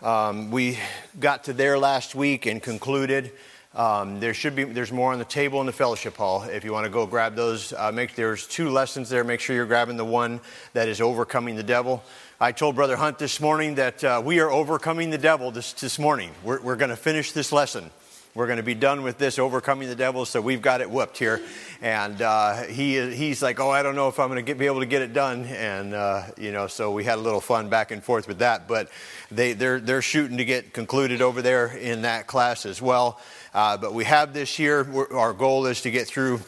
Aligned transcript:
Um, 0.00 0.52
we 0.52 0.78
got 1.18 1.44
to 1.44 1.52
there 1.52 1.76
last 1.76 2.14
week 2.14 2.46
and 2.46 2.62
concluded. 2.62 3.32
Um, 3.74 4.20
there 4.20 4.32
should 4.32 4.54
be 4.54 4.62
there's 4.62 4.92
more 4.92 5.12
on 5.12 5.18
the 5.18 5.24
table 5.24 5.58
in 5.58 5.66
the 5.66 5.72
fellowship 5.72 6.16
hall 6.16 6.44
if 6.44 6.62
you 6.62 6.72
want 6.72 6.84
to 6.84 6.90
go 6.90 7.04
grab 7.04 7.34
those. 7.34 7.72
Uh, 7.72 7.90
make 7.90 8.14
there's 8.14 8.46
two 8.46 8.68
lessons 8.68 9.08
there. 9.08 9.24
Make 9.24 9.40
sure 9.40 9.56
you're 9.56 9.66
grabbing 9.66 9.96
the 9.96 10.04
one 10.04 10.38
that 10.72 10.86
is 10.86 11.00
overcoming 11.00 11.56
the 11.56 11.64
devil. 11.64 12.04
I 12.40 12.52
told 12.52 12.76
Brother 12.76 12.96
Hunt 12.96 13.18
this 13.18 13.40
morning 13.40 13.74
that 13.74 14.04
uh, 14.04 14.22
we 14.24 14.38
are 14.38 14.48
overcoming 14.48 15.10
the 15.10 15.18
devil 15.18 15.50
this, 15.50 15.72
this 15.72 15.98
morning. 15.98 16.30
We're, 16.44 16.62
we're 16.62 16.76
going 16.76 16.90
to 16.90 16.96
finish 16.96 17.32
this 17.32 17.50
lesson. 17.50 17.90
We're 18.34 18.46
going 18.46 18.58
to 18.58 18.62
be 18.62 18.74
done 18.74 19.02
with 19.02 19.18
this 19.18 19.38
overcoming 19.38 19.88
the 19.88 19.96
devil, 19.96 20.24
so 20.24 20.40
we've 20.40 20.62
got 20.62 20.80
it 20.80 20.90
whooped 20.90 21.18
here. 21.18 21.40
And 21.80 22.20
uh, 22.20 22.62
he 22.64 23.14
he's 23.14 23.42
like, 23.42 23.58
oh, 23.58 23.70
I 23.70 23.82
don't 23.82 23.96
know 23.96 24.08
if 24.08 24.20
I'm 24.20 24.28
going 24.28 24.44
to 24.44 24.54
be 24.54 24.66
able 24.66 24.80
to 24.80 24.86
get 24.86 25.02
it 25.02 25.12
done. 25.12 25.44
And 25.44 25.94
uh, 25.94 26.24
you 26.36 26.52
know, 26.52 26.66
so 26.66 26.92
we 26.92 27.04
had 27.04 27.18
a 27.18 27.22
little 27.22 27.40
fun 27.40 27.68
back 27.68 27.90
and 27.90 28.04
forth 28.04 28.28
with 28.28 28.38
that. 28.38 28.68
But 28.68 28.90
they 29.30 29.54
they're 29.54 29.80
they're 29.80 30.02
shooting 30.02 30.36
to 30.36 30.44
get 30.44 30.72
concluded 30.72 31.22
over 31.22 31.42
there 31.42 31.68
in 31.68 32.02
that 32.02 32.26
class 32.26 32.66
as 32.66 32.82
well. 32.82 33.18
Uh, 33.54 33.76
but 33.76 33.94
we 33.94 34.04
have 34.04 34.34
this 34.34 34.58
year. 34.58 34.86
Our 35.12 35.32
goal 35.32 35.66
is 35.66 35.80
to 35.82 35.90
get 35.90 36.06
through 36.06 36.40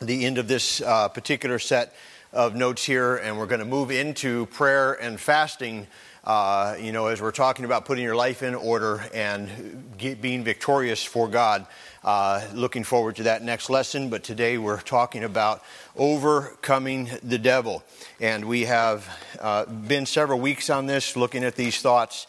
the 0.00 0.26
end 0.26 0.38
of 0.38 0.48
this 0.48 0.80
uh, 0.82 1.08
particular 1.08 1.58
set 1.58 1.94
of 2.32 2.54
notes 2.54 2.84
here, 2.84 3.16
and 3.16 3.38
we're 3.38 3.46
going 3.46 3.60
to 3.60 3.64
move 3.66 3.90
into 3.90 4.46
prayer 4.46 4.92
and 4.92 5.18
fasting 5.18 5.86
uh, 6.24 6.76
you 6.80 6.92
know, 6.92 7.06
as 7.06 7.20
we're 7.20 7.32
talking 7.32 7.64
about 7.64 7.84
putting 7.84 8.04
your 8.04 8.14
life 8.14 8.42
in 8.42 8.54
order 8.54 9.04
and 9.12 9.92
get, 9.98 10.22
being 10.22 10.44
victorious 10.44 11.02
for 11.02 11.28
God. 11.28 11.66
Uh, 12.04 12.44
looking 12.52 12.84
forward 12.84 13.16
to 13.16 13.24
that 13.24 13.42
next 13.42 13.70
lesson, 13.70 14.10
but 14.10 14.24
today 14.24 14.58
we're 14.58 14.80
talking 14.80 15.24
about 15.24 15.62
overcoming 15.96 17.08
the 17.22 17.38
devil. 17.38 17.82
And 18.20 18.44
we 18.44 18.62
have 18.62 19.08
uh, 19.40 19.66
been 19.66 20.06
several 20.06 20.40
weeks 20.40 20.70
on 20.70 20.86
this, 20.86 21.16
looking 21.16 21.44
at 21.44 21.54
these 21.54 21.80
thoughts. 21.80 22.26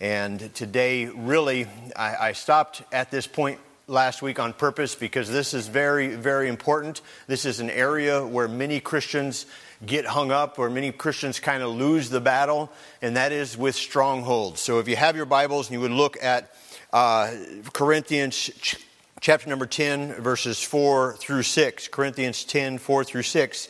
And 0.00 0.52
today, 0.54 1.06
really, 1.06 1.66
I, 1.96 2.16
I 2.28 2.32
stopped 2.32 2.82
at 2.92 3.10
this 3.10 3.26
point 3.26 3.60
last 3.86 4.22
week 4.22 4.38
on 4.38 4.52
purpose 4.52 4.94
because 4.94 5.30
this 5.30 5.54
is 5.54 5.68
very, 5.68 6.16
very 6.16 6.48
important. 6.48 7.02
This 7.26 7.44
is 7.44 7.60
an 7.60 7.70
area 7.70 8.24
where 8.24 8.48
many 8.48 8.80
Christians 8.80 9.46
get 9.84 10.06
hung 10.06 10.30
up, 10.30 10.58
or 10.58 10.70
many 10.70 10.92
Christians 10.92 11.40
kind 11.40 11.62
of 11.62 11.70
lose 11.70 12.10
the 12.10 12.20
battle, 12.20 12.70
and 13.02 13.16
that 13.16 13.32
is 13.32 13.56
with 13.56 13.74
strongholds. 13.74 14.60
So 14.60 14.78
if 14.78 14.88
you 14.88 14.96
have 14.96 15.16
your 15.16 15.26
Bibles 15.26 15.68
and 15.68 15.74
you 15.74 15.80
would 15.80 15.90
look 15.90 16.16
at 16.22 16.54
uh, 16.92 17.32
Corinthians 17.72 18.36
ch- 18.36 18.76
chapter 19.20 19.48
number 19.48 19.66
10, 19.66 20.14
verses 20.14 20.62
4 20.62 21.16
through 21.18 21.42
6, 21.42 21.88
Corinthians 21.88 22.44
10, 22.44 22.78
4 22.78 23.04
through 23.04 23.22
6. 23.22 23.68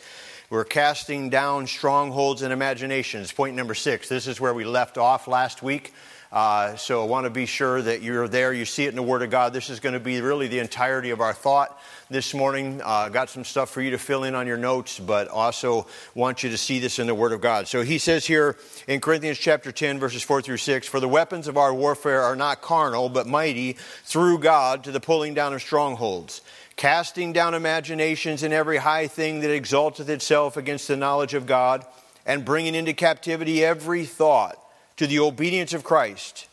We're 0.51 0.63
casting 0.63 1.31
down 1.31 1.65
strongholds 1.65 2.43
and 2.43 2.53
imaginations. 2.53 3.31
Point 3.31 3.55
number 3.55 3.73
six. 3.73 4.07
This 4.07 4.27
is 4.27 4.39
where 4.39 4.53
we 4.53 4.63
left 4.63 4.99
off 4.99 5.27
last 5.27 5.63
week. 5.63 5.91
Uh, 6.35 6.75
so 6.75 7.01
I 7.01 7.05
want 7.05 7.23
to 7.23 7.29
be 7.29 7.45
sure 7.45 7.81
that 7.81 8.01
you're 8.01 8.27
there. 8.27 8.51
You 8.51 8.65
see 8.65 8.83
it 8.83 8.89
in 8.89 8.97
the 8.97 9.01
Word 9.01 9.21
of 9.21 9.29
God. 9.29 9.53
This 9.53 9.69
is 9.69 9.79
going 9.79 9.93
to 9.93 10.01
be 10.01 10.19
really 10.19 10.49
the 10.49 10.59
entirety 10.59 11.11
of 11.11 11.21
our 11.21 11.31
thought 11.31 11.79
this 12.09 12.33
morning. 12.33 12.81
Uh, 12.83 13.07
got 13.07 13.29
some 13.29 13.45
stuff 13.45 13.69
for 13.69 13.81
you 13.81 13.91
to 13.91 13.97
fill 13.97 14.25
in 14.25 14.35
on 14.35 14.45
your 14.45 14.57
notes, 14.57 14.99
but 14.99 15.29
also 15.29 15.87
want 16.13 16.43
you 16.43 16.49
to 16.49 16.57
see 16.57 16.79
this 16.79 16.99
in 16.99 17.07
the 17.07 17.15
Word 17.15 17.31
of 17.31 17.39
God. 17.39 17.69
So 17.69 17.83
he 17.83 17.97
says 17.97 18.25
here 18.25 18.57
in 18.85 18.99
Corinthians 18.99 19.37
chapter 19.37 19.71
10, 19.71 19.97
verses 19.97 20.23
4 20.23 20.41
through 20.41 20.57
6 20.57 20.85
For 20.89 20.99
the 20.99 21.07
weapons 21.07 21.47
of 21.47 21.55
our 21.55 21.73
warfare 21.73 22.21
are 22.23 22.35
not 22.35 22.61
carnal, 22.61 23.07
but 23.07 23.27
mighty 23.27 23.77
through 24.03 24.39
God 24.39 24.83
to 24.83 24.91
the 24.91 24.99
pulling 24.99 25.35
down 25.35 25.53
of 25.53 25.61
strongholds 25.61 26.41
casting 26.75 27.31
down 27.31 27.53
imaginations 27.53 28.43
and 28.43 28.53
every 28.53 28.75
high 28.75 29.07
thing 29.07 29.39
that 29.39 29.49
exalteth 29.49 30.09
itself 30.09 30.57
against 30.57 30.89
the 30.89 30.97
knowledge 30.97 31.33
of 31.33 31.45
God, 31.45 31.85
and 32.25 32.43
bringing 32.43 32.75
into 32.75 32.91
captivity 32.91 33.63
every 33.63 34.03
thought 34.03 34.59
to 34.97 35.07
the 35.07 35.19
obedience 35.19 35.73
of 35.73 35.83
Christ 35.83 36.47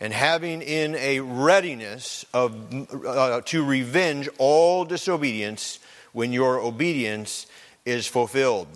and 0.00 0.12
having 0.12 0.62
in 0.62 0.94
a 0.96 1.20
readiness 1.20 2.24
of, 2.34 2.54
uh, 3.06 3.40
to 3.42 3.64
revenge 3.64 4.28
all 4.38 4.84
disobedience 4.84 5.78
when 6.12 6.32
your 6.32 6.58
obedience 6.58 7.46
is 7.84 8.06
fulfilled. 8.06 8.68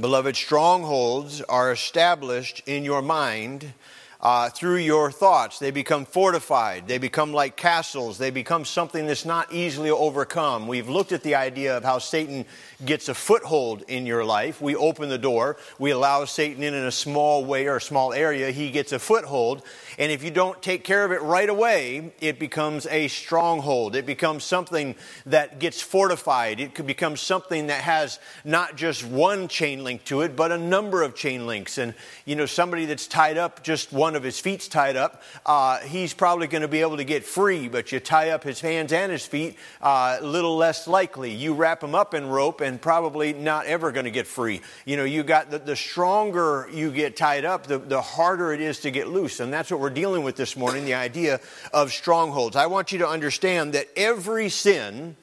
Beloved, 0.00 0.36
strongholds 0.36 1.40
are 1.42 1.72
established 1.72 2.62
in 2.66 2.84
your 2.84 3.02
mind 3.02 3.72
uh, 4.20 4.48
through 4.50 4.76
your 4.76 5.10
thoughts. 5.10 5.58
They 5.58 5.70
become 5.70 6.04
fortified. 6.04 6.88
They 6.88 6.98
become 6.98 7.32
like 7.32 7.56
castles. 7.56 8.18
They 8.18 8.30
become 8.30 8.64
something 8.64 9.06
that's 9.06 9.24
not 9.24 9.52
easily 9.52 9.90
overcome. 9.90 10.66
We've 10.66 10.88
looked 10.88 11.12
at 11.12 11.22
the 11.22 11.34
idea 11.34 11.76
of 11.76 11.84
how 11.84 11.98
Satan 11.98 12.46
gets 12.84 13.08
a 13.08 13.14
foothold 13.14 13.82
in 13.88 14.06
your 14.06 14.24
life. 14.24 14.60
We 14.60 14.74
open 14.76 15.08
the 15.08 15.18
door. 15.18 15.56
We 15.78 15.90
allow 15.90 16.24
Satan 16.24 16.62
in 16.62 16.74
in 16.74 16.84
a 16.84 16.92
small 16.92 17.44
way 17.44 17.66
or 17.66 17.76
a 17.76 17.80
small 17.80 18.12
area. 18.12 18.50
He 18.50 18.70
gets 18.70 18.92
a 18.92 18.98
foothold. 18.98 19.62
And 19.98 20.12
if 20.12 20.22
you 20.22 20.30
don't 20.30 20.60
take 20.62 20.84
care 20.84 21.04
of 21.04 21.12
it 21.12 21.22
right 21.22 21.48
away, 21.48 22.12
it 22.20 22.38
becomes 22.38 22.86
a 22.86 23.08
stronghold. 23.08 23.96
It 23.96 24.04
becomes 24.06 24.44
something 24.44 24.94
that 25.24 25.58
gets 25.58 25.80
fortified. 25.80 26.60
It 26.60 26.74
could 26.74 26.86
become 26.86 27.16
something 27.16 27.68
that 27.68 27.82
has 27.82 28.18
not 28.44 28.76
just 28.76 29.04
one 29.04 29.48
chain 29.48 29.84
link 29.84 30.04
to 30.04 30.20
it, 30.20 30.36
but 30.36 30.52
a 30.52 30.58
number 30.58 31.02
of 31.02 31.14
chain 31.14 31.46
links. 31.46 31.78
And, 31.78 31.94
you 32.24 32.36
know, 32.36 32.46
somebody 32.46 32.84
that's 32.84 33.06
tied 33.06 33.38
up, 33.38 33.62
just 33.62 33.92
one 33.92 34.16
of 34.16 34.22
his 34.22 34.38
feet's 34.38 34.68
tied 34.68 34.96
up, 34.96 35.22
uh, 35.46 35.78
he's 35.78 36.12
probably 36.12 36.46
going 36.46 36.62
to 36.62 36.68
be 36.68 36.80
able 36.80 36.98
to 36.98 37.04
get 37.04 37.24
free. 37.24 37.68
But 37.68 37.92
you 37.92 38.00
tie 38.00 38.30
up 38.30 38.44
his 38.44 38.60
hands 38.60 38.92
and 38.92 39.10
his 39.10 39.24
feet, 39.24 39.56
a 39.80 39.86
uh, 39.86 40.18
little 40.22 40.56
less 40.56 40.86
likely. 40.86 41.32
You 41.32 41.54
wrap 41.54 41.82
him 41.82 41.94
up 41.94 42.12
in 42.12 42.28
rope 42.28 42.60
and 42.60 42.80
probably 42.80 43.32
not 43.32 43.66
ever 43.66 43.92
going 43.92 44.04
to 44.04 44.10
get 44.10 44.26
free. 44.26 44.60
You 44.84 44.96
know, 44.96 45.04
you 45.04 45.22
got 45.22 45.50
the, 45.50 45.58
the 45.58 45.76
stronger 45.76 46.68
you 46.72 46.90
get 46.90 47.16
tied 47.16 47.44
up, 47.44 47.66
the, 47.66 47.78
the 47.78 48.02
harder 48.02 48.52
it 48.52 48.60
is 48.60 48.80
to 48.80 48.90
get 48.90 49.08
loose. 49.08 49.40
And 49.40 49.52
that's 49.52 49.70
what 49.70 49.80
we're 49.80 49.85
dealing 49.90 50.22
with 50.22 50.36
this 50.36 50.56
morning 50.56 50.84
the 50.84 50.94
idea 50.94 51.40
of 51.72 51.92
strongholds. 51.92 52.56
I 52.56 52.66
want 52.66 52.92
you 52.92 52.98
to 52.98 53.08
understand 53.08 53.72
that 53.74 53.86
every 53.96 54.48
sin 54.48 55.16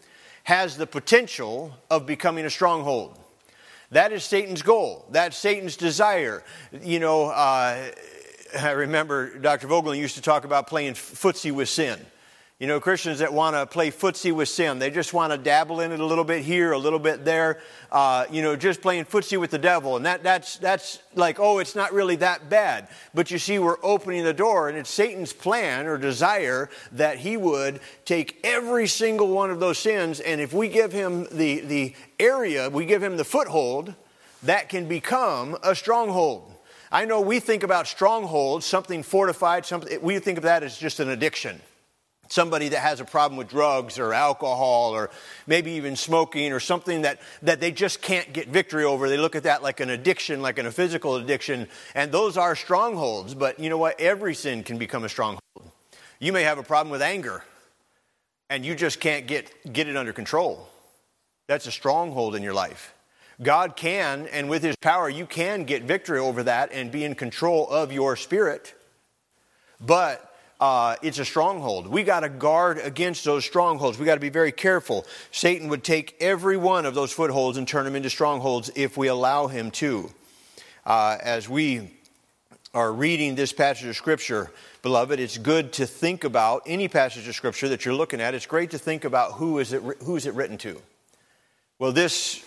has 0.44 0.78
the 0.78 0.88
potential 0.88 1.76
of 1.90 2.06
becoming 2.06 2.46
a 2.46 2.50
stronghold. 2.50 3.18
That 3.92 4.12
is 4.12 4.24
Satan's 4.24 4.62
goal. 4.62 5.06
That's 5.12 5.38
Satan's 5.38 5.78
desire. 5.78 6.44
You 6.82 7.00
know, 7.00 7.26
uh, 7.26 7.92
I 8.60 8.72
remember 8.72 9.38
Dr. 9.38 9.68
Vogel 9.68 9.96
used 9.96 10.16
to 10.16 10.22
talk 10.22 10.46
about 10.46 10.68
playing 10.68 10.94
footsie 10.94 11.52
with 11.52 11.70
sin. 11.70 12.04
You 12.64 12.70
know, 12.70 12.80
Christians 12.80 13.20
that 13.20 13.34
want 13.34 13.58
to 13.58 13.66
play 13.66 13.92
footsie 13.92 14.32
with 14.32 14.48
sin, 14.48 14.80
they 14.80 14.90
just 14.90 15.14
want 15.14 15.34
to 15.34 15.38
dabble 15.38 15.82
in 15.82 15.92
it 15.92 16.00
a 16.00 16.06
little 16.06 16.24
bit 16.24 16.46
here, 16.46 16.72
a 16.72 16.78
little 16.78 16.98
bit 16.98 17.26
there, 17.26 17.60
uh, 17.92 18.26
you 18.32 18.42
know, 18.42 18.56
just 18.56 18.82
playing 18.82 19.04
footsie 19.04 19.38
with 19.38 19.52
the 19.52 19.58
devil. 19.58 19.98
And 19.98 20.06
that, 20.06 20.24
that's, 20.24 20.60
that's 20.60 21.00
like, 21.14 21.42
oh, 21.42 21.60
it's 21.60 21.76
not 21.76 21.92
really 21.92 22.16
that 22.16 22.50
bad. 22.50 22.88
But 23.14 23.32
you 23.32 23.38
see, 23.38 23.60
we're 23.60 23.84
opening 23.84 24.24
the 24.24 24.34
door, 24.34 24.70
and 24.70 24.78
it's 24.78 24.90
Satan's 24.90 25.34
plan 25.34 25.88
or 25.88 25.98
desire 25.98 26.70
that 26.94 27.18
he 27.18 27.36
would 27.36 27.82
take 28.06 28.40
every 28.46 28.88
single 28.88 29.28
one 29.28 29.52
of 29.52 29.60
those 29.60 29.78
sins, 29.78 30.22
and 30.22 30.40
if 30.40 30.54
we 30.54 30.70
give 30.70 30.94
him 30.94 31.28
the, 31.34 31.60
the 31.60 31.94
area, 32.18 32.70
we 32.70 32.86
give 32.86 33.04
him 33.04 33.18
the 33.18 33.26
foothold, 33.26 33.94
that 34.42 34.70
can 34.70 34.88
become 34.88 35.58
a 35.64 35.76
stronghold. 35.76 36.50
I 36.94 37.04
know 37.04 37.20
we 37.20 37.42
think 37.42 37.64
about 37.64 37.88
strongholds, 37.88 38.66
something 38.66 39.04
fortified, 39.04 39.66
something, 39.66 40.02
we 40.02 40.18
think 40.20 40.38
of 40.38 40.46
that 40.46 40.64
as 40.64 40.78
just 40.78 41.02
an 41.02 41.10
addiction 41.10 41.60
somebody 42.34 42.70
that 42.70 42.80
has 42.80 43.00
a 43.00 43.06
problem 43.06 43.38
with 43.38 43.48
drugs 43.48 44.00
or 44.00 44.14
alcohol 44.14 44.96
or 44.96 45.12
maybe 45.46 45.72
even 45.74 45.96
smoking 45.96 46.52
or 46.52 46.60
something 46.60 47.04
that, 47.04 47.22
that 47.44 47.60
they 47.60 47.72
just 47.72 48.02
can't 48.02 48.34
get 48.34 48.50
victory 48.50 48.84
over. 48.84 49.08
They 49.08 49.18
look 49.18 49.36
at 49.36 49.44
that 49.44 49.62
like 49.62 49.80
an 49.80 49.90
addiction, 49.90 50.42
like 50.42 50.58
in 50.58 50.66
a 50.66 50.72
physical 50.72 51.16
addiction, 51.16 51.68
and 51.94 52.12
those 52.12 52.36
are 52.36 52.56
strongholds. 52.56 53.36
But 53.36 53.60
you 53.60 53.70
know 53.70 53.78
what? 53.78 54.00
Every 54.00 54.34
sin 54.34 54.64
can 54.64 54.78
become 54.78 55.04
a 55.04 55.10
stronghold. 55.10 55.42
You 56.20 56.34
may 56.34 56.44
have 56.44 56.58
a 56.58 56.64
problem 56.64 56.92
with 56.92 57.02
anger, 57.02 57.44
and 58.50 58.66
you 58.66 58.76
just 58.76 59.00
can't 59.00 59.28
get, 59.28 59.52
get 59.72 59.88
it 59.88 59.96
under 59.96 60.14
control. 60.14 60.68
That's 61.48 61.68
a 61.68 61.72
stronghold 61.72 62.36
in 62.36 62.42
your 62.44 62.54
life. 62.54 62.94
God 63.42 63.76
can, 63.76 64.28
and 64.28 64.50
with 64.50 64.64
His 64.64 64.76
power, 64.78 65.10
you 65.10 65.26
can 65.26 65.66
get 65.66 65.84
victory 65.84 66.20
over 66.20 66.44
that 66.44 66.72
and 66.72 66.92
be 66.92 67.04
in 67.04 67.14
control 67.14 67.68
of 67.70 67.92
your 67.92 68.16
spirit. 68.16 68.74
But 69.82 70.33
uh, 70.60 70.96
it's 71.02 71.20
a 71.20 71.26
stronghold. 71.26 71.88
We 71.88 72.04
got 72.04 72.22
to 72.22 72.30
guard 72.30 72.78
against 72.78 73.24
those 73.26 73.44
strongholds. 73.46 73.98
We 74.00 74.06
got 74.06 74.16
to 74.16 74.22
be 74.22 74.30
very 74.30 74.52
careful. 74.52 75.06
Satan 75.32 75.68
would 75.70 75.84
take 75.84 76.16
every 76.20 76.58
one 76.58 76.86
of 76.86 76.96
those 76.96 77.12
footholds 77.12 77.58
and 77.58 77.68
turn 77.68 77.86
them 77.86 77.96
into 77.96 78.10
strongholds 78.10 78.72
if 78.76 78.96
we 78.96 79.08
allow 79.08 79.48
him 79.48 79.72
to. 79.72 80.10
Uh, 80.86 81.18
as 81.22 81.50
we 81.50 81.92
are 82.74 82.92
reading 82.92 83.36
this 83.36 83.54
passage 83.54 83.88
of 83.88 83.96
Scripture, 83.96 84.52
beloved, 84.82 85.20
it's 85.20 85.38
good 85.38 85.74
to 85.74 85.86
think 85.86 86.24
about 86.24 86.64
any 86.66 86.88
passage 86.88 87.28
of 87.28 87.36
Scripture 87.36 87.70
that 87.70 87.86
you're 87.86 87.94
looking 87.94 88.22
at. 88.22 88.34
It's 88.34 88.46
great 88.46 88.72
to 88.72 88.78
think 88.78 89.04
about 89.04 89.34
who 89.34 89.60
is 89.60 89.74
it, 89.74 89.82
who 90.04 90.16
is 90.16 90.26
it 90.26 90.34
written 90.34 90.58
to. 90.60 90.82
Well, 91.78 91.92
this 91.92 92.44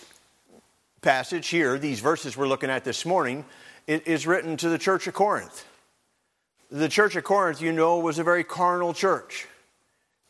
passage 1.01 1.47
here, 1.47 1.77
these 1.77 1.99
verses 1.99 2.35
we're 2.35 2.47
looking 2.47 2.69
at 2.69 2.83
this 2.83 3.05
morning, 3.05 3.45
it 3.85 4.07
is 4.07 4.25
written 4.25 4.57
to 4.57 4.69
the 4.69 4.77
church 4.77 5.07
of 5.07 5.13
Corinth 5.13 5.65
the 6.69 6.89
church 6.89 7.15
of 7.15 7.23
Corinth, 7.23 7.61
you 7.61 7.71
know, 7.71 7.99
was 7.99 8.19
a 8.19 8.23
very 8.23 8.43
carnal 8.43 8.93
church. 8.93 9.47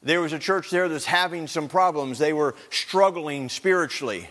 There 0.03 0.21
was 0.21 0.33
a 0.33 0.39
church 0.39 0.69
there 0.69 0.87
that's 0.87 1.05
having 1.05 1.47
some 1.47 1.67
problems. 1.67 2.19
They 2.19 2.33
were 2.33 2.55
struggling 2.69 3.49
spiritually. 3.49 4.29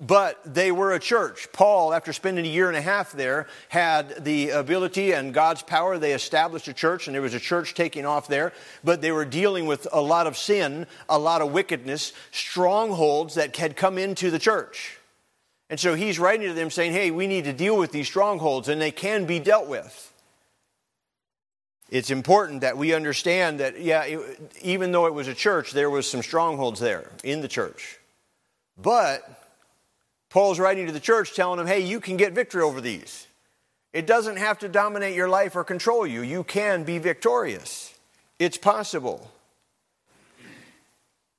but 0.00 0.40
they 0.44 0.70
were 0.70 0.92
a 0.92 1.00
church. 1.00 1.48
Paul, 1.52 1.92
after 1.92 2.12
spending 2.12 2.44
a 2.44 2.48
year 2.48 2.68
and 2.68 2.76
a 2.76 2.80
half 2.80 3.12
there, 3.12 3.48
had 3.68 4.24
the 4.24 4.50
ability 4.50 5.12
and 5.12 5.34
God's 5.34 5.62
power. 5.62 5.98
They 5.98 6.12
established 6.12 6.68
a 6.68 6.72
church, 6.72 7.08
and 7.08 7.14
there 7.14 7.22
was 7.22 7.34
a 7.34 7.40
church 7.40 7.74
taking 7.74 8.06
off 8.06 8.28
there, 8.28 8.52
but 8.84 9.00
they 9.00 9.10
were 9.10 9.24
dealing 9.24 9.66
with 9.66 9.88
a 9.92 10.00
lot 10.00 10.28
of 10.28 10.36
sin, 10.36 10.86
a 11.08 11.18
lot 11.18 11.42
of 11.42 11.50
wickedness, 11.50 12.12
strongholds 12.30 13.34
that 13.34 13.56
had 13.56 13.74
come 13.74 13.98
into 13.98 14.30
the 14.30 14.38
church. 14.38 14.98
And 15.68 15.80
so 15.80 15.94
he's 15.94 16.18
writing 16.18 16.46
to 16.46 16.54
them 16.54 16.70
saying, 16.70 16.92
hey, 16.92 17.10
we 17.10 17.26
need 17.26 17.44
to 17.44 17.52
deal 17.52 17.76
with 17.76 17.90
these 17.90 18.06
strongholds, 18.06 18.68
and 18.68 18.80
they 18.80 18.92
can 18.92 19.26
be 19.26 19.40
dealt 19.40 19.66
with. 19.66 20.12
It's 21.90 22.10
important 22.10 22.60
that 22.60 22.76
we 22.76 22.92
understand 22.92 23.60
that, 23.60 23.80
yeah, 23.80 24.02
it, 24.02 24.56
even 24.60 24.92
though 24.92 25.06
it 25.06 25.14
was 25.14 25.26
a 25.26 25.34
church, 25.34 25.72
there 25.72 25.88
was 25.88 26.08
some 26.08 26.22
strongholds 26.22 26.80
there 26.80 27.10
in 27.24 27.40
the 27.40 27.48
church. 27.48 27.98
But 28.80 29.22
Paul's 30.28 30.58
writing 30.58 30.86
to 30.86 30.92
the 30.92 31.00
church 31.00 31.34
telling 31.34 31.58
them, 31.58 31.66
hey, 31.66 31.80
you 31.80 32.00
can 32.00 32.16
get 32.16 32.34
victory 32.34 32.62
over 32.62 32.80
these. 32.80 33.26
It 33.94 34.06
doesn't 34.06 34.36
have 34.36 34.58
to 34.58 34.68
dominate 34.68 35.14
your 35.14 35.28
life 35.28 35.56
or 35.56 35.64
control 35.64 36.06
you. 36.06 36.20
You 36.20 36.44
can 36.44 36.84
be 36.84 36.98
victorious. 36.98 37.94
It's 38.38 38.58
possible. 38.58 39.30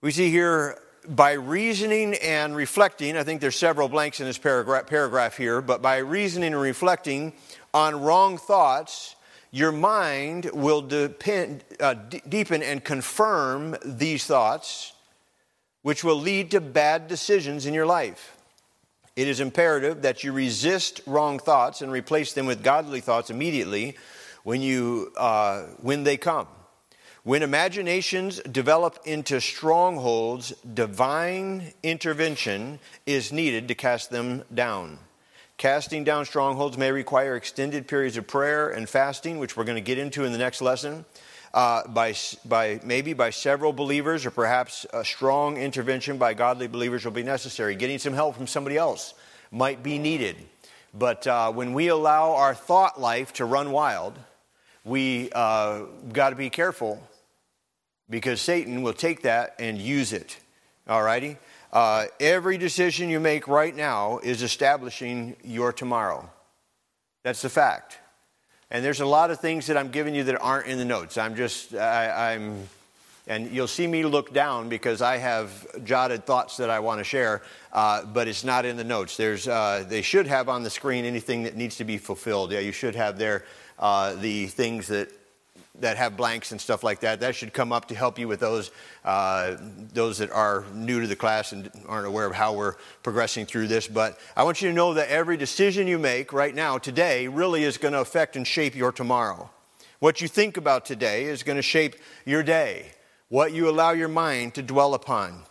We 0.02 0.12
see 0.12 0.32
here 0.32 0.80
by 1.08 1.34
reasoning 1.34 2.16
and 2.16 2.56
reflecting, 2.56 3.18
I 3.18 3.24
think 3.24 3.42
there's 3.42 3.56
several 3.56 3.88
blanks 3.88 4.20
in 4.20 4.26
this 4.26 4.38
paragraph, 4.38 4.88
paragraph 4.88 5.38
here, 5.38 5.62
but 5.62 5.82
by 5.82 5.98
reasoning 5.98 6.54
and 6.54 6.62
reflecting 6.62 7.34
on 7.74 8.02
wrong 8.02 8.38
thoughts, 8.38 9.16
your 9.52 9.72
mind 9.72 10.50
will 10.54 10.82
depend, 10.82 11.64
uh, 11.80 11.96
d- 11.96 12.22
deepen 12.28 12.62
and 12.62 12.84
confirm 12.84 13.76
these 13.84 14.26
thoughts, 14.26 14.94
which 15.82 16.04
will 16.04 16.20
lead 16.20 16.52
to 16.52 16.62
bad 16.62 17.08
decisions 17.08 17.66
in 17.66 17.74
your 17.74 17.86
life. 17.86 18.38
It 19.16 19.28
is 19.28 19.40
imperative 19.40 20.04
that 20.04 20.24
you 20.24 20.32
resist 20.32 21.02
wrong 21.06 21.40
thoughts 21.40 21.82
and 21.82 21.92
replace 21.92 22.34
them 22.34 22.46
with 22.46 22.64
godly 22.64 23.02
thoughts 23.02 23.30
immediately 23.30 23.98
when, 24.44 24.62
you, 24.62 25.12
uh, 25.18 25.64
when 25.82 26.04
they 26.04 26.16
come. 26.16 26.48
When 27.24 27.44
imaginations 27.44 28.40
develop 28.40 29.00
into 29.06 29.42
strongholds, 29.42 30.52
divine 30.74 31.74
intervention 31.84 32.80
is 33.06 33.34
needed 33.34 33.68
to 33.68 33.76
cast 33.76 34.10
them 34.10 34.46
down. 34.54 35.00
Casting 35.60 36.06
down 36.06 36.24
strongholds 36.24 36.78
may 36.78 36.90
require 36.90 37.36
extended 37.36 37.86
periods 37.86 38.16
of 38.16 38.26
prayer 38.26 38.70
and 38.70 38.88
fasting, 38.88 39.40
which 39.40 39.58
we're 39.58 39.66
going 39.66 39.76
to 39.76 39.82
get 39.82 39.98
into 39.98 40.24
in 40.24 40.32
the 40.32 40.38
next 40.38 40.62
lesson 40.62 41.04
uh, 41.54 41.86
by, 41.86 42.16
by 42.46 42.80
maybe 42.86 43.12
by 43.12 43.30
several 43.30 43.74
believers 43.74 44.26
or 44.26 44.32
perhaps 44.32 44.86
a 44.94 45.04
strong 45.04 45.58
intervention 45.58 46.18
by 46.18 46.34
godly 46.34 46.68
believers 46.68 47.04
will 47.04 47.12
be 47.12 47.24
necessary. 47.24 47.76
Getting 47.76 48.00
some 48.00 48.14
help 48.14 48.38
from 48.38 48.48
somebody 48.48 48.78
else 48.78 49.14
might 49.52 49.84
be 49.84 49.98
needed. 49.98 50.38
But 50.94 51.28
uh, 51.28 51.52
when 51.52 51.74
we 51.74 51.90
allow 51.90 52.36
our 52.36 52.56
thought 52.56 52.98
life 52.98 53.34
to 53.34 53.44
run 53.44 53.74
wild, 53.74 54.18
we 54.86 55.30
uh, 55.34 55.82
got 56.14 56.30
to 56.30 56.38
be 56.38 56.50
careful 56.50 57.06
because 58.10 58.40
Satan 58.40 58.82
will 58.82 58.94
take 58.94 59.24
that 59.24 59.56
and 59.60 59.78
use 59.78 60.14
it. 60.14 60.38
All 60.88 61.04
righty? 61.04 61.38
Uh, 61.72 62.06
every 62.20 62.58
decision 62.58 63.10
you 63.10 63.20
make 63.20 63.48
right 63.48 63.76
now 63.76 64.20
is 64.20 64.42
establishing 64.42 65.36
your 65.44 65.72
tomorrow. 65.72 66.30
That's 67.24 67.42
the 67.42 67.50
fact. 67.50 68.00
And 68.72 68.84
there's 68.84 69.02
a 69.02 69.06
lot 69.06 69.32
of 69.32 69.40
things 69.40 69.68
that 69.68 69.78
I'm 69.78 69.90
giving 69.90 70.16
you 70.16 70.24
that 70.26 70.40
aren't 70.42 70.68
in 70.68 70.78
the 70.78 70.86
notes. 70.86 71.18
I'm 71.18 71.36
just, 71.36 71.74
I, 71.76 72.34
am 72.34 72.68
and 73.30 73.52
you'll 73.52 73.68
see 73.68 73.86
me 73.86 74.04
look 74.04 74.34
down 74.34 74.70
because 74.70 75.04
I 75.04 75.18
have 75.18 75.84
jotted 75.84 76.26
thoughts 76.26 76.58
that 76.58 76.72
I 76.72 76.80
want 76.80 77.00
to 77.00 77.04
share, 77.04 77.44
uh, 77.72 78.04
but 78.06 78.28
it's 78.28 78.44
not 78.44 78.66
in 78.66 78.76
the 78.76 78.84
notes. 78.84 79.18
There's, 79.18 79.48
uh, 79.48 79.86
they 79.88 80.02
should 80.02 80.26
have 80.26 80.50
on 80.50 80.64
the 80.64 80.70
screen 80.72 81.06
anything 81.06 81.44
that 81.44 81.56
needs 81.56 81.78
to 81.78 81.84
be 81.84 82.00
fulfilled. 82.00 82.52
Yeah, 82.52 82.60
you 82.60 82.72
should 82.72 82.96
have 82.96 83.20
there 83.20 83.46
uh, 83.78 84.16
the 84.16 84.48
things 84.48 84.88
that 84.88 85.12
that 85.82 85.98
have 85.98 86.18
blanks 86.18 86.52
and 86.52 86.60
stuff 86.60 86.84
like 86.84 87.02
that. 87.02 87.20
That 87.20 87.36
should 87.36 87.54
come 87.54 87.72
up 87.72 87.88
to 87.88 87.96
help 87.96 88.20
you 88.20 88.28
with 88.28 88.40
those 88.40 88.72
uh, 89.04 89.56
those 89.94 90.18
that 90.20 90.32
are 90.32 90.66
new 90.74 91.02
to 91.02 91.08
the 91.08 91.16
class 91.16 91.52
and 91.52 91.70
aren't 91.88 92.08
aware 92.08 92.26
of 92.26 92.34
how 92.34 92.54
we're 92.54 92.76
progressing 93.04 93.46
through 93.46 93.68
this. 93.68 93.88
But 93.88 94.20
I 94.36 94.44
want 94.44 94.62
you 94.62 94.70
to 94.70 94.76
know 94.76 94.94
that 94.94 95.10
every 95.10 95.38
decision 95.38 95.88
you 95.88 96.00
make 96.00 96.34
right 96.34 96.54
now, 96.54 96.78
today, 96.78 97.28
really 97.28 97.64
is 97.64 97.78
going 97.78 97.94
to 97.94 98.02
affect 98.02 98.36
and 98.36 98.46
shape 98.46 98.76
your 98.76 98.92
tomorrow. 98.92 99.50
What 100.00 100.22
you 100.22 100.28
think 100.28 100.58
about 100.58 100.86
today 100.86 101.26
is 101.26 101.44
going 101.44 101.58
to 101.58 101.62
shape 101.62 101.96
your 102.26 102.44
day. 102.44 102.92
What 103.28 103.52
you 103.54 103.70
allow 103.70 103.92
your 103.92 104.08
mind 104.08 104.56
to 104.56 104.62
dwell 104.62 104.94
upon. 104.94 105.44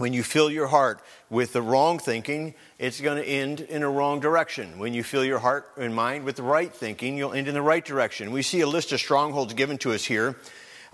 When 0.00 0.14
you 0.14 0.22
fill 0.22 0.50
your 0.50 0.68
heart 0.68 1.02
with 1.28 1.52
the 1.52 1.60
wrong 1.60 1.98
thinking, 1.98 2.54
it's 2.78 3.02
going 3.02 3.22
to 3.22 3.28
end 3.28 3.60
in 3.60 3.82
a 3.82 3.90
wrong 3.90 4.18
direction. 4.18 4.78
When 4.78 4.94
you 4.94 5.02
fill 5.02 5.26
your 5.26 5.40
heart 5.40 5.72
and 5.76 5.94
mind 5.94 6.24
with 6.24 6.36
the 6.36 6.42
right 6.42 6.74
thinking, 6.74 7.18
you'll 7.18 7.34
end 7.34 7.48
in 7.48 7.52
the 7.52 7.60
right 7.60 7.84
direction. 7.84 8.32
We 8.32 8.40
see 8.40 8.62
a 8.62 8.66
list 8.66 8.92
of 8.92 8.98
strongholds 8.98 9.52
given 9.52 9.76
to 9.76 9.92
us 9.92 10.02
here. 10.02 10.36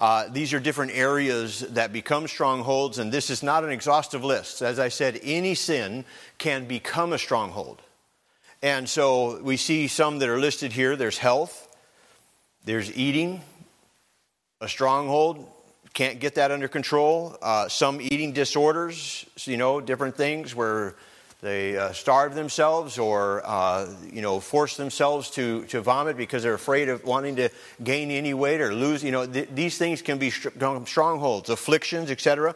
Uh, 0.00 0.26
these 0.28 0.52
are 0.52 0.58
different 0.58 0.90
areas 0.90 1.60
that 1.60 1.92
become 1.92 2.26
strongholds, 2.26 2.98
and 2.98 3.12
this 3.12 3.30
is 3.30 3.44
not 3.44 3.62
an 3.62 3.70
exhaustive 3.70 4.24
list. 4.24 4.60
As 4.60 4.80
I 4.80 4.88
said, 4.88 5.20
any 5.22 5.54
sin 5.54 6.04
can 6.38 6.64
become 6.64 7.12
a 7.12 7.18
stronghold. 7.18 7.82
And 8.60 8.88
so 8.88 9.40
we 9.40 9.56
see 9.56 9.86
some 9.86 10.18
that 10.18 10.28
are 10.28 10.40
listed 10.40 10.72
here 10.72 10.96
there's 10.96 11.18
health, 11.18 11.68
there's 12.64 12.90
eating, 12.96 13.42
a 14.60 14.68
stronghold, 14.68 15.48
can't 15.96 16.20
get 16.20 16.34
that 16.34 16.50
under 16.50 16.68
control. 16.68 17.38
Uh, 17.40 17.68
some 17.68 18.02
eating 18.02 18.32
disorders, 18.32 19.24
you 19.44 19.56
know, 19.56 19.80
different 19.80 20.14
things 20.14 20.54
where 20.54 20.94
they 21.40 21.78
uh, 21.78 21.90
starve 21.92 22.34
themselves 22.34 22.98
or, 22.98 23.40
uh, 23.46 23.88
you 24.12 24.20
know, 24.20 24.38
force 24.38 24.76
themselves 24.76 25.30
to, 25.30 25.64
to 25.64 25.80
vomit 25.80 26.18
because 26.18 26.42
they're 26.42 26.52
afraid 26.52 26.90
of 26.90 27.02
wanting 27.04 27.36
to 27.36 27.48
gain 27.82 28.10
any 28.10 28.34
weight 28.34 28.60
or 28.60 28.74
lose. 28.74 29.02
You 29.02 29.10
know, 29.10 29.26
th- 29.26 29.48
these 29.54 29.78
things 29.78 30.02
can 30.02 30.18
be 30.18 30.30
strongholds, 30.30 31.48
afflictions, 31.48 32.10
etc. 32.10 32.54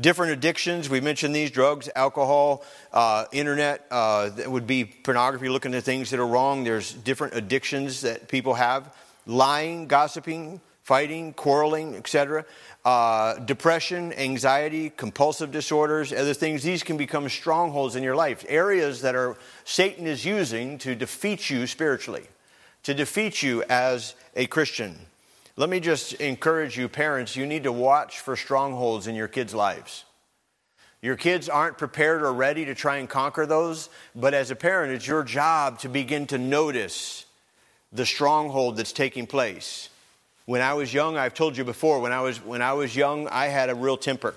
Different 0.00 0.32
addictions, 0.32 0.90
we 0.90 1.00
mentioned 1.00 1.36
these 1.36 1.52
drugs, 1.52 1.88
alcohol, 1.94 2.64
uh, 2.92 3.26
internet, 3.30 3.86
uh, 3.92 4.30
that 4.30 4.50
would 4.50 4.66
be 4.66 4.86
pornography, 4.86 5.48
looking 5.48 5.72
at 5.74 5.84
things 5.84 6.10
that 6.10 6.18
are 6.18 6.26
wrong. 6.26 6.64
There's 6.64 6.92
different 6.92 7.34
addictions 7.34 8.00
that 8.00 8.26
people 8.26 8.54
have 8.54 8.92
lying, 9.24 9.86
gossiping, 9.86 10.60
fighting, 10.82 11.32
quarreling, 11.32 11.94
etc 11.94 12.44
uh, 12.84 13.38
depression, 13.38 14.12
anxiety, 14.14 14.90
compulsive 14.90 15.52
disorders, 15.52 16.12
other 16.12 16.34
things, 16.34 16.62
these 16.62 16.82
can 16.82 16.96
become 16.96 17.28
strongholds 17.28 17.94
in 17.94 18.02
your 18.02 18.16
life. 18.16 18.44
Areas 18.48 19.02
that 19.02 19.14
are 19.14 19.36
Satan 19.64 20.06
is 20.06 20.24
using 20.24 20.78
to 20.78 20.94
defeat 20.94 21.48
you 21.48 21.66
spiritually, 21.66 22.26
to 22.82 22.94
defeat 22.94 23.42
you 23.42 23.62
as 23.68 24.14
a 24.34 24.46
Christian. 24.46 24.96
Let 25.56 25.68
me 25.68 25.80
just 25.80 26.14
encourage 26.14 26.76
you, 26.76 26.88
parents, 26.88 27.36
you 27.36 27.46
need 27.46 27.64
to 27.64 27.72
watch 27.72 28.18
for 28.18 28.36
strongholds 28.36 29.06
in 29.06 29.14
your 29.14 29.28
kids' 29.28 29.54
lives. 29.54 30.04
Your 31.02 31.16
kids 31.16 31.48
aren't 31.48 31.78
prepared 31.78 32.22
or 32.22 32.32
ready 32.32 32.64
to 32.64 32.74
try 32.74 32.96
and 32.96 33.08
conquer 33.08 33.44
those, 33.44 33.90
but 34.14 34.34
as 34.34 34.50
a 34.50 34.56
parent, 34.56 34.92
it's 34.92 35.06
your 35.06 35.24
job 35.24 35.80
to 35.80 35.88
begin 35.88 36.26
to 36.28 36.38
notice 36.38 37.26
the 37.92 38.06
stronghold 38.06 38.76
that's 38.76 38.92
taking 38.92 39.26
place. 39.26 39.88
When 40.44 40.60
I 40.60 40.74
was 40.74 40.92
young, 40.92 41.16
I've 41.16 41.34
told 41.34 41.56
you 41.56 41.64
before, 41.64 42.00
when 42.00 42.12
I 42.12 42.20
was, 42.20 42.38
when 42.38 42.62
I 42.62 42.72
was 42.72 42.96
young, 42.96 43.28
I 43.28 43.46
had 43.46 43.70
a 43.70 43.74
real 43.74 43.96
temper. 43.96 44.34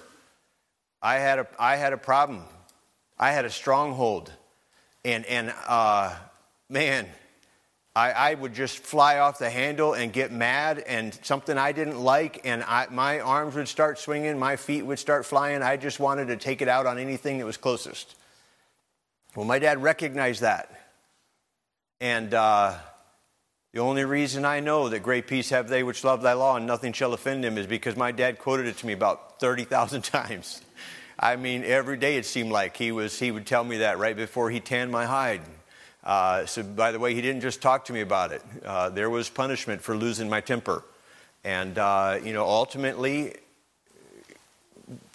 I 1.01 1.15
had 1.15 1.39
a, 1.39 1.47
I 1.57 1.75
had 1.77 1.93
a 1.93 1.97
problem. 1.97 2.43
I 3.17 3.31
had 3.31 3.45
a 3.45 3.49
stronghold. 3.49 4.31
And, 5.03 5.25
and 5.25 5.53
uh, 5.67 6.15
man, 6.69 7.07
I, 7.95 8.11
I, 8.11 8.33
would 8.33 8.53
just 8.53 8.79
fly 8.79 9.19
off 9.19 9.39
the 9.39 9.49
handle 9.49 9.93
and 9.93 10.11
get 10.11 10.31
mad 10.31 10.79
and 10.79 11.17
something 11.23 11.57
I 11.57 11.71
didn't 11.71 11.99
like, 11.99 12.41
and 12.43 12.63
I, 12.63 12.87
my 12.91 13.21
arms 13.21 13.55
would 13.55 13.67
start 13.67 13.99
swinging, 13.99 14.37
my 14.37 14.57
feet 14.57 14.81
would 14.83 14.99
start 14.99 15.25
flying. 15.25 15.61
I 15.61 15.77
just 15.77 15.99
wanted 15.99 16.27
to 16.27 16.37
take 16.37 16.61
it 16.61 16.67
out 16.67 16.85
on 16.85 16.97
anything 16.97 17.37
that 17.37 17.45
was 17.45 17.57
closest. 17.57 18.15
Well, 19.35 19.45
my 19.45 19.59
dad 19.59 19.81
recognized 19.81 20.41
that. 20.41 20.69
And 22.01 22.33
uh, 22.33 22.77
the 23.75 23.81
only 23.81 24.05
reason 24.05 24.45
I 24.45 24.61
know 24.61 24.87
that 24.87 25.01
great 25.03 25.27
peace 25.27 25.49
have 25.49 25.67
they 25.67 25.83
which 25.83 26.05
love 26.05 26.21
thy 26.21 26.31
law 26.31 26.55
and 26.55 26.65
nothing 26.65 26.93
shall 26.93 27.13
offend 27.13 27.43
them 27.43 27.57
is 27.57 27.67
because 27.67 27.97
my 27.97 28.13
dad 28.13 28.39
quoted 28.39 28.67
it 28.67 28.77
to 28.77 28.87
me 28.87 28.93
about 28.93 29.37
30,000 29.41 30.01
times. 30.01 30.61
I 31.19 31.35
mean, 31.35 31.65
every 31.65 31.97
day 31.97 32.15
it 32.15 32.25
seemed 32.25 32.53
like 32.53 32.77
he, 32.77 32.93
was, 32.93 33.19
he 33.19 33.31
would 33.31 33.45
tell 33.45 33.65
me 33.65 33.79
that 33.79 33.99
right 33.99 34.15
before 34.15 34.49
he 34.49 34.61
tanned 34.61 34.93
my 34.93 35.05
hide. 35.05 35.41
Uh, 36.05 36.45
so, 36.45 36.63
by 36.63 36.93
the 36.93 36.99
way, 36.99 37.13
he 37.15 37.21
didn't 37.21 37.41
just 37.41 37.61
talk 37.61 37.83
to 37.85 37.93
me 37.93 37.99
about 37.99 38.31
it. 38.31 38.41
Uh, 38.63 38.87
there 38.91 39.09
was 39.09 39.27
punishment 39.27 39.81
for 39.81 39.93
losing 39.93 40.29
my 40.29 40.39
temper. 40.39 40.81
And, 41.43 41.77
uh, 41.77 42.19
you 42.23 42.31
know, 42.31 42.45
ultimately, 42.45 43.33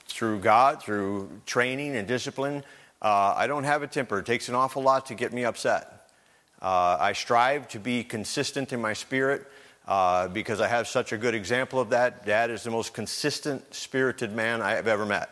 through 0.06 0.40
God, 0.40 0.82
through 0.82 1.30
training 1.46 1.96
and 1.96 2.06
discipline, 2.06 2.62
uh, 3.00 3.32
I 3.34 3.46
don't 3.46 3.64
have 3.64 3.82
a 3.82 3.86
temper. 3.86 4.18
It 4.18 4.26
takes 4.26 4.50
an 4.50 4.54
awful 4.54 4.82
lot 4.82 5.06
to 5.06 5.14
get 5.14 5.32
me 5.32 5.46
upset. 5.46 5.99
Uh, 6.62 6.96
I 7.00 7.12
strive 7.12 7.68
to 7.68 7.78
be 7.78 8.04
consistent 8.04 8.72
in 8.72 8.80
my 8.80 8.92
spirit 8.92 9.46
uh, 9.88 10.28
because 10.28 10.60
I 10.60 10.68
have 10.68 10.86
such 10.86 11.12
a 11.12 11.16
good 11.18 11.34
example 11.34 11.80
of 11.80 11.90
that. 11.90 12.26
Dad 12.26 12.50
is 12.50 12.62
the 12.62 12.70
most 12.70 12.92
consistent 12.94 13.74
spirited 13.74 14.32
man 14.32 14.60
I 14.62 14.72
have 14.72 14.86
ever 14.86 15.06
met. 15.06 15.30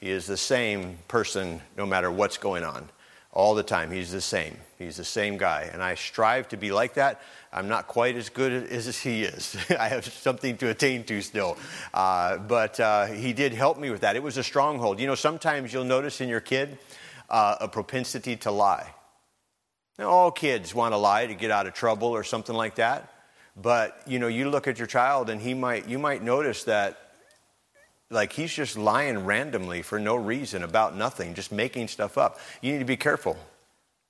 He 0.00 0.10
is 0.10 0.26
the 0.26 0.36
same 0.36 0.98
person 1.08 1.62
no 1.76 1.86
matter 1.86 2.10
what's 2.10 2.36
going 2.38 2.64
on. 2.64 2.88
all 3.32 3.54
the 3.56 3.64
time. 3.64 3.90
He's 3.90 4.12
the 4.12 4.20
same. 4.20 4.56
He's 4.78 4.96
the 4.96 5.04
same 5.04 5.36
guy. 5.36 5.68
And 5.72 5.82
I 5.82 5.96
strive 5.96 6.48
to 6.50 6.56
be 6.56 6.70
like 6.70 6.94
that. 6.94 7.20
I'm 7.52 7.68
not 7.68 7.88
quite 7.88 8.16
as 8.16 8.28
good 8.28 8.52
as 8.70 9.00
he 9.00 9.24
is. 9.24 9.56
I 9.78 9.88
have 9.88 10.04
something 10.04 10.56
to 10.58 10.70
attain 10.70 11.04
to 11.04 11.20
still. 11.20 11.56
Uh, 11.92 12.38
but 12.38 12.78
uh, 12.78 13.06
he 13.06 13.32
did 13.32 13.52
help 13.52 13.78
me 13.78 13.90
with 13.90 14.02
that. 14.02 14.14
It 14.14 14.22
was 14.22 14.36
a 14.36 14.44
stronghold. 14.44 15.00
You 15.00 15.08
know, 15.08 15.16
sometimes 15.16 15.72
you'll 15.72 15.84
notice 15.84 16.20
in 16.20 16.28
your 16.28 16.40
kid 16.40 16.78
uh, 17.28 17.56
a 17.60 17.68
propensity 17.68 18.36
to 18.36 18.52
lie. 18.52 18.92
Now, 19.98 20.08
all 20.08 20.30
kids 20.30 20.74
want 20.74 20.92
to 20.92 20.96
lie 20.96 21.26
to 21.26 21.34
get 21.34 21.50
out 21.50 21.66
of 21.66 21.74
trouble 21.74 22.08
or 22.08 22.24
something 22.24 22.54
like 22.54 22.76
that. 22.76 23.10
But, 23.56 24.00
you 24.06 24.18
know, 24.18 24.26
you 24.26 24.50
look 24.50 24.66
at 24.66 24.78
your 24.78 24.88
child 24.88 25.30
and 25.30 25.40
he 25.40 25.54
might, 25.54 25.88
you 25.88 25.98
might 25.98 26.22
notice 26.22 26.64
that 26.64 26.98
like 28.10 28.32
he's 28.32 28.52
just 28.52 28.76
lying 28.76 29.24
randomly 29.24 29.82
for 29.82 29.98
no 29.98 30.16
reason 30.16 30.62
about 30.62 30.96
nothing, 30.96 31.34
just 31.34 31.52
making 31.52 31.88
stuff 31.88 32.18
up. 32.18 32.38
You 32.60 32.72
need 32.72 32.80
to 32.80 32.84
be 32.84 32.96
careful. 32.96 33.36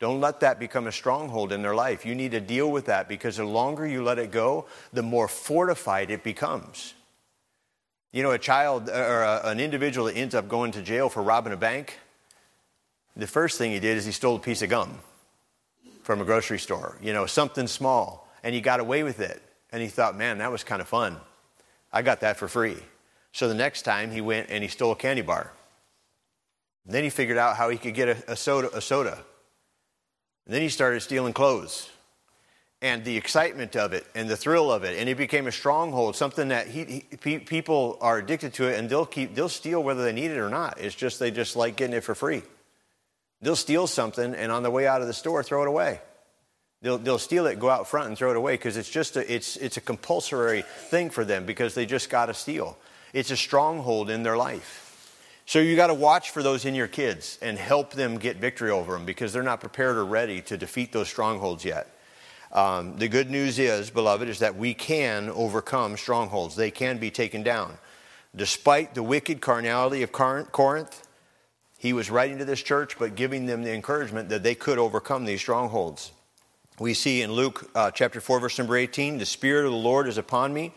Don't 0.00 0.20
let 0.20 0.40
that 0.40 0.58
become 0.58 0.86
a 0.86 0.92
stronghold 0.92 1.52
in 1.52 1.62
their 1.62 1.74
life. 1.74 2.04
You 2.04 2.14
need 2.14 2.32
to 2.32 2.40
deal 2.40 2.70
with 2.70 2.86
that 2.86 3.08
because 3.08 3.36
the 3.36 3.44
longer 3.44 3.86
you 3.86 4.02
let 4.02 4.18
it 4.18 4.30
go, 4.30 4.66
the 4.92 5.02
more 5.02 5.28
fortified 5.28 6.10
it 6.10 6.24
becomes. 6.24 6.94
You 8.12 8.22
know, 8.22 8.32
a 8.32 8.38
child 8.38 8.88
or 8.88 9.22
a, 9.22 9.42
an 9.44 9.60
individual 9.60 10.06
that 10.06 10.16
ends 10.16 10.34
up 10.34 10.48
going 10.48 10.72
to 10.72 10.82
jail 10.82 11.08
for 11.08 11.22
robbing 11.22 11.52
a 11.52 11.56
bank, 11.56 11.98
the 13.16 13.26
first 13.26 13.58
thing 13.58 13.72
he 13.72 13.80
did 13.80 13.96
is 13.96 14.04
he 14.04 14.12
stole 14.12 14.36
a 14.36 14.40
piece 14.40 14.62
of 14.62 14.70
gum 14.70 14.98
from 16.04 16.20
a 16.20 16.24
grocery 16.24 16.58
store, 16.58 16.98
you 17.02 17.12
know, 17.12 17.24
something 17.24 17.66
small, 17.66 18.28
and 18.42 18.54
he 18.54 18.60
got 18.60 18.78
away 18.78 19.02
with 19.02 19.20
it. 19.20 19.42
And 19.72 19.82
he 19.82 19.88
thought, 19.88 20.16
man, 20.16 20.38
that 20.38 20.52
was 20.52 20.62
kind 20.62 20.80
of 20.80 20.86
fun. 20.86 21.16
I 21.92 22.02
got 22.02 22.20
that 22.20 22.36
for 22.36 22.46
free. 22.46 22.76
So 23.32 23.48
the 23.48 23.54
next 23.54 23.82
time 23.82 24.12
he 24.12 24.20
went 24.20 24.50
and 24.50 24.62
he 24.62 24.68
stole 24.68 24.92
a 24.92 24.96
candy 24.96 25.22
bar. 25.22 25.50
And 26.84 26.94
then 26.94 27.02
he 27.02 27.10
figured 27.10 27.38
out 27.38 27.56
how 27.56 27.70
he 27.70 27.78
could 27.78 27.94
get 27.94 28.08
a, 28.08 28.32
a 28.32 28.36
soda. 28.36 28.70
A 28.76 28.80
soda. 28.80 29.18
And 30.44 30.54
then 30.54 30.62
he 30.62 30.68
started 30.68 31.00
stealing 31.00 31.32
clothes. 31.32 31.90
And 32.82 33.02
the 33.02 33.16
excitement 33.16 33.74
of 33.76 33.94
it 33.94 34.06
and 34.14 34.28
the 34.28 34.36
thrill 34.36 34.70
of 34.70 34.84
it, 34.84 34.98
and 34.98 35.08
it 35.08 35.16
became 35.16 35.46
a 35.46 35.52
stronghold, 35.52 36.14
something 36.16 36.48
that 36.48 36.66
he, 36.66 37.06
he, 37.24 37.38
people 37.38 37.96
are 38.02 38.18
addicted 38.18 38.52
to 38.54 38.68
it, 38.68 38.78
and 38.78 38.90
they'll 38.90 39.06
keep 39.06 39.34
they'll 39.34 39.48
steal 39.48 39.82
whether 39.82 40.04
they 40.04 40.12
need 40.12 40.30
it 40.30 40.38
or 40.38 40.50
not. 40.50 40.78
It's 40.78 40.94
just 40.94 41.18
they 41.18 41.30
just 41.30 41.56
like 41.56 41.76
getting 41.76 41.96
it 41.96 42.04
for 42.04 42.14
free. 42.14 42.42
They'll 43.44 43.56
steal 43.56 43.86
something, 43.86 44.34
and 44.34 44.50
on 44.50 44.62
the 44.62 44.70
way 44.70 44.86
out 44.86 45.02
of 45.02 45.06
the 45.06 45.12
store, 45.12 45.42
throw 45.42 45.60
it 45.64 45.68
away. 45.68 46.00
They'll, 46.80 46.96
they'll 46.96 47.18
steal 47.18 47.44
it, 47.46 47.58
go 47.58 47.68
out 47.68 47.86
front, 47.86 48.08
and 48.08 48.16
throw 48.16 48.30
it 48.30 48.38
away 48.38 48.54
because 48.54 48.78
it's 48.78 48.88
just 48.88 49.16
a, 49.18 49.32
it's, 49.34 49.58
it's 49.58 49.76
a 49.76 49.82
compulsory 49.82 50.62
thing 50.62 51.10
for 51.10 51.26
them 51.26 51.44
because 51.44 51.74
they 51.74 51.84
just 51.84 52.08
got 52.08 52.26
to 52.26 52.34
steal. 52.34 52.78
It's 53.12 53.30
a 53.30 53.36
stronghold 53.36 54.08
in 54.08 54.22
their 54.22 54.38
life. 54.38 54.80
So 55.44 55.58
you 55.58 55.76
got 55.76 55.88
to 55.88 55.94
watch 55.94 56.30
for 56.30 56.42
those 56.42 56.64
in 56.64 56.74
your 56.74 56.88
kids 56.88 57.38
and 57.42 57.58
help 57.58 57.92
them 57.92 58.16
get 58.16 58.38
victory 58.38 58.70
over 58.70 58.94
them 58.94 59.04
because 59.04 59.34
they're 59.34 59.42
not 59.42 59.60
prepared 59.60 59.98
or 59.98 60.06
ready 60.06 60.40
to 60.40 60.56
defeat 60.56 60.90
those 60.90 61.08
strongholds 61.08 61.66
yet. 61.66 61.86
Um, 62.50 62.96
the 62.96 63.08
good 63.08 63.30
news 63.30 63.58
is, 63.58 63.90
beloved, 63.90 64.26
is 64.26 64.38
that 64.38 64.56
we 64.56 64.72
can 64.72 65.28
overcome 65.28 65.98
strongholds. 65.98 66.56
They 66.56 66.70
can 66.70 66.96
be 66.96 67.10
taken 67.10 67.42
down. 67.42 67.76
Despite 68.34 68.94
the 68.94 69.02
wicked 69.02 69.42
carnality 69.42 70.02
of 70.02 70.12
Corinth, 70.12 71.03
he 71.84 71.92
was 71.92 72.10
writing 72.10 72.38
to 72.38 72.44
this 72.44 72.62
church, 72.62 72.98
but 72.98 73.14
giving 73.14 73.46
them 73.46 73.62
the 73.62 73.72
encouragement 73.72 74.30
that 74.30 74.42
they 74.42 74.56
could 74.56 74.78
overcome 74.78 75.24
these 75.24 75.40
strongholds. 75.40 76.10
We 76.80 76.94
see 76.94 77.22
in 77.22 77.30
Luke 77.30 77.70
uh, 77.76 77.92
chapter 77.92 78.20
4, 78.20 78.40
verse 78.40 78.58
number 78.58 78.76
18, 78.76 79.18
the 79.18 79.26
Spirit 79.26 79.66
of 79.66 79.70
the 79.70 79.78
Lord 79.78 80.08
is 80.08 80.18
upon 80.18 80.52
me 80.52 80.74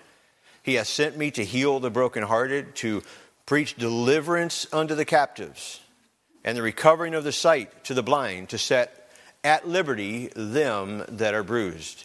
he 0.68 0.74
has 0.74 0.90
sent 0.90 1.16
me 1.16 1.32
to 1.32 1.46
heal 1.46 1.80
the 1.80 1.90
brokenhearted, 1.90 2.76
to 2.76 3.02
preach 3.46 3.78
deliverance 3.78 4.68
unto 4.74 4.96
the 4.96 5.06
captives, 5.06 5.80
and 6.44 6.58
the 6.58 6.62
recovering 6.62 7.14
of 7.14 7.24
the 7.24 7.32
sight 7.32 7.86
to 7.86 7.94
the 7.94 8.04
blind, 8.04 8.50
to 8.50 8.58
set 8.58 9.10
at 9.46 9.66
liberty 9.66 10.28
them 10.36 11.06
that 11.08 11.34
are 11.34 11.44
bruised. 11.44 12.04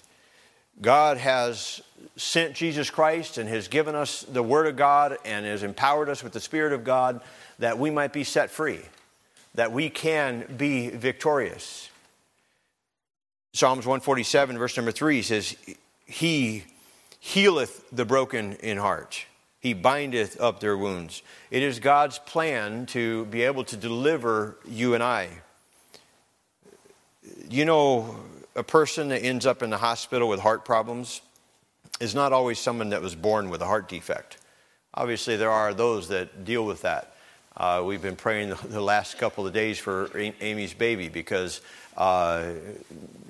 God 0.80 1.16
has 1.16 1.82
sent 2.14 2.54
Jesus 2.54 2.88
Christ 2.88 3.36
and 3.36 3.48
has 3.48 3.66
given 3.66 3.96
us 3.96 4.22
the 4.22 4.44
Word 4.44 4.68
of 4.68 4.76
God 4.76 5.18
and 5.24 5.44
has 5.44 5.64
empowered 5.64 6.08
us 6.08 6.22
with 6.22 6.32
the 6.32 6.38
Spirit 6.38 6.72
of 6.72 6.84
God 6.84 7.20
that 7.62 7.78
we 7.78 7.90
might 7.90 8.12
be 8.12 8.24
set 8.24 8.50
free, 8.50 8.80
that 9.54 9.70
we 9.70 9.88
can 9.88 10.44
be 10.56 10.88
victorious. 10.88 11.90
Psalms 13.52 13.86
147, 13.86 14.58
verse 14.58 14.76
number 14.76 14.90
3 14.90 15.22
says, 15.22 15.54
He 16.04 16.64
healeth 17.20 17.84
the 17.92 18.04
broken 18.04 18.54
in 18.54 18.78
heart. 18.78 19.26
He 19.60 19.74
bindeth 19.74 20.40
up 20.40 20.58
their 20.58 20.76
wounds. 20.76 21.22
It 21.52 21.62
is 21.62 21.78
God's 21.78 22.18
plan 22.18 22.86
to 22.86 23.26
be 23.26 23.42
able 23.42 23.62
to 23.66 23.76
deliver 23.76 24.56
you 24.68 24.94
and 24.94 25.02
I. 25.04 25.28
You 27.48 27.64
know, 27.64 28.16
a 28.56 28.64
person 28.64 29.10
that 29.10 29.22
ends 29.22 29.46
up 29.46 29.62
in 29.62 29.70
the 29.70 29.78
hospital 29.78 30.28
with 30.28 30.40
heart 30.40 30.64
problems 30.64 31.20
is 32.00 32.12
not 32.12 32.32
always 32.32 32.58
someone 32.58 32.88
that 32.88 33.02
was 33.02 33.14
born 33.14 33.50
with 33.50 33.62
a 33.62 33.66
heart 33.66 33.88
defect. 33.88 34.38
Obviously, 34.94 35.36
there 35.36 35.52
are 35.52 35.72
those 35.72 36.08
that 36.08 36.44
deal 36.44 36.66
with 36.66 36.82
that. 36.82 37.12
Uh, 37.56 37.82
we've 37.84 38.02
been 38.02 38.16
praying 38.16 38.54
the, 38.64 38.80
last 38.80 39.18
couple 39.18 39.46
of 39.46 39.52
days 39.52 39.78
for 39.78 40.10
Amy's 40.16 40.74
baby 40.74 41.08
because 41.08 41.60
uh, 41.96 42.52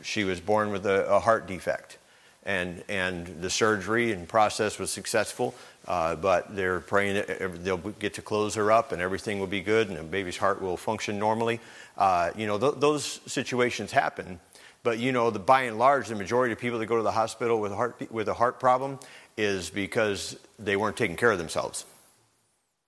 she 0.02 0.24
was 0.24 0.40
born 0.40 0.70
with 0.70 0.86
a, 0.86 1.06
a 1.06 1.18
heart 1.18 1.46
defect 1.46 1.98
and 2.44 2.82
and 2.88 3.26
the 3.40 3.50
surgery 3.50 4.12
and 4.12 4.28
process 4.28 4.78
was 4.78 4.90
successful. 4.90 5.54
Uh, 5.86 6.14
but 6.14 6.54
they're 6.54 6.78
praying 6.78 7.14
that 7.14 7.64
they'll 7.64 7.76
get 7.76 8.14
to 8.14 8.22
close 8.22 8.54
her 8.54 8.70
up 8.70 8.92
and 8.92 9.02
everything 9.02 9.40
will 9.40 9.48
be 9.48 9.60
good 9.60 9.88
and 9.88 9.98
the 9.98 10.02
baby's 10.02 10.36
heart 10.36 10.62
will 10.62 10.76
function 10.76 11.18
normally. 11.18 11.58
Uh, 11.98 12.30
you 12.36 12.46
know, 12.46 12.56
th- 12.56 12.74
those 12.76 13.20
situations 13.26 13.90
happen. 13.90 14.38
But 14.84 14.98
you 14.98 15.10
know, 15.10 15.30
the, 15.30 15.40
by 15.40 15.62
and 15.62 15.78
large, 15.78 16.06
the 16.06 16.14
majority 16.14 16.52
of 16.52 16.60
people 16.60 16.78
that 16.78 16.86
go 16.86 16.96
to 16.96 17.02
the 17.02 17.12
hospital 17.12 17.60
with 17.60 17.72
a 17.72 17.76
heart 17.76 18.12
with 18.12 18.28
a 18.28 18.34
heart 18.34 18.60
problem 18.60 19.00
is 19.36 19.70
because 19.70 20.36
they 20.58 20.76
weren't 20.76 20.96
taking 20.96 21.16
care 21.16 21.32
of 21.32 21.38
themselves, 21.38 21.84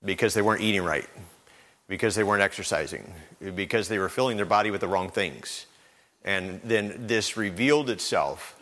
because 0.04 0.34
they 0.34 0.42
weren't 0.42 0.60
eating 0.60 0.82
right, 0.82 1.08
because 1.88 2.14
they 2.14 2.24
weren't 2.24 2.42
exercising, 2.42 3.12
because 3.54 3.88
they 3.88 3.98
were 3.98 4.08
filling 4.08 4.36
their 4.36 4.46
body 4.46 4.70
with 4.70 4.80
the 4.80 4.88
wrong 4.88 5.10
things, 5.10 5.66
and 6.24 6.60
then 6.64 7.06
this 7.06 7.36
revealed 7.36 7.90
itself 7.90 8.60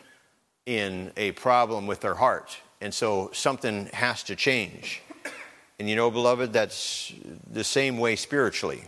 in 0.65 1.11
a 1.17 1.31
problem 1.31 1.87
with 1.87 2.01
their 2.01 2.15
heart. 2.15 2.57
And 2.81 2.93
so 2.93 3.29
something 3.33 3.87
has 3.93 4.23
to 4.23 4.35
change. 4.35 5.01
And 5.79 5.89
you 5.89 5.95
know, 5.95 6.11
beloved, 6.11 6.53
that's 6.53 7.13
the 7.49 7.63
same 7.63 7.97
way 7.97 8.15
spiritually. 8.15 8.83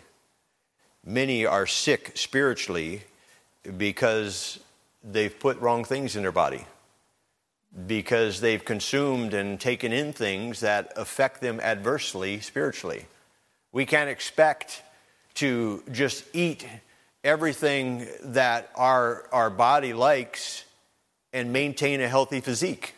Many 1.05 1.45
are 1.45 1.67
sick 1.67 2.11
spiritually 2.15 3.03
because 3.77 4.59
they've 5.03 5.37
put 5.39 5.59
wrong 5.59 5.83
things 5.83 6.15
in 6.15 6.23
their 6.23 6.31
body, 6.31 6.65
because 7.87 8.39
they've 8.39 8.63
consumed 8.63 9.33
and 9.33 9.59
taken 9.59 9.91
in 9.91 10.13
things 10.13 10.61
that 10.61 10.93
affect 10.95 11.41
them 11.41 11.59
adversely 11.59 12.39
spiritually. 12.39 13.05
We 13.71 13.85
can't 13.85 14.09
expect 14.09 14.81
to 15.35 15.83
just 15.91 16.23
eat 16.33 16.65
everything 17.23 18.07
that 18.23 18.69
our, 18.75 19.27
our 19.31 19.49
body 19.49 19.93
likes 19.93 20.63
and 21.33 21.51
maintain 21.51 21.99
a 21.99 22.07
healthy 22.07 22.39
physique. 22.39 22.95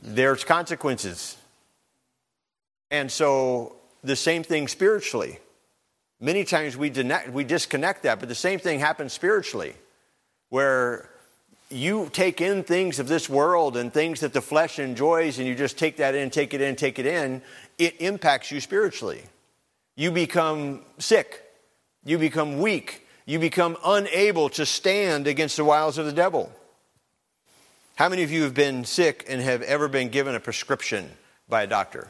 There's 0.00 0.44
consequences. 0.44 1.36
And 2.90 3.10
so, 3.10 3.76
the 4.04 4.14
same 4.14 4.44
thing 4.44 4.68
spiritually. 4.68 5.40
Many 6.20 6.44
times 6.44 6.76
we, 6.76 6.92
we 7.32 7.42
disconnect 7.42 8.04
that, 8.04 8.20
but 8.20 8.28
the 8.28 8.34
same 8.34 8.60
thing 8.60 8.78
happens 8.78 9.12
spiritually, 9.12 9.74
where 10.50 11.10
you 11.68 12.08
take 12.12 12.40
in 12.40 12.62
things 12.62 12.98
of 12.98 13.08
this 13.08 13.28
world 13.28 13.76
and 13.76 13.92
things 13.92 14.20
that 14.20 14.32
the 14.32 14.40
flesh 14.40 14.78
enjoys, 14.78 15.38
and 15.38 15.46
you 15.46 15.54
just 15.54 15.78
take 15.78 15.96
that 15.96 16.14
in, 16.14 16.30
take 16.30 16.54
it 16.54 16.60
in, 16.60 16.76
take 16.76 16.98
it 16.98 17.06
in, 17.06 17.42
it 17.78 18.00
impacts 18.00 18.50
you 18.50 18.60
spiritually. 18.60 19.22
You 19.96 20.10
become 20.10 20.82
sick, 20.98 21.42
you 22.04 22.18
become 22.18 22.60
weak, 22.60 23.06
you 23.24 23.38
become 23.38 23.76
unable 23.84 24.48
to 24.50 24.64
stand 24.64 25.26
against 25.26 25.56
the 25.56 25.64
wiles 25.64 25.98
of 25.98 26.06
the 26.06 26.12
devil. 26.12 26.52
How 27.96 28.08
many 28.08 28.22
of 28.22 28.30
you 28.30 28.42
have 28.42 28.54
been 28.54 28.84
sick 28.84 29.24
and 29.28 29.40
have 29.40 29.62
ever 29.62 29.88
been 29.88 30.10
given 30.10 30.34
a 30.34 30.40
prescription 30.40 31.10
by 31.48 31.62
a 31.62 31.66
doctor? 31.66 32.08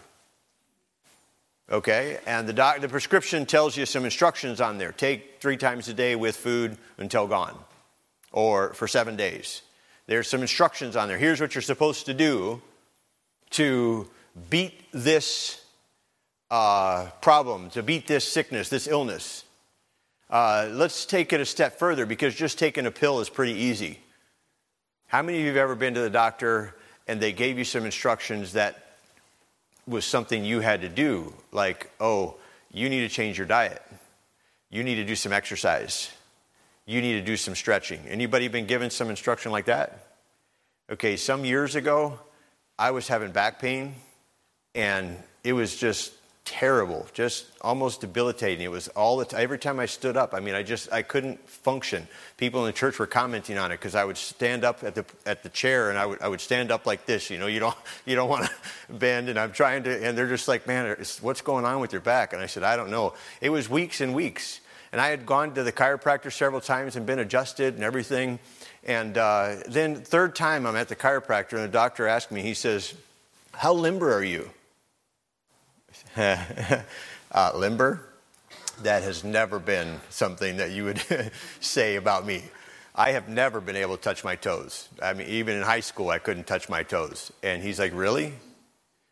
Okay, 1.71 2.19
and 2.27 2.49
the, 2.49 2.53
doc, 2.53 2.81
the 2.81 2.89
prescription 2.89 3.47
tells 3.47 3.77
you 3.77 3.87
some 3.87 4.05
instructions 4.05 4.61
on 4.61 4.79
there. 4.79 4.93
Take 4.93 5.41
three 5.41 5.57
times 5.57 5.89
a 5.89 5.95
day 5.95 6.15
with 6.15 6.37
food 6.37 6.77
until 6.99 7.27
gone, 7.27 7.57
or 8.37 8.75
for 8.75 8.87
seven 8.87 9.17
days. 9.17 9.63
There's 10.07 10.29
some 10.29 10.43
instructions 10.43 10.95
on 10.95 11.09
there. 11.09 11.17
Here's 11.17 11.41
what 11.41 11.55
you're 11.55 11.63
supposed 11.63 12.05
to 12.07 12.15
do 12.15 12.61
to 13.51 14.07
beat 14.51 14.75
this 14.93 15.65
uh, 16.51 17.07
problem, 17.23 17.71
to 17.71 17.83
beat 17.83 18.07
this 18.07 18.31
sickness, 18.31 18.69
this 18.69 18.87
illness. 18.87 19.45
Uh, 20.29 20.69
let's 20.71 21.07
take 21.07 21.33
it 21.33 21.41
a 21.41 21.47
step 21.47 21.79
further 21.79 22.05
because 22.05 22.35
just 22.35 22.59
taking 22.59 22.85
a 22.85 22.91
pill 22.91 23.21
is 23.21 23.31
pretty 23.31 23.55
easy. 23.55 23.99
How 25.07 25.23
many 25.23 25.39
of 25.39 25.45
you 25.45 25.49
have 25.49 25.57
ever 25.57 25.75
been 25.75 25.95
to 25.95 26.01
the 26.01 26.11
doctor 26.11 26.75
and 27.09 27.19
they 27.19 27.33
gave 27.33 27.57
you 27.57 27.65
some 27.65 27.87
instructions 27.87 28.53
that 28.53 28.99
was 29.87 30.05
something 30.05 30.45
you 30.45 30.61
had 30.61 30.83
to 30.83 30.91
do, 30.91 31.33
like, 31.53 31.91
oh, 32.01 32.35
you 32.71 32.91
need 32.91 33.01
to 33.01 33.09
change 33.09 33.39
your 33.39 33.47
diet. 33.47 33.83
you 34.69 34.83
need 34.83 34.97
to 34.97 35.05
do 35.05 35.17
some 35.17 35.33
exercise. 35.33 36.11
You 36.87 37.01
need 37.01 37.15
to 37.15 37.23
do 37.23 37.37
some 37.37 37.55
stretching. 37.55 38.01
Anybody 38.09 38.49
been 38.49 38.67
given 38.67 38.91
some 38.91 39.11
instruction 39.11 39.51
like 39.51 39.67
that? 39.67 40.07
Okay, 40.91 41.17
some 41.17 41.45
years 41.45 41.75
ago, 41.75 42.19
I 42.79 42.93
was 42.93 43.09
having 43.09 43.33
back 43.33 43.59
pain, 43.59 43.97
and 44.75 45.17
it 45.43 45.53
was 45.53 45.77
just 45.77 46.13
terrible, 46.47 47.05
just 47.13 47.47
almost 47.61 48.01
debilitating. 48.01 48.65
It 48.65 48.71
was 48.71 48.87
all 48.89 49.17
the 49.17 49.25
time. 49.25 49.43
Every 49.43 49.59
time 49.59 49.81
I 49.81 49.87
stood 49.87 50.17
up, 50.17 50.33
I 50.33 50.39
mean, 50.39 50.55
I 50.55 50.63
just 50.63 50.91
I 50.93 51.03
couldn't 51.03 51.47
function. 51.49 52.07
People 52.37 52.61
in 52.61 52.67
the 52.67 52.73
church 52.73 53.01
were 53.01 53.07
commenting 53.07 53.59
on 53.59 53.73
it 53.73 53.79
because 53.79 53.97
I 53.97 54.05
would 54.05 54.17
stand 54.17 54.63
up 54.65 54.85
at 54.85 54.95
the 54.95 55.05
at 55.27 55.43
the 55.43 55.49
chair 55.49 55.91
and 55.91 55.99
I 55.99 56.07
would 56.07 56.23
I 56.23 56.29
would 56.29 56.41
stand 56.41 56.71
up 56.71 56.87
like 56.87 57.05
this. 57.05 57.31
You 57.31 57.39
know, 57.39 57.49
you 57.49 57.59
don't 57.59 57.77
you 58.07 58.15
don't 58.15 58.31
want 58.31 58.45
to 58.45 58.51
bend, 58.95 59.29
and 59.29 59.39
I'm 59.39 59.53
trying 59.53 59.83
to, 59.83 60.07
and 60.07 60.17
they're 60.17 60.29
just 60.29 60.47
like, 60.47 60.67
man, 60.69 60.97
what's 61.21 61.43
going 61.43 61.65
on 61.65 61.81
with 61.81 61.93
your 61.93 62.01
back? 62.01 62.33
And 62.33 62.41
I 62.41 62.47
said, 62.47 62.63
I 62.63 62.77
don't 62.77 62.91
know. 62.91 63.15
It 63.41 63.51
was 63.51 63.69
weeks 63.69 64.01
and 64.01 64.15
weeks, 64.15 64.61
and 64.93 65.01
I 65.01 65.09
had 65.09 65.27
gone 65.27 65.55
to 65.55 65.63
the 65.63 65.73
chiropractor 65.73 66.33
several 66.33 66.61
times 66.61 66.97
and 66.97 67.07
been 67.07 67.19
adjusted 67.19 67.75
and 67.75 67.85
everything. 67.85 68.39
And 68.85 69.19
uh, 69.19 69.57
then 69.69 69.97
third 69.97 70.35
time 70.37 70.67
I'm 70.67 70.77
at 70.77 70.89
the 70.89 70.97
chiropractor, 70.97 71.55
and 71.55 71.65
the 71.65 71.69
doctor 71.69 72.07
asked 72.07 72.31
me, 72.31 72.43
he 72.43 72.55
says, 72.55 72.95
"How 73.53 73.73
limber 73.73 74.13
are 74.13 74.25
you?" 74.25 74.51
uh, 76.17 77.53
limber, 77.55 78.03
that 78.83 79.03
has 79.03 79.25
never 79.25 79.59
been 79.59 80.01
something 80.11 80.59
that 80.59 80.71
you 80.71 80.85
would 80.85 81.03
say 81.61 81.97
about 81.97 82.27
me. 82.27 82.45
I 82.95 83.11
have 83.13 83.29
never 83.29 83.61
been 83.61 83.77
able 83.77 83.97
to 83.97 84.03
touch 84.03 84.25
my 84.25 84.37
toes. 84.37 84.89
I 85.03 85.13
mean, 85.13 85.29
even 85.29 85.57
in 85.57 85.63
high 85.63 85.81
school, 85.81 86.09
I 86.09 86.19
couldn't 86.19 86.47
touch 86.47 86.69
my 86.69 86.83
toes. 86.83 87.31
And 87.43 87.63
he's 87.63 87.79
like, 87.79 87.93
Really? 87.95 88.33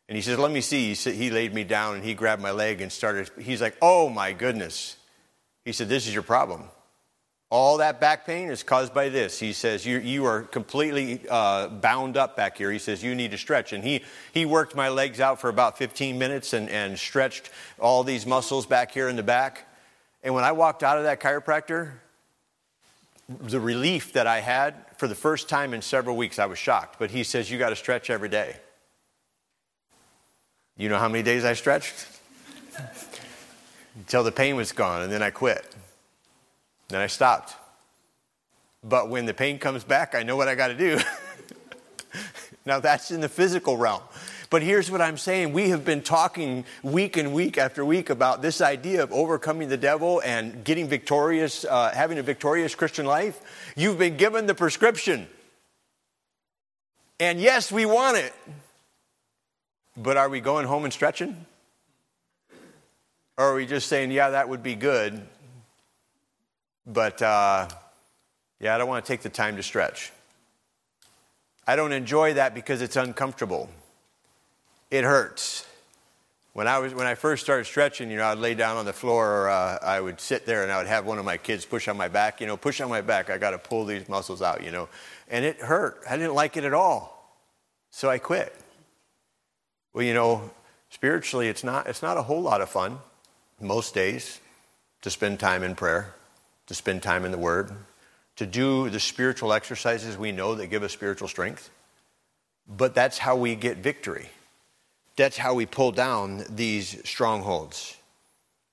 And 0.09 0.17
he 0.17 0.23
says, 0.23 0.39
Let 0.39 0.51
me 0.51 0.63
see. 0.63 0.95
He, 0.95 1.13
he 1.13 1.31
laid 1.31 1.53
me 1.53 1.65
down 1.65 1.97
and 1.97 2.05
he 2.05 2.15
grabbed 2.15 2.41
my 2.41 2.51
leg 2.51 2.81
and 2.81 2.91
started. 2.91 3.31
He's 3.39 3.61
like, 3.61 3.77
Oh 3.83 4.09
my 4.09 4.33
goodness. 4.33 4.97
He 5.65 5.73
said, 5.73 5.89
This 5.89 6.07
is 6.07 6.15
your 6.15 6.23
problem. 6.23 6.65
All 7.51 7.77
that 7.77 8.01
back 8.01 8.27
pain 8.27 8.49
is 8.49 8.63
caused 8.63 8.93
by 8.93 9.11
this. 9.11 9.39
He 9.39 9.53
says, 9.53 9.87
You, 9.87 9.99
you 9.99 10.25
are 10.25 10.43
completely 10.43 11.21
uh, 11.31 11.69
bound 11.69 12.17
up 12.17 12.37
back 12.37 12.59
here. 12.59 12.71
He 12.71 12.79
says, 12.79 13.03
You 13.03 13.15
need 13.15 13.31
to 13.31 13.39
stretch. 13.39 13.73
And 13.73 13.85
he, 13.85 14.03
he 14.33 14.45
worked 14.45 14.75
my 14.75 14.89
legs 14.89 15.21
out 15.21 15.41
for 15.41 15.49
about 15.49 15.79
15 15.79 16.19
minutes 16.19 16.53
and, 16.53 16.69
and 16.69 16.99
stretched 16.99 17.51
all 17.79 18.03
these 18.03 18.27
muscles 18.27 18.67
back 18.67 18.93
here 18.93 19.09
in 19.09 19.17
the 19.17 19.23
back. 19.23 19.69
And 20.23 20.35
when 20.35 20.45
I 20.45 20.53
walked 20.53 20.83
out 20.83 20.99
of 20.99 21.05
that 21.05 21.21
chiropractor, 21.21 21.93
the 23.29 23.61
relief 23.61 24.15
that 24.15 24.27
I 24.27 24.41
had 24.41 24.75
for 24.97 25.07
the 25.07 25.15
first 25.15 25.49
time 25.49 25.75
in 25.75 25.81
several 25.81 26.17
weeks, 26.17 26.39
I 26.39 26.47
was 26.47 26.59
shocked. 26.59 26.97
But 26.99 27.11
he 27.11 27.25
says, 27.25 27.51
You 27.51 27.59
got 27.59 27.71
to 27.71 27.77
stretch 27.77 28.11
every 28.11 28.29
day. 28.29 28.57
You 30.77 30.89
know 30.89 30.99
how 30.99 31.09
many 31.09 31.23
days 31.23 31.45
I 31.45 31.53
stretched? 31.53 31.95
Until 33.97 34.25
the 34.25 34.33
pain 34.33 34.57
was 34.57 34.73
gone, 34.73 35.03
and 35.03 35.13
then 35.13 35.23
I 35.23 35.31
quit. 35.31 35.75
Then 36.89 37.01
I 37.01 37.07
stopped. 37.07 37.55
But 38.83 39.09
when 39.09 39.25
the 39.27 39.35
pain 39.35 39.59
comes 39.59 39.85
back, 39.85 40.15
I 40.15 40.23
know 40.23 40.37
what 40.37 40.49
I 40.49 40.55
got 40.55 40.69
to 40.69 40.75
do. 40.75 40.99
now 42.67 42.81
that's 42.81 43.11
in 43.11 43.21
the 43.21 43.29
physical 43.29 43.77
realm. 43.77 44.03
But 44.51 44.63
here's 44.63 44.91
what 44.91 45.01
I'm 45.01 45.17
saying. 45.17 45.53
We 45.53 45.71
have 45.71 45.85
been 45.85 46.03
talking 46.03 46.65
week 46.83 47.17
and 47.17 47.33
week 47.33 47.59
after 47.59 47.85
week 47.85 48.11
about 48.11 48.43
this 48.43 48.61
idea 48.61 49.03
of 49.03 49.13
overcoming 49.13 49.69
the 49.69 49.77
devil 49.77 50.21
and 50.25 50.63
getting 50.65 50.87
victorious, 50.87 51.65
uh, 51.65 51.91
having 51.93 52.19
a 52.19 52.23
victorious 52.23 52.75
Christian 52.75 53.07
life. 53.07 53.41
You've 53.75 53.99
been 53.99 54.17
given 54.17 54.47
the 54.47 54.55
prescription. 54.55 55.27
And 57.19 57.41
yes, 57.41 57.73
we 57.73 57.87
want 57.87 58.19
it. 58.19 58.33
But 59.97 60.17
are 60.17 60.29
we 60.29 60.41
going 60.41 60.67
home 60.67 60.85
and 60.85 60.93
stretching? 60.93 61.47
Or 63.37 63.47
are 63.47 63.55
we 63.55 63.67
just 63.67 63.89
saying, 63.89 64.13
yeah, 64.13 64.31
that 64.31 64.49
would 64.49 64.63
be 64.63 64.77
good, 64.77 65.21
but 66.87 67.21
uh, 67.21 67.67
yeah, 68.61 68.75
I 68.75 68.79
don't 68.79 68.89
want 68.89 69.05
to 69.05 69.09
take 69.13 69.23
the 69.23 69.29
time 69.29 69.57
to 69.57 69.63
stretch. 69.63 70.13
I 71.67 71.75
don't 71.77 71.93
enjoy 71.93 72.35
that 72.35 72.55
because 72.55 72.81
it's 72.81 72.97
uncomfortable. 72.97 73.69
It 74.91 75.03
hurts. 75.03 75.67
When 76.53 76.69
I, 76.69 76.79
was, 76.79 76.95
when 76.95 77.09
I 77.09 77.17
first 77.17 77.43
started 77.43 77.65
stretching, 77.65 78.09
you 78.11 78.19
know, 78.19 78.27
I'd 78.27 78.39
lay 78.39 78.55
down 78.55 78.77
on 78.77 78.85
the 78.85 78.93
floor 78.93 79.29
or 79.29 79.49
uh, 79.49 79.79
I 79.83 80.01
would 80.01 80.21
sit 80.21 80.47
there 80.47 80.63
and 80.63 80.71
I 80.71 80.79
would 80.79 80.87
have 80.87 81.05
one 81.05 81.19
of 81.19 81.25
my 81.25 81.37
kids 81.37 81.65
push 81.65 81.89
on 81.89 81.97
my 81.97 82.07
back. 82.07 82.41
You 82.41 82.47
know, 82.47 82.57
push 82.57 82.81
on 82.81 82.89
my 82.89 83.01
back. 83.01 83.29
I 83.29 83.39
got 83.39 83.51
to 83.51 83.59
pull 83.59 83.85
these 83.85 84.09
muscles 84.09 84.41
out, 84.41 84.63
you 84.63 84.71
know. 84.71 84.89
And 85.29 85.45
it 85.45 85.59
hurt. 85.59 86.01
I 86.09 86.17
didn't 86.17 86.35
like 86.35 86.57
it 86.57 86.63
at 86.63 86.73
all. 86.73 87.35
So 87.91 88.09
I 88.09 88.19
quit. 88.19 88.55
Well, 89.93 90.05
you 90.05 90.15
know, 90.15 90.49
spiritually, 90.91 91.49
it's 91.49 91.65
not, 91.65 91.89
it's 91.89 92.03
not 92.03 92.19
a 92.19 92.23
whole 92.23 92.43
lot 92.43 92.61
of 92.61 92.69
fun 92.69 92.99
most 93.65 93.95
days 93.95 94.41
to 95.03 95.11
spend 95.11 95.41
time 95.41 95.63
in 95.63 95.75
prayer 95.75 96.15
to 96.67 96.75
spend 96.75 97.03
time 97.03 97.25
in 97.25 97.31
the 97.31 97.39
Word, 97.39 97.71
to 98.37 98.47
do 98.47 98.91
the 98.91 99.01
spiritual 99.01 99.53
exercises 99.53 100.17
we 100.17 100.33
know 100.33 100.55
that 100.55 100.69
give 100.69 100.83
us 100.83 100.93
spiritual 100.93 101.29
strength. 101.29 101.71
But 102.67 102.95
that's 102.95 103.19
how 103.19 103.37
we 103.37 103.55
get 103.55 103.79
victory. 103.79 104.29
That's 105.17 105.37
how 105.37 105.55
we 105.55 105.67
pull 105.67 105.93
down 105.93 106.45
these 106.49 107.07
strongholds. 107.09 107.97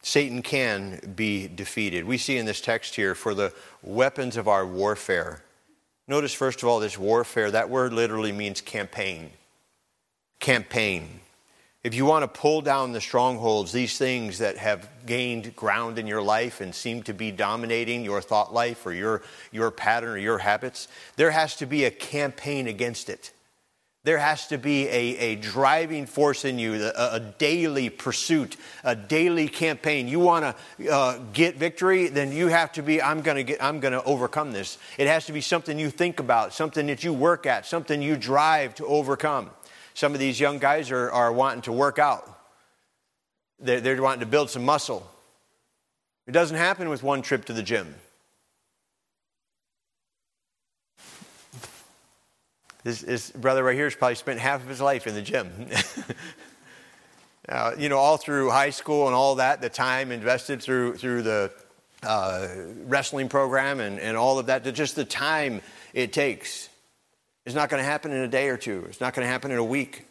Satan 0.02 0.42
can 0.42 1.14
be 1.16 1.48
defeated. 1.48 2.06
We 2.06 2.18
see 2.18 2.38
in 2.38 2.46
this 2.46 2.62
text 2.62 2.96
here 2.96 3.14
for 3.14 3.36
the 3.36 3.54
weapons 3.84 4.38
of 4.38 4.48
our 4.48 4.66
warfare. 4.66 5.44
Notice, 6.08 6.34
first 6.34 6.64
of 6.64 6.70
all, 6.70 6.80
this 6.80 6.98
warfare, 6.98 7.52
that 7.52 7.70
word 7.70 7.94
literally 7.94 8.32
means 8.32 8.62
campaign. 8.62 9.30
Campaign. 10.40 11.20
If 11.84 11.96
you 11.96 12.06
want 12.06 12.22
to 12.22 12.40
pull 12.40 12.62
down 12.62 12.92
the 12.92 13.02
strongholds, 13.02 13.72
these 13.72 13.98
things 13.98 14.38
that 14.38 14.58
have 14.58 14.88
gained 15.08 15.56
ground 15.56 15.98
in 15.98 16.06
your 16.06 16.22
life 16.22 16.62
and 16.62 16.76
seem 16.76 17.02
to 17.04 17.14
be 17.14 17.32
dominating 17.32 18.06
your 18.06 18.22
thought 18.22 18.54
life 18.54 18.86
or 18.86 18.94
your, 18.94 19.24
your 19.52 19.72
pattern 19.72 20.12
or 20.12 20.18
your 20.18 20.38
habits, 20.38 20.88
there 21.16 21.32
has 21.32 21.56
to 21.56 21.66
be 21.66 21.86
a 21.86 21.92
campaign 21.92 22.68
against 22.68 23.10
it. 23.10 23.32
There 24.04 24.20
has 24.20 24.48
to 24.48 24.60
be 24.60 24.88
a, 24.88 25.18
a 25.18 25.36
driving 25.36 26.06
force 26.06 26.46
in 26.46 26.60
you, 26.60 26.74
a, 26.76 27.16
a 27.16 27.20
daily 27.20 27.90
pursuit, 27.90 28.58
a 28.84 28.96
daily 28.96 29.48
campaign. 29.48 30.08
You 30.08 30.20
want 30.20 30.56
to 30.78 30.92
uh, 30.92 31.20
get 31.34 31.58
victory, 31.58 32.08
then 32.08 32.32
you 32.32 32.48
have 32.48 32.72
to 32.74 32.84
be, 32.84 33.02
I'm 33.02 33.22
going 33.22 33.38
to 33.38 33.44
get, 33.44 33.64
I'm 33.64 33.80
going 33.80 33.94
to 33.94 34.04
overcome 34.04 34.54
this. 34.54 34.78
It 35.00 35.08
has 35.08 35.26
to 35.28 35.34
be 35.34 35.42
something 35.42 35.80
you 35.80 35.90
think 35.90 36.20
about, 36.20 36.54
something 36.54 36.88
that 36.88 37.04
you 37.04 37.12
work 37.12 37.48
at, 37.48 37.66
something 37.66 38.04
you 38.04 38.18
drive 38.18 38.76
to 38.76 38.86
overcome. 38.86 39.50
Some 39.94 40.14
of 40.14 40.20
these 40.20 40.40
young 40.40 40.60
guys 40.60 40.92
are, 40.92 41.12
are 41.12 41.32
wanting 41.32 41.62
to 41.64 41.72
work 41.72 42.00
out, 42.00 42.28
they're, 43.60 43.82
they're 43.82 44.02
wanting 44.02 44.22
to 44.22 44.26
build 44.26 44.50
some 44.50 44.64
muscle. 44.64 45.08
It 46.28 46.32
doesn't 46.32 46.58
happen 46.58 46.90
with 46.90 47.04
one 47.04 47.22
trip 47.22 47.46
to 47.46 47.54
the 47.54 47.64
gym. 47.64 47.96
This, 52.84 53.02
this, 53.02 53.30
brother 53.30 53.64
right 53.64 53.76
here 53.76 53.86
has 53.86 53.96
probably 53.96 54.16
spent 54.16 54.40
half 54.40 54.62
of 54.64 54.68
his 54.68 54.82
life 54.82 55.06
in 55.06 55.14
the 55.14 55.22
gym. 55.22 55.52
uh, 57.50 57.74
you 57.78 57.90
know, 57.90 57.98
all 57.98 58.18
through 58.18 58.50
high 58.50 58.72
school 58.72 59.06
and 59.06 59.16
all 59.16 59.36
that, 59.36 59.62
the 59.62 59.70
time 59.70 60.12
invested 60.12 60.64
through, 60.64 60.96
through 60.96 61.22
the 61.22 61.52
uh, 62.02 62.48
wrestling 62.86 63.30
program 63.30 63.80
and, 63.80 64.00
and 64.00 64.18
all 64.18 64.40
of 64.40 64.48
that, 64.48 64.64
just 64.74 64.96
the 64.96 65.06
time 65.06 65.62
it 65.94 66.12
takes. 66.12 66.70
It's 67.46 67.56
not 67.56 67.70
going 67.70 67.82
to 67.82 67.90
happen 67.90 68.12
in 68.12 68.22
a 68.22 68.28
day 68.28 68.50
or 68.50 68.58
two. 68.58 68.86
It's 68.88 69.02
not 69.02 69.14
going 69.14 69.26
to 69.26 69.32
happen 69.32 69.52
in 69.52 69.58
a 69.58 69.64
week 69.64 70.06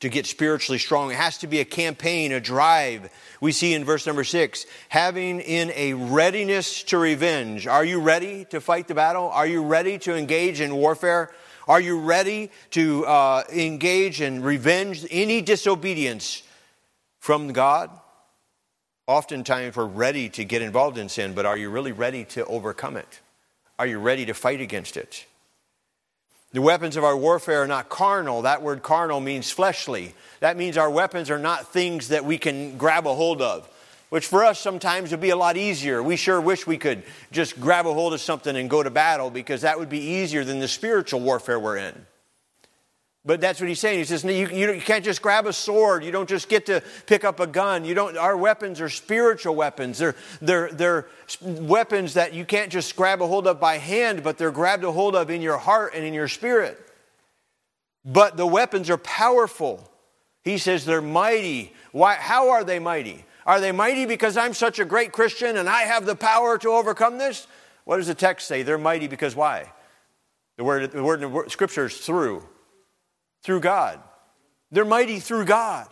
to 0.00 0.10
get 0.10 0.26
spiritually 0.26 0.78
strong. 0.78 1.10
It 1.10 1.16
has 1.16 1.38
to 1.38 1.46
be 1.46 1.60
a 1.60 1.64
campaign, 1.64 2.32
a 2.32 2.40
drive. 2.40 3.10
We 3.40 3.52
see 3.52 3.72
in 3.72 3.84
verse 3.84 4.06
number 4.06 4.24
six, 4.24 4.66
having 4.90 5.40
in 5.40 5.72
a 5.74 5.94
readiness 5.94 6.82
to 6.84 6.98
revenge. 6.98 7.66
Are 7.66 7.84
you 7.84 8.00
ready 8.00 8.44
to 8.46 8.60
fight 8.60 8.86
the 8.86 8.94
battle? 8.94 9.30
Are 9.30 9.46
you 9.46 9.62
ready 9.64 9.98
to 10.00 10.14
engage 10.14 10.60
in 10.60 10.74
warfare? 10.76 11.32
Are 11.66 11.80
you 11.80 12.00
ready 12.00 12.50
to 12.72 13.06
uh, 13.06 13.44
engage 13.50 14.20
in 14.20 14.42
revenge 14.42 15.06
any 15.10 15.40
disobedience 15.40 16.42
from 17.20 17.54
God? 17.54 17.88
Oftentimes 19.06 19.76
we're 19.76 19.86
ready 19.86 20.28
to 20.30 20.44
get 20.44 20.60
involved 20.60 20.98
in 20.98 21.08
sin, 21.08 21.32
but 21.32 21.46
are 21.46 21.56
you 21.56 21.70
really 21.70 21.92
ready 21.92 22.24
to 22.24 22.44
overcome 22.44 22.98
it? 22.98 23.20
Are 23.78 23.86
you 23.86 23.98
ready 23.98 24.26
to 24.26 24.34
fight 24.34 24.60
against 24.60 24.98
it? 24.98 25.24
The 26.54 26.62
weapons 26.62 26.96
of 26.96 27.02
our 27.02 27.16
warfare 27.16 27.64
are 27.64 27.66
not 27.66 27.88
carnal. 27.88 28.42
That 28.42 28.62
word 28.62 28.84
carnal 28.84 29.18
means 29.18 29.50
fleshly. 29.50 30.14
That 30.38 30.56
means 30.56 30.78
our 30.78 30.88
weapons 30.88 31.28
are 31.28 31.38
not 31.38 31.72
things 31.72 32.10
that 32.10 32.24
we 32.24 32.38
can 32.38 32.78
grab 32.78 33.08
a 33.08 33.14
hold 33.14 33.42
of, 33.42 33.68
which 34.08 34.28
for 34.28 34.44
us 34.44 34.60
sometimes 34.60 35.10
would 35.10 35.20
be 35.20 35.30
a 35.30 35.36
lot 35.36 35.56
easier. 35.56 36.00
We 36.00 36.14
sure 36.14 36.40
wish 36.40 36.64
we 36.64 36.78
could 36.78 37.02
just 37.32 37.60
grab 37.60 37.88
a 37.88 37.92
hold 37.92 38.14
of 38.14 38.20
something 38.20 38.54
and 38.54 38.70
go 38.70 38.84
to 38.84 38.90
battle 38.90 39.30
because 39.30 39.62
that 39.62 39.80
would 39.80 39.88
be 39.88 39.98
easier 39.98 40.44
than 40.44 40.60
the 40.60 40.68
spiritual 40.68 41.18
warfare 41.18 41.58
we're 41.58 41.78
in. 41.78 42.06
But 43.26 43.40
that's 43.40 43.58
what 43.58 43.70
he's 43.70 43.80
saying. 43.80 44.00
He 44.00 44.04
says, 44.04 44.22
you, 44.22 44.48
you, 44.48 44.80
can't 44.82 45.04
just 45.04 45.22
grab 45.22 45.46
a 45.46 45.52
sword. 45.52 46.04
You 46.04 46.12
don't 46.12 46.28
just 46.28 46.50
get 46.50 46.66
to 46.66 46.82
pick 47.06 47.24
up 47.24 47.40
a 47.40 47.46
gun. 47.46 47.86
You 47.86 47.94
don't, 47.94 48.18
our 48.18 48.36
weapons 48.36 48.82
are 48.82 48.90
spiritual 48.90 49.54
weapons. 49.54 49.96
They're, 49.96 50.14
they're, 50.42 50.70
they're 50.70 51.06
weapons 51.40 52.14
that 52.14 52.34
you 52.34 52.44
can't 52.44 52.70
just 52.70 52.94
grab 52.96 53.22
a 53.22 53.26
hold 53.26 53.46
of 53.46 53.58
by 53.58 53.78
hand, 53.78 54.22
but 54.22 54.36
they're 54.36 54.50
grabbed 54.50 54.84
a 54.84 54.92
hold 54.92 55.16
of 55.16 55.30
in 55.30 55.40
your 55.40 55.56
heart 55.56 55.92
and 55.94 56.04
in 56.04 56.12
your 56.12 56.28
spirit. 56.28 56.78
But 58.04 58.36
the 58.36 58.46
weapons 58.46 58.90
are 58.90 58.98
powerful. 58.98 59.90
He 60.42 60.58
says 60.58 60.84
they're 60.84 61.00
mighty. 61.00 61.72
Why, 61.92 62.16
how 62.16 62.50
are 62.50 62.62
they 62.62 62.78
mighty? 62.78 63.24
Are 63.46 63.58
they 63.58 63.72
mighty 63.72 64.04
because 64.04 64.36
I'm 64.36 64.52
such 64.52 64.78
a 64.78 64.84
great 64.84 65.12
Christian 65.12 65.56
and 65.56 65.66
I 65.66 65.82
have 65.82 66.04
the 66.04 66.16
power 66.16 66.58
to 66.58 66.68
overcome 66.68 67.16
this? 67.16 67.46
What 67.84 67.96
does 67.96 68.06
the 68.06 68.14
text 68.14 68.48
say? 68.48 68.62
They're 68.62 68.76
mighty 68.76 69.06
because 69.06 69.34
why? 69.34 69.72
The 70.58 70.64
word, 70.64 70.92
the 70.92 71.02
word 71.02 71.22
in 71.22 71.32
the 71.32 71.44
scripture 71.48 71.86
is 71.86 71.96
through. 71.96 72.46
Through 73.44 73.60
God. 73.60 74.00
They're 74.72 74.84
mighty 74.84 75.20
through 75.20 75.44
God. 75.44 75.86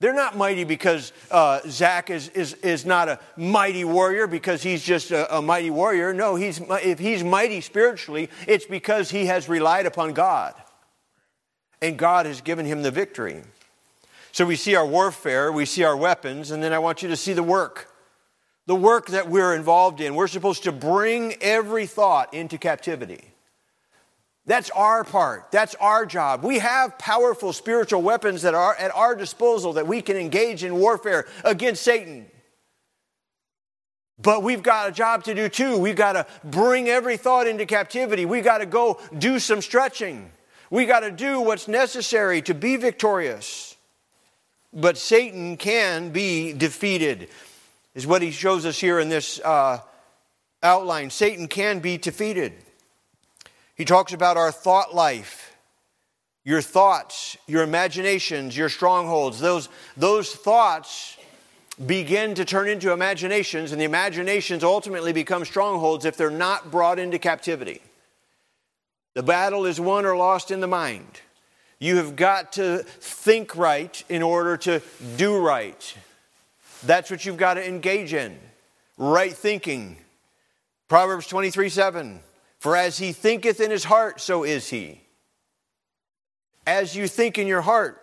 They're 0.00 0.12
not 0.12 0.36
mighty 0.36 0.64
because 0.64 1.12
uh, 1.30 1.60
Zach 1.68 2.10
is, 2.10 2.28
is, 2.30 2.54
is 2.54 2.84
not 2.84 3.08
a 3.08 3.20
mighty 3.36 3.84
warrior 3.84 4.26
because 4.26 4.60
he's 4.60 4.82
just 4.82 5.12
a, 5.12 5.36
a 5.36 5.40
mighty 5.40 5.70
warrior. 5.70 6.12
No, 6.12 6.34
he's, 6.34 6.60
if 6.60 6.98
he's 6.98 7.22
mighty 7.22 7.60
spiritually, 7.60 8.28
it's 8.48 8.66
because 8.66 9.10
he 9.10 9.26
has 9.26 9.48
relied 9.48 9.86
upon 9.86 10.12
God. 10.12 10.54
And 11.80 11.96
God 11.96 12.26
has 12.26 12.40
given 12.40 12.66
him 12.66 12.82
the 12.82 12.90
victory. 12.90 13.42
So 14.32 14.44
we 14.44 14.56
see 14.56 14.74
our 14.74 14.86
warfare, 14.86 15.52
we 15.52 15.66
see 15.66 15.84
our 15.84 15.96
weapons, 15.96 16.50
and 16.50 16.62
then 16.62 16.72
I 16.72 16.80
want 16.80 17.02
you 17.02 17.08
to 17.10 17.16
see 17.16 17.32
the 17.32 17.42
work. 17.44 17.88
The 18.66 18.74
work 18.74 19.06
that 19.08 19.28
we're 19.28 19.54
involved 19.54 20.00
in. 20.00 20.16
We're 20.16 20.26
supposed 20.26 20.64
to 20.64 20.72
bring 20.72 21.34
every 21.40 21.86
thought 21.86 22.34
into 22.34 22.58
captivity. 22.58 23.31
That's 24.44 24.70
our 24.70 25.04
part. 25.04 25.52
That's 25.52 25.76
our 25.76 26.04
job. 26.04 26.42
We 26.42 26.58
have 26.58 26.98
powerful 26.98 27.52
spiritual 27.52 28.02
weapons 28.02 28.42
that 28.42 28.54
are 28.54 28.74
at 28.74 28.94
our 28.94 29.14
disposal 29.14 29.74
that 29.74 29.86
we 29.86 30.02
can 30.02 30.16
engage 30.16 30.64
in 30.64 30.76
warfare 30.76 31.26
against 31.44 31.82
Satan. 31.82 32.26
But 34.20 34.42
we've 34.42 34.62
got 34.62 34.88
a 34.88 34.92
job 34.92 35.24
to 35.24 35.34
do 35.34 35.48
too. 35.48 35.78
We've 35.78 35.96
got 35.96 36.12
to 36.12 36.26
bring 36.44 36.88
every 36.88 37.16
thought 37.16 37.46
into 37.46 37.66
captivity. 37.66 38.24
We've 38.24 38.44
got 38.44 38.58
to 38.58 38.66
go 38.66 39.00
do 39.16 39.38
some 39.38 39.62
stretching. 39.62 40.30
We've 40.70 40.88
got 40.88 41.00
to 41.00 41.10
do 41.10 41.40
what's 41.40 41.68
necessary 41.68 42.42
to 42.42 42.54
be 42.54 42.76
victorious. 42.76 43.76
But 44.72 44.96
Satan 44.96 45.56
can 45.56 46.10
be 46.10 46.52
defeated, 46.52 47.28
is 47.94 48.06
what 48.06 48.22
he 48.22 48.30
shows 48.30 48.64
us 48.64 48.78
here 48.78 48.98
in 48.98 49.08
this 49.08 49.38
uh, 49.40 49.80
outline. 50.62 51.10
Satan 51.10 51.46
can 51.46 51.80
be 51.80 51.98
defeated. 51.98 52.54
He 53.82 53.84
talks 53.84 54.12
about 54.12 54.36
our 54.36 54.52
thought 54.52 54.94
life, 54.94 55.56
your 56.44 56.62
thoughts, 56.62 57.36
your 57.48 57.64
imaginations, 57.64 58.56
your 58.56 58.68
strongholds. 58.68 59.40
Those, 59.40 59.68
those 59.96 60.32
thoughts 60.32 61.16
begin 61.84 62.36
to 62.36 62.44
turn 62.44 62.68
into 62.68 62.92
imaginations, 62.92 63.72
and 63.72 63.80
the 63.80 63.84
imaginations 63.84 64.62
ultimately 64.62 65.12
become 65.12 65.44
strongholds 65.44 66.04
if 66.04 66.16
they're 66.16 66.30
not 66.30 66.70
brought 66.70 67.00
into 67.00 67.18
captivity. 67.18 67.82
The 69.14 69.24
battle 69.24 69.66
is 69.66 69.80
won 69.80 70.06
or 70.06 70.16
lost 70.16 70.52
in 70.52 70.60
the 70.60 70.68
mind. 70.68 71.20
You 71.80 71.96
have 71.96 72.14
got 72.14 72.52
to 72.52 72.84
think 72.84 73.56
right 73.56 74.00
in 74.08 74.22
order 74.22 74.56
to 74.58 74.80
do 75.16 75.44
right. 75.44 75.96
That's 76.84 77.10
what 77.10 77.26
you've 77.26 77.36
got 77.36 77.54
to 77.54 77.68
engage 77.68 78.14
in. 78.14 78.38
Right 78.96 79.32
thinking. 79.32 79.96
Proverbs 80.86 81.26
23 81.26 81.68
7. 81.68 82.20
For 82.62 82.76
as 82.76 82.96
he 82.96 83.10
thinketh 83.10 83.58
in 83.58 83.72
his 83.72 83.82
heart, 83.82 84.20
so 84.20 84.44
is 84.44 84.70
he. 84.70 85.00
As 86.64 86.94
you 86.94 87.08
think 87.08 87.36
in 87.36 87.48
your 87.48 87.60
heart. 87.60 88.00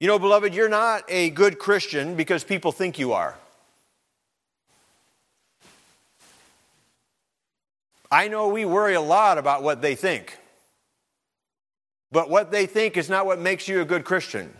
You 0.00 0.08
know, 0.08 0.18
beloved, 0.18 0.54
you're 0.54 0.68
not 0.68 1.04
a 1.08 1.30
good 1.30 1.60
Christian 1.60 2.16
because 2.16 2.42
people 2.42 2.72
think 2.72 2.98
you 2.98 3.12
are. 3.12 3.36
I 8.10 8.26
know 8.26 8.48
we 8.48 8.64
worry 8.64 8.94
a 8.94 9.00
lot 9.00 9.38
about 9.38 9.62
what 9.62 9.82
they 9.82 9.94
think. 9.94 10.36
But 12.10 12.28
what 12.28 12.50
they 12.50 12.66
think 12.66 12.96
is 12.96 13.08
not 13.08 13.24
what 13.24 13.38
makes 13.38 13.68
you 13.68 13.80
a 13.80 13.84
good 13.84 14.02
Christian. 14.02 14.52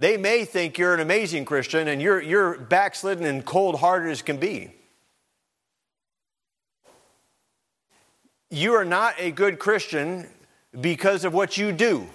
They 0.00 0.16
may 0.16 0.46
think 0.46 0.78
you're 0.78 0.94
an 0.94 1.00
amazing 1.00 1.44
Christian 1.44 1.86
and 1.86 2.00
you're, 2.00 2.22
you're 2.22 2.56
backslidden 2.56 3.26
and 3.26 3.44
cold 3.44 3.78
hearted 3.78 4.10
as 4.10 4.22
can 4.22 4.38
be. 4.38 4.72
You 8.50 8.74
are 8.74 8.84
not 8.84 9.14
a 9.18 9.30
good 9.30 9.58
Christian 9.58 10.26
because 10.80 11.24
of 11.24 11.34
what 11.34 11.56
you 11.56 11.72
do. 11.72 12.06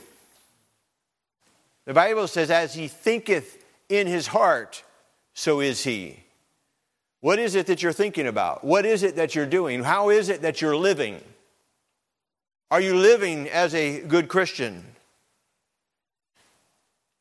The 1.86 1.94
Bible 1.94 2.28
says, 2.28 2.52
as 2.52 2.74
he 2.74 2.88
thinketh 2.88 3.64
in 3.90 4.08
his 4.08 4.28
heart, 4.28 4.84
so 5.34 5.60
is 5.60 5.84
he. 5.84 6.24
What 7.22 7.40
is 7.40 7.56
it 7.56 7.68
that 7.68 7.84
you're 7.84 7.94
thinking 7.94 8.28
about? 8.28 8.64
What 8.64 8.86
is 8.86 9.04
it 9.04 9.16
that 9.16 9.36
you're 9.36 9.46
doing? 9.46 9.84
How 9.84 10.10
is 10.10 10.30
it 10.30 10.42
that 10.42 10.62
you're 10.62 10.76
living? 10.76 11.22
Are 12.70 12.82
you 12.82 12.96
living 12.96 13.50
as 13.50 13.76
a 13.76 14.02
good 14.02 14.28
Christian? 14.28 14.84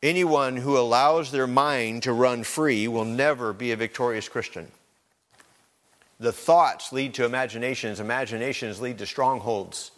Anyone 0.03 0.57
who 0.57 0.79
allows 0.79 1.31
their 1.31 1.47
mind 1.47 2.05
to 2.05 2.13
run 2.13 2.45
free 2.45 2.89
will 2.89 3.05
never 3.05 3.53
be 3.53 3.73
a 3.73 3.77
victorious 3.77 4.29
Christian. 4.29 4.71
The 6.21 6.33
thoughts 6.33 6.93
lead 6.93 7.15
to 7.15 7.25
imaginations, 7.25 7.99
imaginations 7.99 8.79
lead 8.79 8.99
to 8.99 9.07
strongholds. 9.07 9.91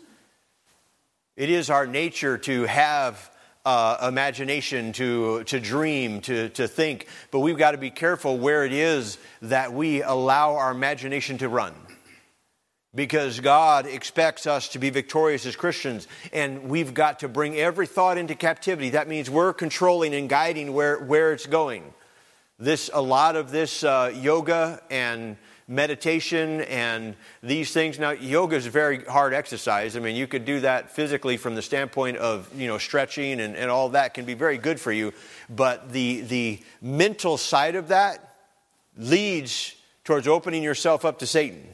It 1.37 1.51
is 1.51 1.69
our 1.69 1.85
nature 1.85 2.39
to 2.39 2.63
have 2.63 3.29
uh, 3.65 4.07
imagination, 4.09 4.93
to, 4.93 5.43
to 5.45 5.59
dream, 5.59 6.21
to, 6.23 6.49
to 6.51 6.69
think, 6.69 7.09
but 7.33 7.41
we've 7.41 7.59
got 7.59 7.73
to 7.73 7.79
be 7.79 7.91
careful 7.91 8.39
where 8.39 8.65
it 8.65 8.73
is 8.73 9.19
that 9.41 9.73
we 9.73 10.03
allow 10.03 10.55
our 10.55 10.71
imagination 10.71 11.39
to 11.39 11.49
run. 11.49 11.75
Because 12.95 13.41
God 13.41 13.87
expects 13.87 14.47
us 14.47 14.69
to 14.71 14.79
be 14.79 14.91
victorious 14.91 15.45
as 15.45 15.57
Christians, 15.57 16.07
and 16.33 16.69
we've 16.69 16.95
got 16.95 17.21
to 17.21 17.29
bring 17.29 17.57
every 17.57 17.89
thought 17.89 18.17
into 18.17 18.37
captivity. 18.37 18.91
That 18.91 19.09
means 19.09 19.29
we're 19.29 19.55
controlling 19.55 20.15
and 20.15 20.29
guiding 20.29 20.73
where, 20.73 20.99
where 21.01 21.33
it's 21.33 21.47
going. 21.47 21.83
This, 22.61 22.91
a 22.95 23.03
lot 23.03 23.35
of 23.35 23.51
this 23.51 23.83
uh, 23.83 24.13
yoga 24.15 24.81
and 24.89 25.37
meditation 25.69 26.63
and 26.63 27.15
these 27.43 27.73
things. 27.73 27.99
Now, 27.99 28.11
yoga 28.11 28.57
is 28.57 28.67
a 28.67 28.71
very 28.71 29.05
hard 29.05 29.33
exercise. 29.33 29.97
I 29.97 30.01
mean, 30.01 30.17
you 30.17 30.27
could 30.27 30.45
do 30.45 30.61
that 30.61 30.91
physically 30.91 31.37
from 31.37 31.55
the 31.55 31.63
standpoint 31.63 32.17
of, 32.19 32.49
you 32.57 32.69
know, 32.69 32.79
stretching 32.79 33.41
and, 33.41 33.57
and 33.57 33.71
all 33.71 33.91
that 33.91 34.15
can 34.15 34.25
be 34.25 34.35
very 34.35 34.59
good 34.59 34.81
for 34.81 34.93
you. 34.93 35.13
But 35.49 35.93
the, 35.93 36.23
the 36.23 36.61
mental 36.81 37.37
side 37.37 37.75
of 37.75 37.89
that 37.89 38.37
leads 38.97 39.75
towards 40.05 40.27
opening 40.27 40.63
yourself 40.63 41.05
up 41.05 41.19
to 41.21 41.27
Satan 41.27 41.67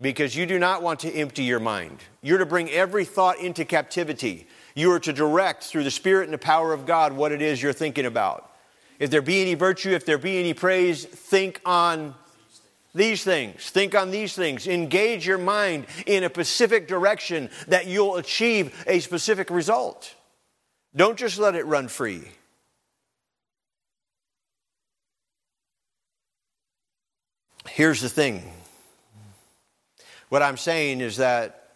because 0.00 0.34
you 0.34 0.46
do 0.46 0.58
not 0.58 0.82
want 0.82 1.00
to 1.00 1.12
empty 1.12 1.44
your 1.44 1.60
mind. 1.60 1.98
You're 2.22 2.38
to 2.38 2.46
bring 2.46 2.70
every 2.70 3.04
thought 3.04 3.38
into 3.38 3.64
captivity. 3.64 4.46
You 4.74 4.90
are 4.92 5.00
to 5.00 5.12
direct 5.12 5.64
through 5.64 5.84
the 5.84 5.90
Spirit 5.90 6.24
and 6.24 6.32
the 6.32 6.38
power 6.38 6.72
of 6.72 6.84
God 6.84 7.12
what 7.12 7.32
it 7.32 7.40
is 7.40 7.62
you're 7.62 7.72
thinking 7.72 8.06
about. 8.06 8.50
If 8.98 9.10
there 9.10 9.22
be 9.22 9.40
any 9.40 9.54
virtue, 9.54 9.90
if 9.90 10.04
there 10.04 10.18
be 10.18 10.38
any 10.38 10.54
praise, 10.54 11.04
think 11.04 11.60
on 11.64 12.14
these 12.94 13.24
things. 13.24 13.70
Think 13.70 13.94
on 13.94 14.10
these 14.10 14.34
things. 14.34 14.66
Engage 14.66 15.26
your 15.26 15.38
mind 15.38 15.86
in 16.06 16.22
a 16.22 16.28
specific 16.28 16.86
direction 16.86 17.50
that 17.68 17.86
you'll 17.86 18.16
achieve 18.16 18.84
a 18.86 19.00
specific 19.00 19.50
result. 19.50 20.14
Don't 20.94 21.18
just 21.18 21.38
let 21.38 21.56
it 21.56 21.66
run 21.66 21.88
free. 21.88 22.22
Here's 27.68 28.00
the 28.00 28.08
thing 28.08 28.42
what 30.28 30.42
I'm 30.42 30.56
saying 30.56 31.00
is 31.00 31.16
that 31.18 31.70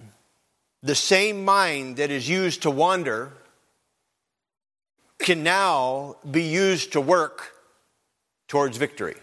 the 0.82 0.94
same 0.94 1.44
mind 1.44 1.96
that 1.96 2.10
is 2.10 2.28
used 2.28 2.62
to 2.62 2.70
wander 2.70 3.32
can 5.18 5.42
now 5.42 6.16
be 6.28 6.44
used 6.44 6.92
to 6.92 7.00
work 7.00 7.52
towards 8.46 8.76
victory. 8.76 9.16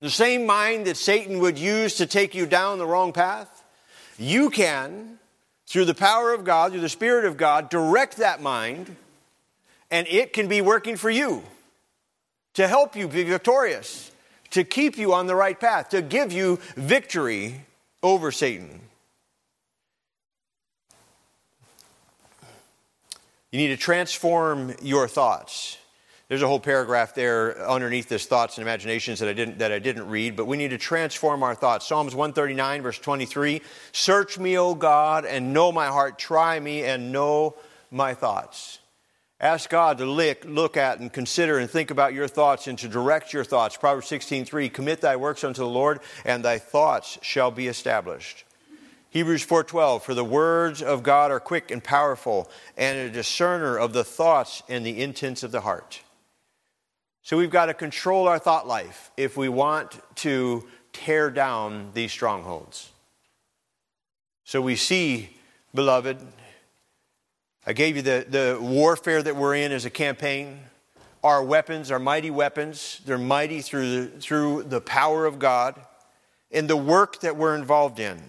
The 0.00 0.10
same 0.10 0.46
mind 0.46 0.86
that 0.86 0.96
Satan 0.96 1.40
would 1.40 1.58
use 1.58 1.96
to 1.96 2.06
take 2.06 2.34
you 2.34 2.46
down 2.46 2.78
the 2.78 2.86
wrong 2.86 3.12
path, 3.12 3.62
you 4.18 4.48
can, 4.48 5.18
through 5.66 5.84
the 5.84 5.94
power 5.94 6.32
of 6.32 6.42
God, 6.42 6.72
through 6.72 6.80
the 6.80 6.88
Spirit 6.88 7.26
of 7.26 7.36
God, 7.36 7.68
direct 7.68 8.16
that 8.16 8.40
mind, 8.40 8.96
and 9.90 10.06
it 10.08 10.32
can 10.32 10.48
be 10.48 10.62
working 10.62 10.96
for 10.96 11.10
you 11.10 11.42
to 12.54 12.66
help 12.66 12.96
you 12.96 13.08
be 13.08 13.24
victorious, 13.24 14.10
to 14.50 14.64
keep 14.64 14.96
you 14.96 15.12
on 15.12 15.26
the 15.26 15.36
right 15.36 15.60
path, 15.60 15.90
to 15.90 16.02
give 16.02 16.32
you 16.32 16.58
victory 16.76 17.60
over 18.02 18.32
Satan. 18.32 18.80
You 23.52 23.58
need 23.58 23.68
to 23.68 23.76
transform 23.76 24.74
your 24.80 25.08
thoughts. 25.08 25.76
There's 26.30 26.42
a 26.42 26.46
whole 26.46 26.60
paragraph 26.60 27.12
there 27.12 27.60
underneath 27.68 28.08
this 28.08 28.24
thoughts 28.24 28.56
and 28.56 28.62
imaginations 28.62 29.18
that 29.18 29.28
I 29.28 29.32
didn't 29.32 29.58
that 29.58 29.72
I 29.72 29.80
didn't 29.80 30.08
read, 30.08 30.36
but 30.36 30.44
we 30.44 30.56
need 30.56 30.70
to 30.70 30.78
transform 30.78 31.42
our 31.42 31.56
thoughts. 31.56 31.88
Psalms 31.88 32.14
139 32.14 32.82
verse 32.82 33.00
23, 33.00 33.60
"Search 33.90 34.38
me, 34.38 34.56
O 34.56 34.76
God, 34.76 35.24
and 35.24 35.52
know 35.52 35.72
my 35.72 35.88
heart; 35.88 36.20
try 36.20 36.60
me 36.60 36.84
and 36.84 37.10
know 37.10 37.56
my 37.90 38.14
thoughts." 38.14 38.78
Ask 39.40 39.70
God 39.70 39.98
to 39.98 40.04
look, 40.04 40.44
look 40.44 40.76
at 40.76 41.00
and 41.00 41.12
consider 41.12 41.58
and 41.58 41.68
think 41.68 41.90
about 41.90 42.14
your 42.14 42.28
thoughts 42.28 42.68
and 42.68 42.78
to 42.78 42.86
direct 42.86 43.32
your 43.32 43.42
thoughts. 43.42 43.76
Proverbs 43.76 44.06
16:3, 44.06 44.68
"Commit 44.68 45.00
thy 45.00 45.16
works 45.16 45.42
unto 45.42 45.62
the 45.62 45.66
Lord, 45.66 45.98
and 46.24 46.44
thy 46.44 46.58
thoughts 46.58 47.18
shall 47.22 47.50
be 47.50 47.66
established." 47.66 48.44
Hebrews 49.08 49.42
4:12 49.42 50.04
For 50.04 50.14
the 50.14 50.24
words 50.24 50.80
of 50.80 51.02
God 51.02 51.32
are 51.32 51.40
quick 51.40 51.72
and 51.72 51.82
powerful 51.82 52.48
and 52.76 52.96
a 52.96 53.10
discerner 53.10 53.76
of 53.76 53.94
the 53.94 54.04
thoughts 54.04 54.62
and 54.68 54.86
the 54.86 55.02
intents 55.02 55.42
of 55.42 55.50
the 55.50 55.62
heart. 55.62 56.02
So 57.22 57.36
we've 57.36 57.50
got 57.50 57.66
to 57.66 57.74
control 57.74 58.28
our 58.28 58.38
thought 58.38 58.66
life 58.66 59.10
if 59.16 59.36
we 59.36 59.48
want 59.48 60.00
to 60.16 60.66
tear 60.92 61.30
down 61.30 61.90
these 61.94 62.12
strongholds. 62.12 62.90
So 64.44 64.60
we 64.60 64.74
see, 64.76 65.30
beloved, 65.74 66.18
I 67.66 67.72
gave 67.72 67.96
you 67.96 68.02
the, 68.02 68.26
the 68.28 68.58
warfare 68.60 69.22
that 69.22 69.36
we're 69.36 69.54
in 69.54 69.70
as 69.70 69.84
a 69.84 69.90
campaign. 69.90 70.60
Our 71.22 71.44
weapons 71.44 71.90
are 71.90 71.98
mighty 71.98 72.30
weapons. 72.30 73.00
They're 73.04 73.18
mighty 73.18 73.60
through 73.60 74.06
the, 74.06 74.20
through 74.20 74.62
the 74.64 74.80
power 74.80 75.26
of 75.26 75.38
God 75.38 75.78
and 76.50 76.68
the 76.68 76.76
work 76.76 77.20
that 77.20 77.36
we're 77.36 77.54
involved 77.54 78.00
in. 78.00 78.20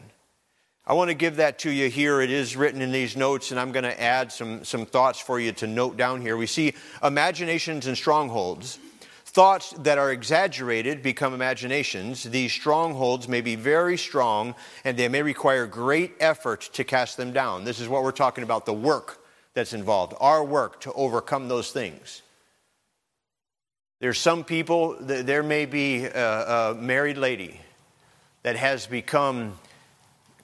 I 0.91 0.93
want 0.93 1.07
to 1.07 1.13
give 1.13 1.37
that 1.37 1.57
to 1.59 1.71
you 1.71 1.89
here. 1.89 2.19
It 2.19 2.29
is 2.29 2.57
written 2.57 2.81
in 2.81 2.91
these 2.91 3.15
notes, 3.15 3.51
and 3.51 3.59
I'm 3.61 3.71
going 3.71 3.85
to 3.85 4.01
add 4.01 4.29
some, 4.29 4.65
some 4.65 4.85
thoughts 4.85 5.21
for 5.21 5.39
you 5.39 5.53
to 5.53 5.65
note 5.65 5.95
down 5.95 6.19
here. 6.19 6.35
We 6.35 6.47
see 6.47 6.73
imaginations 7.01 7.87
and 7.87 7.95
strongholds. 7.95 8.77
Thoughts 9.23 9.71
that 9.77 9.97
are 9.97 10.11
exaggerated 10.11 11.01
become 11.01 11.33
imaginations. 11.33 12.23
These 12.23 12.51
strongholds 12.51 13.29
may 13.29 13.39
be 13.39 13.55
very 13.55 13.97
strong 13.97 14.53
and 14.83 14.97
they 14.97 15.07
may 15.07 15.21
require 15.21 15.65
great 15.65 16.11
effort 16.19 16.69
to 16.73 16.83
cast 16.83 17.15
them 17.15 17.31
down. 17.31 17.63
This 17.63 17.79
is 17.79 17.87
what 17.87 18.03
we're 18.03 18.11
talking 18.11 18.43
about 18.43 18.65
the 18.65 18.73
work 18.73 19.23
that's 19.53 19.71
involved, 19.71 20.13
our 20.19 20.43
work 20.43 20.81
to 20.81 20.91
overcome 20.91 21.47
those 21.47 21.71
things. 21.71 22.21
There's 24.01 24.19
some 24.19 24.43
people, 24.43 24.97
there 24.99 25.41
may 25.41 25.65
be 25.65 26.03
a, 26.03 26.71
a 26.71 26.75
married 26.75 27.17
lady 27.17 27.61
that 28.43 28.57
has 28.57 28.87
become 28.87 29.57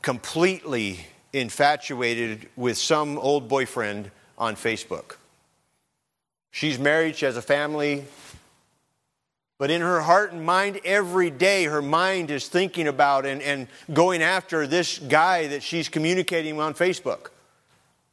completely 0.07 1.05
infatuated 1.33 2.47
with 2.55 2.77
some 2.77 3.17
old 3.17 3.49
boyfriend 3.49 4.09
on 4.37 4.55
Facebook. 4.55 5.17
She's 6.49 6.79
married, 6.79 7.17
she 7.17 7.25
has 7.25 7.35
a 7.35 7.41
family, 7.41 8.05
but 9.57 9.69
in 9.69 9.81
her 9.81 9.99
heart 9.99 10.31
and 10.31 10.45
mind, 10.45 10.79
every 10.85 11.29
day, 11.29 11.65
her 11.65 11.81
mind 11.81 12.31
is 12.31 12.47
thinking 12.47 12.87
about 12.87 13.25
and, 13.25 13.41
and 13.41 13.67
going 13.91 14.21
after 14.21 14.65
this 14.65 14.97
guy 14.97 15.47
that 15.47 15.61
she's 15.61 15.89
communicating 15.89 16.57
on 16.57 16.73
Facebook. 16.73 17.31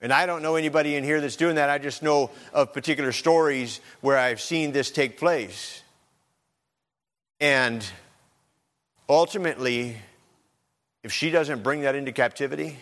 And 0.01 0.13
I 0.13 0.27
don't 0.27 0.43
know 0.43 0.57
anybody 0.57 0.97
in 0.97 1.05
here 1.05 1.21
that's 1.21 1.37
doing 1.37 1.55
that. 1.55 1.71
I 1.71 1.79
just 1.79 2.03
know 2.03 2.33
of 2.53 2.73
particular 2.73 3.13
stories 3.13 3.81
where 4.01 4.19
I've 4.19 4.41
seen 4.41 4.73
this 4.73 4.91
take 4.91 5.17
place. 5.17 5.81
And 7.39 7.87
ultimately, 9.09 9.99
if 11.05 11.13
she 11.13 11.31
doesn't 11.31 11.63
bring 11.63 11.83
that 11.83 11.95
into 11.95 12.11
captivity, 12.11 12.79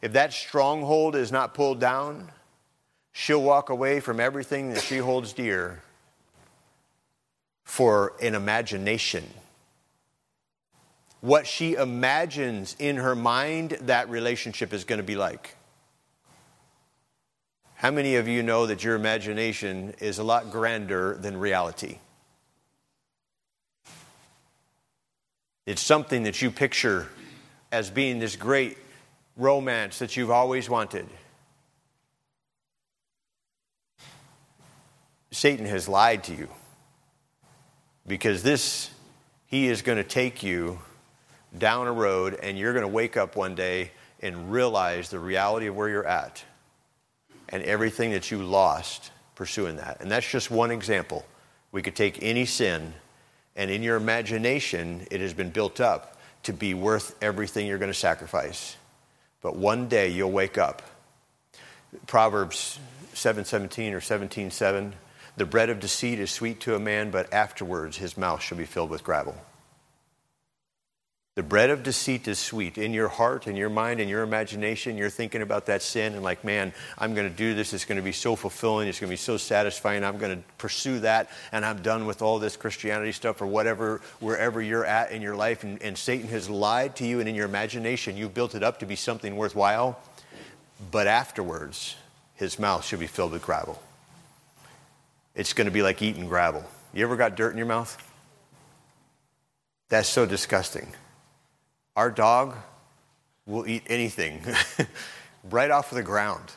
if 0.00 0.14
that 0.14 0.32
stronghold 0.32 1.14
is 1.14 1.30
not 1.30 1.52
pulled 1.52 1.78
down, 1.78 2.32
she'll 3.12 3.42
walk 3.42 3.68
away 3.68 4.00
from 4.00 4.18
everything 4.18 4.70
that 4.72 4.82
she 4.82 4.96
holds 4.96 5.34
dear 5.34 5.82
for 7.62 8.14
an 8.22 8.34
imagination. 8.34 9.22
What 11.20 11.46
she 11.46 11.74
imagines 11.74 12.74
in 12.78 12.96
her 12.96 13.14
mind 13.14 13.72
that 13.82 14.08
relationship 14.08 14.72
is 14.72 14.84
going 14.84 14.98
to 14.98 15.04
be 15.04 15.14
like. 15.14 15.56
How 17.74 17.90
many 17.90 18.16
of 18.16 18.28
you 18.28 18.42
know 18.42 18.66
that 18.66 18.82
your 18.82 18.94
imagination 18.94 19.94
is 20.00 20.18
a 20.18 20.24
lot 20.24 20.50
grander 20.50 21.16
than 21.16 21.36
reality? 21.36 21.98
It's 25.66 25.82
something 25.82 26.24
that 26.24 26.42
you 26.42 26.50
picture 26.50 27.08
as 27.72 27.90
being 27.90 28.18
this 28.18 28.36
great 28.36 28.78
romance 29.36 29.98
that 29.98 30.16
you've 30.16 30.30
always 30.30 30.68
wanted. 30.68 31.06
Satan 35.30 35.66
has 35.66 35.88
lied 35.88 36.22
to 36.24 36.34
you 36.34 36.48
because 38.06 38.42
this, 38.42 38.90
he 39.46 39.66
is 39.66 39.82
going 39.82 39.98
to 39.98 40.04
take 40.04 40.42
you 40.42 40.78
down 41.56 41.86
a 41.86 41.92
road 41.92 42.38
and 42.42 42.58
you're 42.58 42.72
going 42.72 42.84
to 42.84 42.88
wake 42.88 43.16
up 43.16 43.34
one 43.34 43.54
day 43.54 43.90
and 44.20 44.52
realize 44.52 45.10
the 45.10 45.18
reality 45.18 45.66
of 45.66 45.76
where 45.76 45.88
you're 45.88 46.06
at 46.06 46.44
and 47.48 47.62
everything 47.64 48.12
that 48.12 48.30
you 48.30 48.42
lost 48.42 49.10
pursuing 49.34 49.76
that. 49.76 50.00
And 50.00 50.10
that's 50.10 50.28
just 50.28 50.50
one 50.50 50.70
example. 50.70 51.24
We 51.72 51.82
could 51.82 51.96
take 51.96 52.22
any 52.22 52.46
sin, 52.46 52.94
and 53.56 53.70
in 53.70 53.82
your 53.82 53.96
imagination, 53.96 55.06
it 55.10 55.20
has 55.20 55.32
been 55.34 55.50
built 55.50 55.80
up 55.80 56.18
to 56.44 56.52
be 56.52 56.74
worth 56.74 57.16
everything 57.22 57.66
you're 57.66 57.78
going 57.78 57.92
to 57.92 57.98
sacrifice. 57.98 58.76
But 59.40 59.56
one 59.56 59.88
day 59.88 60.08
you'll 60.08 60.32
wake 60.32 60.58
up. 60.58 60.82
Proverbs 62.06 62.78
7:17 63.14 63.92
or 63.92 64.00
17:7 64.00 64.92
the 65.36 65.44
bread 65.44 65.68
of 65.68 65.80
deceit 65.80 66.20
is 66.20 66.30
sweet 66.30 66.60
to 66.60 66.76
a 66.76 66.78
man, 66.78 67.10
but 67.10 67.32
afterwards 67.32 67.96
his 67.96 68.16
mouth 68.16 68.40
shall 68.40 68.56
be 68.56 68.64
filled 68.64 68.90
with 68.90 69.02
gravel. 69.02 69.36
The 71.36 71.42
bread 71.42 71.70
of 71.70 71.82
deceit 71.82 72.28
is 72.28 72.38
sweet. 72.38 72.78
In 72.78 72.94
your 72.94 73.08
heart, 73.08 73.48
in 73.48 73.56
your 73.56 73.68
mind, 73.68 74.00
in 74.00 74.08
your 74.08 74.22
imagination, 74.22 74.96
you're 74.96 75.10
thinking 75.10 75.42
about 75.42 75.66
that 75.66 75.82
sin 75.82 76.14
and 76.14 76.22
like, 76.22 76.44
man, 76.44 76.72
I'm 76.96 77.12
going 77.14 77.28
to 77.28 77.36
do 77.36 77.54
this. 77.54 77.72
It's 77.72 77.84
going 77.84 77.96
to 77.96 78.02
be 78.02 78.12
so 78.12 78.36
fulfilling. 78.36 78.86
It's 78.86 79.00
going 79.00 79.08
to 79.08 79.12
be 79.12 79.16
so 79.16 79.36
satisfying. 79.36 80.04
I'm 80.04 80.18
going 80.18 80.36
to 80.36 80.42
pursue 80.58 81.00
that 81.00 81.28
and 81.50 81.64
I'm 81.64 81.82
done 81.82 82.06
with 82.06 82.22
all 82.22 82.38
this 82.38 82.56
Christianity 82.56 83.10
stuff 83.10 83.42
or 83.42 83.46
whatever, 83.46 84.00
wherever 84.20 84.62
you're 84.62 84.84
at 84.84 85.10
in 85.10 85.22
your 85.22 85.34
life. 85.34 85.64
And, 85.64 85.82
and 85.82 85.98
Satan 85.98 86.28
has 86.28 86.48
lied 86.48 86.94
to 86.96 87.06
you 87.06 87.18
and 87.18 87.28
in 87.28 87.34
your 87.34 87.46
imagination, 87.46 88.16
you've 88.16 88.34
built 88.34 88.54
it 88.54 88.62
up 88.62 88.78
to 88.78 88.86
be 88.86 88.94
something 88.94 89.34
worthwhile. 89.34 89.98
But 90.92 91.08
afterwards, 91.08 91.96
his 92.36 92.60
mouth 92.60 92.84
should 92.84 93.00
be 93.00 93.08
filled 93.08 93.32
with 93.32 93.42
gravel 93.42 93.80
it's 95.34 95.52
going 95.52 95.66
to 95.66 95.70
be 95.70 95.82
like 95.82 96.00
eating 96.00 96.28
gravel. 96.28 96.64
You 96.92 97.04
ever 97.04 97.16
got 97.16 97.36
dirt 97.36 97.50
in 97.50 97.58
your 97.58 97.66
mouth? 97.66 97.96
That's 99.88 100.08
so 100.08 100.26
disgusting. 100.26 100.86
Our 101.96 102.10
dog 102.10 102.56
will 103.46 103.66
eat 103.66 103.84
anything 103.86 104.42
right 105.50 105.70
off 105.70 105.92
of 105.92 105.96
the 105.96 106.02
ground. 106.02 106.50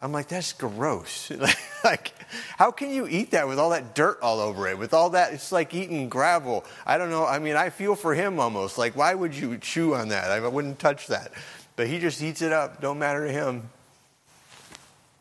I'm 0.00 0.12
like, 0.12 0.28
that's 0.28 0.52
gross. 0.52 1.32
like, 1.84 2.12
how 2.58 2.70
can 2.70 2.90
you 2.90 3.06
eat 3.08 3.30
that 3.30 3.48
with 3.48 3.58
all 3.58 3.70
that 3.70 3.94
dirt 3.94 4.18
all 4.20 4.38
over 4.38 4.68
it? 4.68 4.76
With 4.76 4.92
all 4.92 5.10
that, 5.10 5.32
it's 5.32 5.50
like 5.50 5.72
eating 5.72 6.10
gravel. 6.10 6.64
I 6.84 6.98
don't 6.98 7.10
know. 7.10 7.24
I 7.24 7.38
mean, 7.38 7.56
I 7.56 7.70
feel 7.70 7.94
for 7.94 8.14
him 8.14 8.38
almost. 8.38 8.76
Like, 8.76 8.96
why 8.96 9.14
would 9.14 9.34
you 9.34 9.56
chew 9.56 9.94
on 9.94 10.08
that? 10.08 10.30
I 10.30 10.46
wouldn't 10.46 10.78
touch 10.78 11.06
that. 11.06 11.32
But 11.76 11.86
he 11.86 11.98
just 11.98 12.22
eats 12.22 12.42
it 12.42 12.52
up. 12.52 12.82
Don't 12.82 12.98
matter 12.98 13.26
to 13.26 13.32
him. 13.32 13.70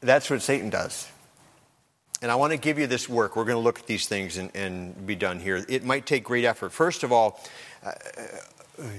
That's 0.01 0.29
what 0.29 0.41
Satan 0.41 0.69
does. 0.69 1.07
And 2.21 2.29
I 2.29 2.35
want 2.35 2.51
to 2.51 2.57
give 2.57 2.77
you 2.77 2.87
this 2.87 3.07
work. 3.07 3.35
We're 3.35 3.45
going 3.45 3.57
to 3.57 3.63
look 3.63 3.79
at 3.79 3.87
these 3.87 4.07
things 4.07 4.37
and, 4.37 4.51
and 4.53 5.07
be 5.07 5.15
done 5.15 5.39
here. 5.39 5.63
It 5.67 5.85
might 5.85 6.05
take 6.05 6.25
great 6.25 6.45
effort. 6.45 6.71
First 6.71 7.03
of 7.03 7.11
all, 7.11 7.39
uh, 7.85 7.91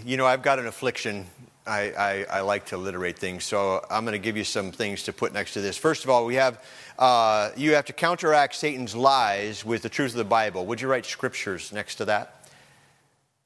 you 0.04 0.16
know, 0.16 0.26
I've 0.26 0.42
got 0.42 0.58
an 0.58 0.66
affliction. 0.66 1.26
I, 1.66 1.80
I, 1.92 2.26
I, 2.38 2.40
like 2.42 2.66
to 2.66 2.76
alliterate 2.76 3.18
things, 3.18 3.44
so 3.44 3.84
I'm 3.90 4.04
going 4.04 4.12
to 4.12 4.18
give 4.18 4.36
you 4.36 4.44
some 4.44 4.70
things 4.70 5.04
to 5.04 5.14
put 5.14 5.32
next 5.32 5.54
to 5.54 5.62
this. 5.62 5.78
First 5.78 6.04
of 6.04 6.10
all, 6.10 6.26
we 6.26 6.34
have 6.34 6.62
uh, 6.98 7.50
you 7.56 7.74
have 7.74 7.86
to 7.86 7.92
counteract 7.94 8.54
Satan's 8.54 8.94
lies 8.94 9.64
with 9.64 9.82
the 9.82 9.88
truth 9.88 10.10
of 10.10 10.18
the 10.18 10.24
Bible. 10.24 10.66
Would 10.66 10.80
you 10.80 10.88
write 10.88 11.06
scriptures 11.06 11.72
next 11.72 11.96
to 11.96 12.04
that? 12.04 12.48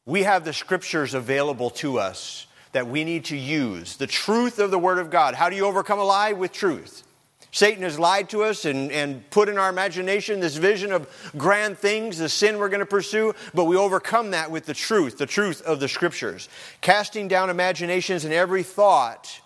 We 0.05 0.25
have 0.25 0.45
the 0.45 0.53
scriptures 0.53 1.14
available 1.14 1.71
to 1.71 1.99
us 1.99 2.47
that 2.73 2.88
we 2.88 3.05
need 3.05 3.27
to 3.27 3.37
use. 3.37 3.97
The 3.97 4.07
truth 4.07 4.59
of 4.59 4.71
the 4.71 4.79
Word 4.79 4.99
of 4.99 5.11
God. 5.11 5.35
How 5.35 5.49
do 5.49 5.57
you 5.57 5.64
overcome 5.64 5.99
a 5.99 6.05
lie? 6.05 6.33
With 6.33 6.53
truth. 6.53 7.05
Satan 7.50 7.82
has 7.82 7.98
lied 7.98 8.28
to 8.30 8.42
us 8.44 8.64
and, 8.64 8.92
and 8.92 9.28
put 9.30 9.48
in 9.48 9.56
our 9.56 9.70
imagination 9.70 10.40
this 10.40 10.56
vision 10.56 10.92
of 10.92 11.08
grand 11.37 11.78
things, 11.78 12.18
the 12.18 12.28
sin 12.28 12.58
we're 12.58 12.68
going 12.68 12.80
to 12.80 12.87
pursue, 12.87 13.34
but 13.54 13.64
we 13.64 13.76
overcome 13.76 14.32
that 14.32 14.50
with 14.50 14.66
the 14.66 14.74
truth, 14.74 15.18
the 15.18 15.26
truth 15.26 15.62
of 15.62 15.80
the 15.80 15.88
scriptures. 15.88 16.48
Casting 16.80 17.26
down 17.26 17.50
imaginations 17.50 18.24
and 18.24 18.34
every 18.34 18.62
thought 18.62 19.40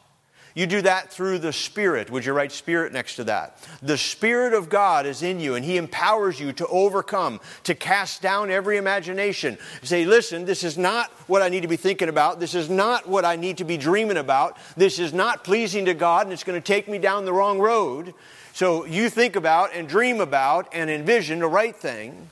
you 0.55 0.67
do 0.67 0.83
that 0.83 1.11
through 1.13 1.39
the 1.39 1.53
Spirit. 1.53 2.11
Would 2.11 2.25
you 2.25 2.33
write 2.33 2.53
Spirit 2.53 2.93
next 2.93 3.17
to 3.17 3.25
that? 3.25 3.59
The 3.83 3.97
Spirit 3.99 4.55
of 4.55 4.69
God 4.69 5.07
is 5.07 5.23
in 5.23 5.41
you, 5.41 5.55
and 5.55 5.65
He 5.65 5.77
empowers 5.77 6.39
you 6.39 6.53
to 6.55 6.67
overcome, 6.67 7.41
to 7.65 7.75
cast 7.75 8.23
down 8.23 8.51
every 8.51 8.77
imagination. 8.77 9.59
Say, 9.83 10.05
listen, 10.05 10.45
this 10.45 10.65
is 10.65 10.77
not 10.77 11.11
what 11.27 11.43
I 11.43 11.49
need 11.49 11.63
to 11.63 11.69
be 11.69 11.77
thinking 11.77 12.09
about. 12.09 12.41
This 12.41 12.55
is 12.55 12.69
not 12.69 13.09
what 13.09 13.25
I 13.25 13.37
need 13.37 13.59
to 13.59 13.65
be 13.65 13.77
dreaming 13.77 14.17
about. 14.17 14.59
This 14.77 14.99
is 14.99 15.13
not 15.13 15.45
pleasing 15.45 15.87
to 15.87 15.95
God, 15.95 16.27
and 16.27 16.33
it's 16.33 16.45
going 16.45 16.61
to 16.61 16.67
take 16.67 16.89
me 16.89 16.99
down 16.99 17.25
the 17.25 17.33
wrong 17.33 17.59
road. 17.59 18.15
So 18.53 18.85
you 18.85 19.09
think 19.09 19.37
about 19.37 19.75
and 19.75 19.89
dream 19.89 20.21
about 20.21 20.69
and 20.73 20.91
envision 20.91 21.39
the 21.39 21.49
right 21.49 21.75
thing 21.75 22.29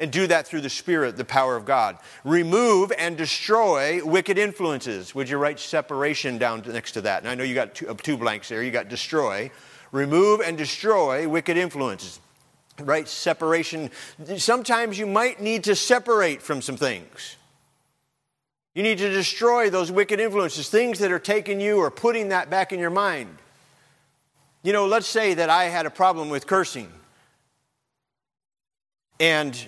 and 0.00 0.12
do 0.12 0.26
that 0.28 0.46
through 0.46 0.60
the 0.60 0.70
Spirit, 0.70 1.16
the 1.16 1.24
power 1.24 1.56
of 1.56 1.64
God. 1.64 1.98
Remove 2.24 2.92
and 2.96 3.16
destroy 3.16 4.04
wicked 4.04 4.38
influences. 4.38 5.14
Would 5.14 5.28
you 5.28 5.38
write 5.38 5.58
separation 5.58 6.38
down 6.38 6.62
next 6.66 6.92
to 6.92 7.00
that? 7.02 7.22
And 7.22 7.28
I 7.28 7.34
know 7.34 7.44
you 7.44 7.54
got 7.54 7.74
two, 7.74 7.88
uh, 7.88 7.94
two 7.94 8.16
blanks 8.16 8.48
there. 8.48 8.62
You 8.62 8.70
got 8.70 8.88
destroy. 8.88 9.50
Remove 9.90 10.40
and 10.40 10.56
destroy 10.56 11.28
wicked 11.28 11.56
influences. 11.56 12.20
Right? 12.78 13.08
Separation. 13.08 13.90
Sometimes 14.36 14.98
you 14.98 15.06
might 15.06 15.40
need 15.40 15.64
to 15.64 15.74
separate 15.74 16.42
from 16.42 16.62
some 16.62 16.76
things. 16.76 17.36
You 18.74 18.84
need 18.84 18.98
to 18.98 19.10
destroy 19.10 19.70
those 19.70 19.90
wicked 19.90 20.20
influences, 20.20 20.68
things 20.68 21.00
that 21.00 21.10
are 21.10 21.18
taking 21.18 21.60
you 21.60 21.78
or 21.78 21.90
putting 21.90 22.28
that 22.28 22.48
back 22.48 22.72
in 22.72 22.78
your 22.78 22.90
mind. 22.90 23.36
You 24.62 24.72
know, 24.72 24.86
let's 24.86 25.08
say 25.08 25.34
that 25.34 25.50
I 25.50 25.64
had 25.64 25.86
a 25.86 25.90
problem 25.90 26.28
with 26.28 26.46
cursing. 26.46 26.92
And 29.18 29.66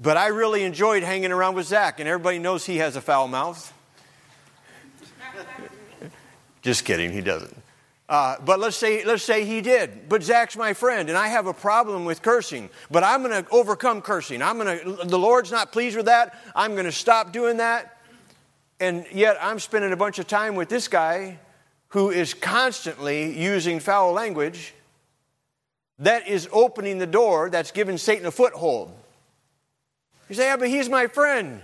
but 0.00 0.16
I 0.16 0.28
really 0.28 0.62
enjoyed 0.62 1.02
hanging 1.02 1.32
around 1.32 1.54
with 1.54 1.66
Zach, 1.66 2.00
and 2.00 2.08
everybody 2.08 2.38
knows 2.38 2.64
he 2.64 2.76
has 2.76 2.96
a 2.96 3.00
foul 3.00 3.28
mouth. 3.28 3.72
Just 6.62 6.84
kidding, 6.84 7.12
he 7.12 7.20
doesn't. 7.20 7.56
Uh, 8.08 8.36
but 8.42 8.58
let's 8.58 8.76
say, 8.76 9.04
let's 9.04 9.22
say 9.22 9.44
he 9.44 9.60
did. 9.60 10.08
But 10.08 10.22
Zach's 10.22 10.56
my 10.56 10.72
friend, 10.72 11.08
and 11.08 11.18
I 11.18 11.28
have 11.28 11.46
a 11.46 11.52
problem 11.52 12.06
with 12.06 12.22
cursing. 12.22 12.70
But 12.90 13.04
I'm 13.04 13.22
going 13.22 13.44
to 13.44 13.50
overcome 13.50 14.00
cursing. 14.00 14.40
I'm 14.40 14.58
going 14.58 14.78
to. 14.78 15.04
The 15.04 15.18
Lord's 15.18 15.50
not 15.50 15.72
pleased 15.72 15.96
with 15.96 16.06
that. 16.06 16.38
I'm 16.56 16.72
going 16.72 16.86
to 16.86 16.92
stop 16.92 17.32
doing 17.32 17.58
that. 17.58 17.98
And 18.80 19.04
yet, 19.12 19.36
I'm 19.42 19.58
spending 19.58 19.92
a 19.92 19.96
bunch 19.96 20.18
of 20.18 20.26
time 20.26 20.54
with 20.54 20.70
this 20.70 20.88
guy 20.88 21.38
who 21.88 22.10
is 22.10 22.32
constantly 22.32 23.38
using 23.38 23.80
foul 23.80 24.12
language. 24.12 24.72
That 25.98 26.28
is 26.28 26.48
opening 26.52 26.98
the 26.98 27.06
door. 27.06 27.50
That's 27.50 27.72
giving 27.72 27.98
Satan 27.98 28.24
a 28.24 28.30
foothold. 28.30 28.92
You 30.28 30.34
say, 30.34 30.46
yeah, 30.46 30.56
but 30.56 30.68
he's 30.68 30.88
my 30.88 31.06
friend. 31.06 31.62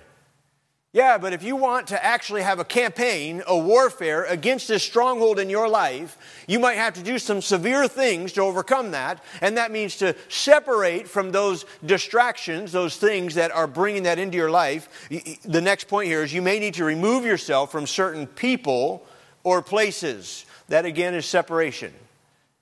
Yeah, 0.94 1.18
but 1.18 1.33
if 1.33 1.42
you 1.42 1.57
want 1.57 1.88
to 1.88 2.03
actually 2.03 2.42
have 2.42 2.61
a 2.61 2.64
campaign, 2.64 3.42
a 3.48 3.59
warfare 3.59 4.22
against 4.27 4.68
this 4.68 4.85
stronghold 4.85 5.40
in 5.40 5.50
your 5.50 5.68
life, 5.68 6.16
you 6.46 6.61
might 6.61 6.77
have 6.77 6.94
to 6.94 7.03
do 7.03 7.18
some 7.18 7.42
severe 7.42 7.88
things 7.88 8.33
to 8.35 8.42
overcome 8.42 8.92
that. 8.92 9.20
And 9.40 9.57
that 9.57 9.72
means 9.72 9.96
to 9.96 10.14
separate 10.29 11.09
from 11.09 11.33
those 11.33 11.64
distractions, 11.85 12.70
those 12.70 12.96
things 12.96 13.35
that 13.35 13.50
are 13.50 13.66
bringing 13.66 14.05
that 14.05 14.20
into 14.20 14.37
your 14.37 14.53
life. 14.53 15.09
The 15.44 15.61
next 15.61 15.88
point 15.88 16.07
here 16.07 16.22
is 16.22 16.33
you 16.33 16.42
may 16.42 16.61
need 16.61 16.74
to 16.74 16.85
remove 16.85 17.24
yourself 17.24 17.72
from 17.72 17.88
certain 17.88 18.29
people 18.29 19.05
or 19.42 19.62
places. 19.62 20.46
That 20.68 20.85
again 20.85 21.14
is 21.14 21.27
separation. 21.27 21.92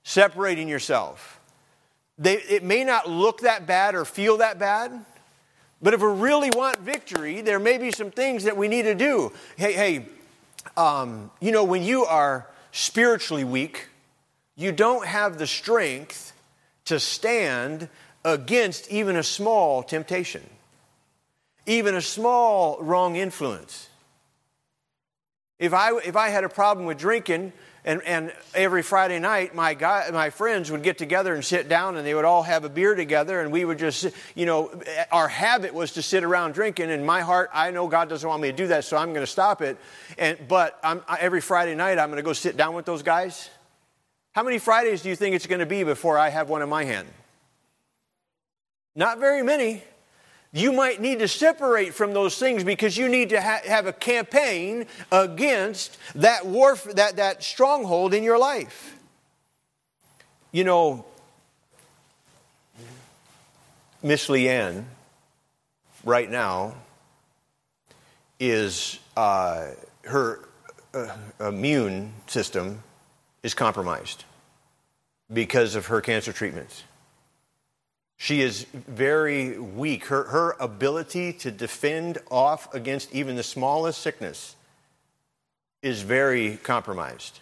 Separating 0.04 0.68
yourself. 0.68 1.38
They, 2.18 2.36
it 2.36 2.64
may 2.64 2.82
not 2.82 3.10
look 3.10 3.40
that 3.40 3.66
bad 3.66 3.94
or 3.94 4.06
feel 4.06 4.38
that 4.38 4.58
bad 4.58 5.04
but 5.82 5.94
if 5.94 6.00
we 6.00 6.08
really 6.08 6.50
want 6.50 6.78
victory, 6.78 7.40
there 7.40 7.58
may 7.58 7.76
be 7.76 7.90
some 7.90 8.10
things 8.10 8.44
that 8.44 8.56
we 8.56 8.68
need 8.68 8.82
to 8.82 8.94
do. 8.94 9.32
Hey, 9.56 9.72
hey, 9.72 10.06
um, 10.76 11.30
you 11.40 11.50
know, 11.50 11.64
when 11.64 11.82
you 11.82 12.04
are 12.04 12.46
spiritually 12.70 13.44
weak, 13.44 13.88
you 14.54 14.70
don't 14.70 15.06
have 15.06 15.38
the 15.38 15.46
strength 15.46 16.32
to 16.84 17.00
stand 17.00 17.88
against 18.24 18.90
even 18.90 19.16
a 19.16 19.22
small 19.22 19.82
temptation, 19.82 20.42
even 21.66 21.94
a 21.96 22.02
small 22.02 22.78
wrong 22.80 23.16
influence. 23.16 23.88
If 25.58 25.72
I, 25.72 25.96
if 25.98 26.16
I 26.16 26.28
had 26.28 26.44
a 26.44 26.48
problem 26.48 26.86
with 26.86 26.98
drinking, 26.98 27.52
and, 27.84 28.00
and 28.04 28.32
every 28.54 28.82
Friday 28.82 29.18
night, 29.18 29.56
my, 29.56 29.74
guy, 29.74 30.08
my 30.12 30.30
friends 30.30 30.70
would 30.70 30.84
get 30.84 30.98
together 30.98 31.34
and 31.34 31.44
sit 31.44 31.68
down, 31.68 31.96
and 31.96 32.06
they 32.06 32.14
would 32.14 32.24
all 32.24 32.44
have 32.44 32.64
a 32.64 32.68
beer 32.68 32.94
together, 32.94 33.40
and 33.40 33.50
we 33.50 33.64
would 33.64 33.78
just, 33.78 34.06
you 34.36 34.46
know, 34.46 34.70
our 35.10 35.26
habit 35.26 35.74
was 35.74 35.92
to 35.92 36.02
sit 36.02 36.22
around 36.22 36.52
drinking. 36.52 36.90
In 36.90 37.04
my 37.04 37.22
heart, 37.22 37.50
I 37.52 37.72
know 37.72 37.88
God 37.88 38.08
doesn't 38.08 38.28
want 38.28 38.40
me 38.40 38.50
to 38.52 38.56
do 38.56 38.68
that, 38.68 38.84
so 38.84 38.96
I'm 38.96 39.08
going 39.12 39.26
to 39.26 39.30
stop 39.30 39.62
it. 39.62 39.78
And, 40.16 40.38
but 40.46 40.78
I'm, 40.84 41.02
every 41.18 41.40
Friday 41.40 41.74
night, 41.74 41.98
I'm 41.98 42.08
going 42.08 42.18
to 42.18 42.22
go 42.22 42.32
sit 42.32 42.56
down 42.56 42.74
with 42.74 42.84
those 42.84 43.02
guys. 43.02 43.50
How 44.32 44.44
many 44.44 44.58
Fridays 44.58 45.02
do 45.02 45.08
you 45.08 45.16
think 45.16 45.34
it's 45.34 45.46
going 45.46 45.58
to 45.58 45.66
be 45.66 45.82
before 45.82 46.16
I 46.16 46.28
have 46.28 46.48
one 46.48 46.62
in 46.62 46.68
my 46.68 46.84
hand? 46.84 47.08
Not 48.94 49.18
very 49.18 49.42
many 49.42 49.82
you 50.52 50.72
might 50.72 51.00
need 51.00 51.20
to 51.20 51.28
separate 51.28 51.94
from 51.94 52.12
those 52.12 52.38
things 52.38 52.62
because 52.62 52.96
you 52.96 53.08
need 53.08 53.30
to 53.30 53.40
ha- 53.40 53.62
have 53.64 53.86
a 53.86 53.92
campaign 53.92 54.86
against 55.10 55.96
that, 56.14 56.44
warf- 56.44 56.94
that, 56.94 57.16
that 57.16 57.42
stronghold 57.42 58.12
in 58.12 58.22
your 58.22 58.38
life. 58.38 58.96
You 60.52 60.64
know, 60.64 61.06
Miss 64.02 64.28
Leanne, 64.28 64.84
right 66.04 66.30
now, 66.30 66.74
is 68.38 68.98
uh, 69.16 69.68
her 70.04 70.40
uh, 70.92 71.16
immune 71.40 72.12
system 72.26 72.82
is 73.42 73.54
compromised 73.54 74.24
because 75.32 75.76
of 75.76 75.86
her 75.86 76.02
cancer 76.02 76.32
treatments. 76.32 76.82
She 78.22 78.40
is 78.40 78.66
very 78.72 79.58
weak. 79.58 80.04
Her, 80.04 80.22
her 80.22 80.54
ability 80.60 81.32
to 81.40 81.50
defend 81.50 82.18
off 82.30 82.72
against 82.72 83.12
even 83.12 83.34
the 83.34 83.42
smallest 83.42 84.00
sickness 84.00 84.54
is 85.82 86.02
very 86.02 86.56
compromised. 86.58 87.40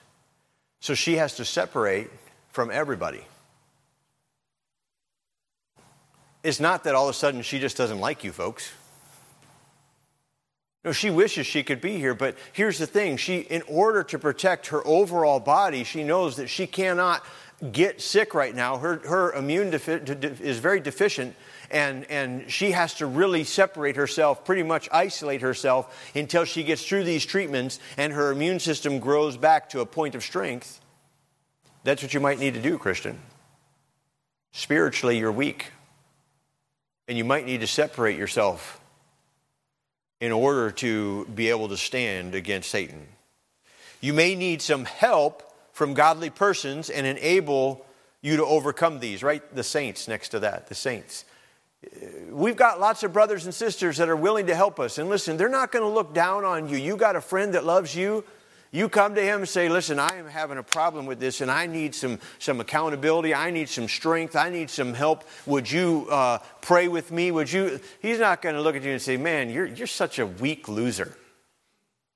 So 0.80 0.94
she 0.94 1.16
has 1.16 1.36
to 1.36 1.44
separate 1.44 2.08
from 2.48 2.70
everybody. 2.70 3.20
It's 6.42 6.60
not 6.60 6.84
that 6.84 6.94
all 6.94 7.10
of 7.10 7.14
a 7.14 7.18
sudden 7.18 7.42
she 7.42 7.58
just 7.58 7.76
doesn't 7.76 8.00
like 8.00 8.24
you 8.24 8.32
folks. 8.32 8.72
No, 10.82 10.92
she 10.92 11.10
wishes 11.10 11.46
she 11.46 11.62
could 11.62 11.82
be 11.82 11.98
here, 11.98 12.14
but 12.14 12.38
here's 12.54 12.78
the 12.78 12.86
thing. 12.86 13.18
She, 13.18 13.40
in 13.40 13.60
order 13.68 14.02
to 14.04 14.18
protect 14.18 14.68
her 14.68 14.80
overall 14.86 15.40
body, 15.40 15.84
she 15.84 16.04
knows 16.04 16.36
that 16.36 16.48
she 16.48 16.66
cannot 16.66 17.22
get 17.72 18.00
sick 18.00 18.34
right 18.34 18.54
now. 18.54 18.78
Her, 18.78 18.98
her 19.06 19.32
immune 19.32 19.70
defi- 19.70 20.00
is 20.42 20.58
very 20.58 20.80
deficient, 20.80 21.36
and, 21.70 22.04
and 22.10 22.50
she 22.50 22.70
has 22.70 22.94
to 22.94 23.06
really 23.06 23.44
separate 23.44 23.96
herself, 23.96 24.44
pretty 24.44 24.62
much 24.62 24.88
isolate 24.92 25.42
herself 25.42 26.10
until 26.14 26.44
she 26.44 26.64
gets 26.64 26.84
through 26.86 27.04
these 27.04 27.24
treatments 27.24 27.78
and 27.96 28.12
her 28.12 28.32
immune 28.32 28.60
system 28.60 28.98
grows 28.98 29.36
back 29.36 29.68
to 29.70 29.80
a 29.80 29.86
point 29.86 30.14
of 30.14 30.22
strength. 30.22 30.80
That's 31.84 32.02
what 32.02 32.14
you 32.14 32.20
might 32.20 32.38
need 32.38 32.54
to 32.54 32.62
do, 32.62 32.78
Christian. 32.78 33.18
Spiritually, 34.52 35.18
you're 35.18 35.32
weak, 35.32 35.72
and 37.08 37.16
you 37.16 37.24
might 37.24 37.46
need 37.46 37.60
to 37.60 37.66
separate 37.66 38.18
yourself 38.18 38.80
in 40.20 40.32
order 40.32 40.70
to 40.70 41.24
be 41.26 41.48
able 41.48 41.68
to 41.68 41.76
stand 41.76 42.34
against 42.34 42.70
Satan. 42.70 43.06
You 44.00 44.12
may 44.12 44.34
need 44.34 44.60
some 44.62 44.84
help 44.84 45.49
from 45.80 45.94
godly 45.94 46.28
persons 46.28 46.90
and 46.90 47.06
enable 47.06 47.86
you 48.20 48.36
to 48.36 48.44
overcome 48.44 49.00
these, 49.00 49.22
right? 49.22 49.42
The 49.56 49.64
saints 49.64 50.08
next 50.08 50.28
to 50.28 50.40
that, 50.40 50.66
the 50.66 50.74
saints. 50.74 51.24
We've 52.28 52.54
got 52.54 52.78
lots 52.78 53.02
of 53.02 53.14
brothers 53.14 53.46
and 53.46 53.54
sisters 53.54 53.96
that 53.96 54.10
are 54.10 54.14
willing 54.14 54.48
to 54.48 54.54
help 54.54 54.78
us. 54.78 54.98
And 54.98 55.08
listen, 55.08 55.38
they're 55.38 55.48
not 55.48 55.72
going 55.72 55.82
to 55.82 55.88
look 55.88 56.12
down 56.12 56.44
on 56.44 56.68
you. 56.68 56.76
You 56.76 56.98
got 56.98 57.16
a 57.16 57.20
friend 57.22 57.54
that 57.54 57.64
loves 57.64 57.96
you. 57.96 58.24
You 58.72 58.90
come 58.90 59.14
to 59.14 59.22
him 59.22 59.38
and 59.38 59.48
say, 59.48 59.70
Listen, 59.70 59.98
I 59.98 60.16
am 60.18 60.26
having 60.26 60.58
a 60.58 60.62
problem 60.62 61.06
with 61.06 61.18
this 61.18 61.40
and 61.40 61.50
I 61.50 61.64
need 61.64 61.94
some, 61.94 62.18
some 62.38 62.60
accountability. 62.60 63.34
I 63.34 63.50
need 63.50 63.70
some 63.70 63.88
strength. 63.88 64.36
I 64.36 64.50
need 64.50 64.68
some 64.68 64.92
help. 64.92 65.24
Would 65.46 65.72
you 65.72 66.06
uh, 66.10 66.40
pray 66.60 66.88
with 66.88 67.10
me? 67.10 67.30
Would 67.30 67.50
you? 67.50 67.80
He's 68.02 68.18
not 68.18 68.42
going 68.42 68.54
to 68.54 68.60
look 68.60 68.76
at 68.76 68.82
you 68.82 68.92
and 68.92 69.00
say, 69.00 69.16
Man, 69.16 69.48
you're, 69.48 69.64
you're 69.64 69.86
such 69.86 70.18
a 70.18 70.26
weak 70.26 70.68
loser. 70.68 71.16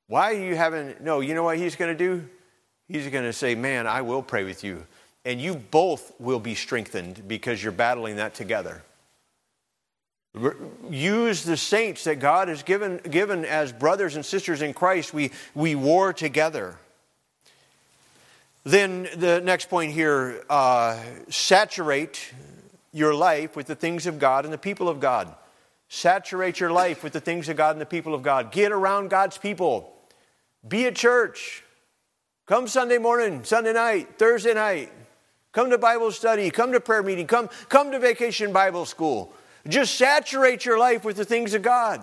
Why 0.06 0.32
are 0.32 0.44
you 0.44 0.54
having. 0.54 0.96
No, 1.00 1.20
you 1.20 1.32
know 1.32 1.44
what 1.44 1.56
he's 1.56 1.76
going 1.76 1.96
to 1.96 1.98
do? 1.98 2.28
He's 2.88 3.08
going 3.08 3.24
to 3.24 3.32
say, 3.32 3.54
Man, 3.54 3.86
I 3.86 4.02
will 4.02 4.22
pray 4.22 4.44
with 4.44 4.64
you. 4.64 4.86
And 5.24 5.40
you 5.40 5.56
both 5.56 6.12
will 6.20 6.40
be 6.40 6.54
strengthened 6.54 7.26
because 7.26 7.62
you're 7.62 7.72
battling 7.72 8.16
that 8.16 8.34
together. 8.34 8.82
Use 10.90 11.44
the 11.44 11.56
saints 11.56 12.04
that 12.04 12.18
God 12.18 12.48
has 12.48 12.62
given, 12.62 12.98
given 12.98 13.44
as 13.44 13.72
brothers 13.72 14.16
and 14.16 14.24
sisters 14.24 14.62
in 14.62 14.74
Christ. 14.74 15.14
We, 15.14 15.30
we 15.54 15.74
war 15.74 16.12
together. 16.12 16.76
Then 18.64 19.08
the 19.16 19.40
next 19.40 19.70
point 19.70 19.92
here 19.92 20.44
uh, 20.50 20.98
saturate 21.28 22.32
your 22.92 23.14
life 23.14 23.56
with 23.56 23.66
the 23.66 23.74
things 23.74 24.06
of 24.06 24.18
God 24.18 24.44
and 24.44 24.52
the 24.52 24.58
people 24.58 24.88
of 24.88 25.00
God. 25.00 25.34
Saturate 25.88 26.60
your 26.60 26.72
life 26.72 27.04
with 27.04 27.12
the 27.12 27.20
things 27.20 27.48
of 27.48 27.56
God 27.56 27.72
and 27.72 27.80
the 27.80 27.86
people 27.86 28.14
of 28.14 28.22
God. 28.22 28.50
Get 28.50 28.72
around 28.72 29.10
God's 29.10 29.38
people. 29.38 29.92
Be 30.66 30.86
at 30.86 30.96
church. 30.96 31.63
Come 32.46 32.68
Sunday 32.68 32.98
morning, 32.98 33.42
Sunday 33.42 33.72
night, 33.72 34.18
Thursday 34.18 34.52
night. 34.52 34.92
Come 35.52 35.70
to 35.70 35.78
Bible 35.78 36.12
study, 36.12 36.50
come 36.50 36.72
to 36.72 36.80
prayer 36.80 37.02
meeting, 37.02 37.26
come, 37.26 37.48
come 37.70 37.90
to 37.92 37.98
vacation 37.98 38.52
Bible 38.52 38.84
school. 38.84 39.32
Just 39.66 39.94
saturate 39.94 40.66
your 40.66 40.78
life 40.78 41.04
with 41.04 41.16
the 41.16 41.24
things 41.24 41.54
of 41.54 41.62
God. 41.62 42.02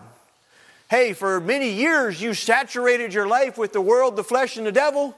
Hey, 0.90 1.14
for 1.14 1.40
many 1.40 1.70
years 1.70 2.20
you 2.20 2.34
saturated 2.34 3.14
your 3.14 3.28
life 3.28 3.56
with 3.58 3.72
the 3.72 3.82
world, 3.82 4.16
the 4.16 4.24
flesh, 4.24 4.58
and 4.58 4.66
the 4.66 4.72
devil. 4.72 5.16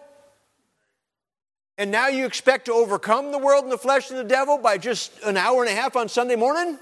And 1.78 1.90
now 1.90 2.10
you 2.10 2.26
expect 2.26 2.66
to 2.66 2.74
overcome 2.74 3.32
the 3.32 3.40
world 3.40 3.64
and 3.64 3.72
the 3.72 3.78
flesh 3.78 4.10
and 4.10 4.20
the 4.20 4.26
devil 4.26 4.58
by 4.58 4.78
just 4.78 5.18
an 5.24 5.38
hour 5.38 5.64
and 5.64 5.72
a 5.72 5.76
half 5.76 5.96
on 5.96 6.10
Sunday 6.10 6.36
morning? 6.36 6.78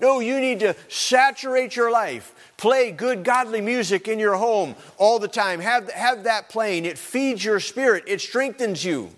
No, 0.00 0.20
you 0.20 0.40
need 0.40 0.60
to 0.60 0.74
saturate 0.88 1.76
your 1.76 1.90
life. 1.90 2.34
Play 2.56 2.90
good, 2.90 3.24
godly 3.24 3.60
music 3.60 4.08
in 4.08 4.18
your 4.18 4.34
home 4.34 4.74
all 4.98 5.18
the 5.18 5.28
time. 5.28 5.60
Have, 5.60 5.90
have 5.90 6.24
that 6.24 6.48
playing. 6.48 6.84
It 6.84 6.98
feeds 6.98 7.44
your 7.44 7.60
spirit, 7.60 8.04
it 8.06 8.20
strengthens 8.20 8.84
you. 8.84 9.10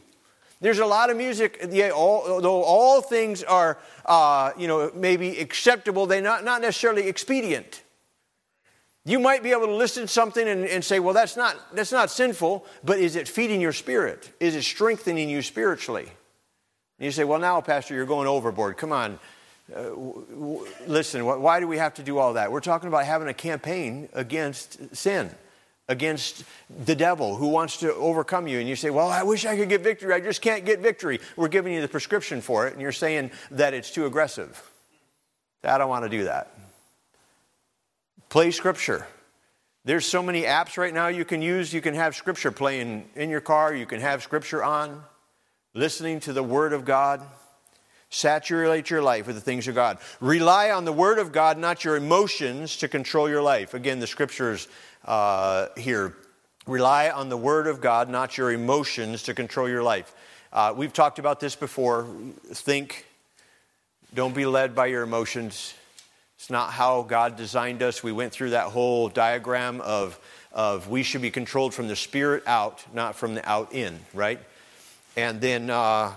There's 0.61 0.79
a 0.79 0.87
lot 0.87 1.11
of 1.11 1.19
music, 1.19 1.67
yeah, 1.71 1.91
although 1.91 2.63
all 2.63 3.03
things 3.03 3.43
are, 3.43 3.77
uh, 4.07 4.53
you 4.57 4.67
know, 4.67 4.91
maybe 4.95 5.39
acceptable, 5.39 6.07
they're 6.07 6.23
not, 6.23 6.45
not 6.45 6.63
necessarily 6.63 7.09
expedient. 7.09 7.83
You 9.05 9.21
might 9.21 9.43
be 9.43 9.53
able 9.53 9.67
to 9.67 9.75
listen 9.75 10.03
to 10.03 10.09
something 10.09 10.49
and, 10.49 10.65
and, 10.65 10.85
say, 10.85 10.99
well, 10.99 11.15
that's 11.15 11.37
not, 11.37 11.57
that's 11.75 11.93
not 11.93 12.11
sinful, 12.11 12.67
but 12.83 12.99
is 12.99 13.17
it 13.17 13.29
feeding 13.29 13.61
your 13.61 13.73
spirit? 13.73 14.33
Is 14.41 14.57
it 14.57 14.63
strengthening 14.63 15.29
you 15.29 15.43
spiritually? 15.43 16.09
And 16.99 17.05
you 17.05 17.11
say, 17.13 17.25
well, 17.25 17.39
now, 17.39 17.61
Pastor, 17.61 17.95
you're 17.95 18.07
going 18.07 18.27
overboard. 18.27 18.79
Come 18.79 18.93
on. 18.93 19.21
Uh, 19.75 19.83
w- 19.83 20.27
w- 20.31 20.67
listen, 20.87 21.23
wh- 21.23 21.41
why 21.41 21.59
do 21.59 21.67
we 21.67 21.79
have 21.79 21.95
to 21.95 22.03
do 22.03 22.19
all 22.19 22.35
that? 22.35 22.53
We're 22.53 22.61
talking 22.61 22.89
about 22.89 23.05
having 23.05 23.29
a 23.29 23.35
campaign 23.35 24.09
against 24.13 24.97
sin, 24.97 25.31
against 25.89 26.45
the 26.85 26.95
devil 26.95 27.35
who 27.35 27.49
wants 27.49 27.79
to 27.79 27.93
overcome 27.95 28.47
you. 28.47 28.61
And 28.61 28.69
you 28.69 28.77
say, 28.77 28.91
well, 28.91 29.09
I 29.09 29.25
wish 29.25 29.45
I 29.45 29.57
could 29.57 29.69
get 29.69 29.83
victory. 29.83 30.15
I 30.15 30.21
just 30.21 30.41
can't 30.41 30.65
get 30.65 30.81
victory. 30.81 31.21
We're 31.37 31.49
giving 31.49 31.73
you 31.73 31.81
the 31.81 31.89
prescription 31.89 32.41
for 32.41 32.69
it, 32.69 32.75
and 32.75 32.83
you're 32.83 32.93
saying 32.93 33.33
that 33.51 33.75
it's 33.75 33.91
too 33.91 34.07
aggressive. 34.07 34.63
I 35.65 35.79
don't 35.79 35.89
want 35.89 36.05
to 36.05 36.11
do 36.11 36.25
that. 36.25 36.57
Play 38.29 38.53
scripture. 38.53 39.07
There's 39.85 40.07
so 40.07 40.23
many 40.23 40.43
apps 40.43 40.77
right 40.77 40.93
now 40.93 41.09
you 41.09 41.25
can 41.25 41.43
use. 41.43 41.73
You 41.73 41.81
can 41.81 41.95
have 41.95 42.17
scripture 42.17 42.51
playing 42.51 43.09
in 43.15 43.31
your 43.31 43.41
car, 43.41 43.75
you 43.75 43.87
can 43.87 44.01
have 44.01 44.23
scripture 44.23 44.63
on, 44.63 45.03
listening 45.75 46.21
to 46.21 46.33
the 46.33 46.43
Word 46.43 46.73
of 46.73 46.85
God. 46.85 47.23
Saturate 48.11 48.89
your 48.89 49.03
life 49.03 49.27
with 49.27 49.37
the 49.37 49.43
things 49.43 49.67
of 49.69 49.75
God. 49.75 49.99
Rely 50.21 50.71
on 50.71 50.85
the 50.85 50.93
Word 50.93 51.19
of 51.19 51.33
God, 51.33 51.59
not 51.59 51.85
your 51.85 51.97
emotions, 51.97 52.77
to 52.79 52.89
control 52.89 53.29
your 53.29 53.43
life. 53.43 53.75
Again, 53.75 53.99
the 53.99 54.07
scriptures 54.07 54.69
uh, 55.05 55.69
here. 55.77 56.15
Rely 56.67 57.11
on 57.11 57.29
the 57.29 57.37
Word 57.37 57.67
of 57.67 57.81
God, 57.81 58.09
not 58.09 58.39
your 58.39 58.53
emotions, 58.53 59.25
to 59.25 59.35
control 59.35 59.69
your 59.69 59.83
life. 59.83 60.15
Uh, 60.53 60.73
we've 60.77 60.93
talked 60.93 61.19
about 61.19 61.41
this 61.41 61.57
before. 61.57 62.07
Think, 62.53 63.07
don't 64.15 64.35
be 64.35 64.47
led 64.47 64.75
by 64.75 64.87
your 64.87 65.03
emotions. 65.03 65.75
It's 66.39 66.51
not 66.51 66.71
how 66.71 67.03
God 67.03 67.37
designed 67.37 67.83
us. 67.83 68.03
We 68.03 68.13
went 68.13 68.33
through 68.33 68.51
that 68.51 68.67
whole 68.67 69.09
diagram 69.09 69.81
of, 69.81 70.19
of 70.53 70.89
we 70.89 71.03
should 71.03 71.23
be 71.23 71.31
controlled 71.31 71.75
from 71.75 71.89
the 71.89 71.97
spirit 71.97 72.45
out, 72.47 72.85
not 72.95 73.17
from 73.17 73.35
the 73.35 73.49
out 73.49 73.75
in, 73.75 73.99
right? 74.15 74.41
And 75.17 75.41
then 75.41 75.71
uh, 75.71 76.13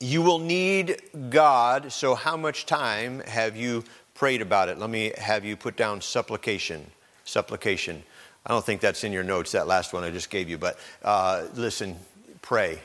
you 0.00 0.22
will 0.22 0.38
need 0.38 1.00
God. 1.30 1.92
So, 1.92 2.14
how 2.14 2.36
much 2.36 2.66
time 2.66 3.20
have 3.20 3.56
you 3.56 3.84
prayed 4.14 4.42
about 4.42 4.68
it? 4.68 4.78
Let 4.78 4.90
me 4.90 5.12
have 5.18 5.44
you 5.44 5.56
put 5.56 5.76
down 5.76 6.00
supplication. 6.00 6.84
Supplication. 7.24 8.02
I 8.46 8.52
don't 8.52 8.64
think 8.64 8.80
that's 8.80 9.04
in 9.04 9.12
your 9.12 9.24
notes, 9.24 9.52
that 9.52 9.66
last 9.66 9.92
one 9.92 10.04
I 10.04 10.10
just 10.10 10.28
gave 10.28 10.50
you, 10.50 10.58
but 10.58 10.78
uh, 11.02 11.46
listen, 11.54 11.96
pray, 12.42 12.78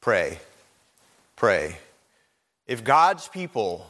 pray, 0.00 0.38
pray. 1.34 1.76
If 2.68 2.84
God's 2.84 3.26
people 3.26 3.88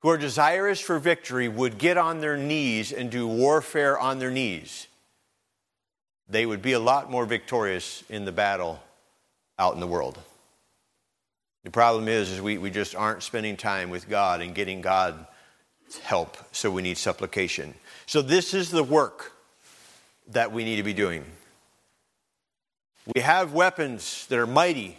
who 0.00 0.10
are 0.10 0.18
desirous 0.18 0.80
for 0.80 0.98
victory 0.98 1.48
would 1.48 1.78
get 1.78 1.96
on 1.96 2.20
their 2.20 2.36
knees 2.36 2.92
and 2.92 3.10
do 3.10 3.26
warfare 3.26 3.98
on 3.98 4.18
their 4.18 4.30
knees, 4.30 4.86
they 6.28 6.44
would 6.44 6.60
be 6.60 6.72
a 6.72 6.80
lot 6.80 7.10
more 7.10 7.24
victorious 7.24 8.04
in 8.10 8.26
the 8.26 8.32
battle 8.32 8.82
out 9.58 9.72
in 9.72 9.80
the 9.80 9.86
world. 9.86 10.18
The 11.66 11.72
problem 11.72 12.06
is, 12.06 12.30
is 12.30 12.40
we, 12.40 12.58
we 12.58 12.70
just 12.70 12.94
aren't 12.94 13.24
spending 13.24 13.56
time 13.56 13.90
with 13.90 14.08
God 14.08 14.40
and 14.40 14.54
getting 14.54 14.82
God's 14.82 15.26
help, 16.00 16.36
so 16.52 16.70
we 16.70 16.80
need 16.80 16.96
supplication. 16.96 17.74
So 18.06 18.22
this 18.22 18.54
is 18.54 18.70
the 18.70 18.84
work 18.84 19.32
that 20.28 20.52
we 20.52 20.62
need 20.62 20.76
to 20.76 20.84
be 20.84 20.92
doing. 20.92 21.24
We 23.12 23.20
have 23.20 23.52
weapons 23.52 24.28
that 24.28 24.38
are 24.38 24.46
mighty. 24.46 24.96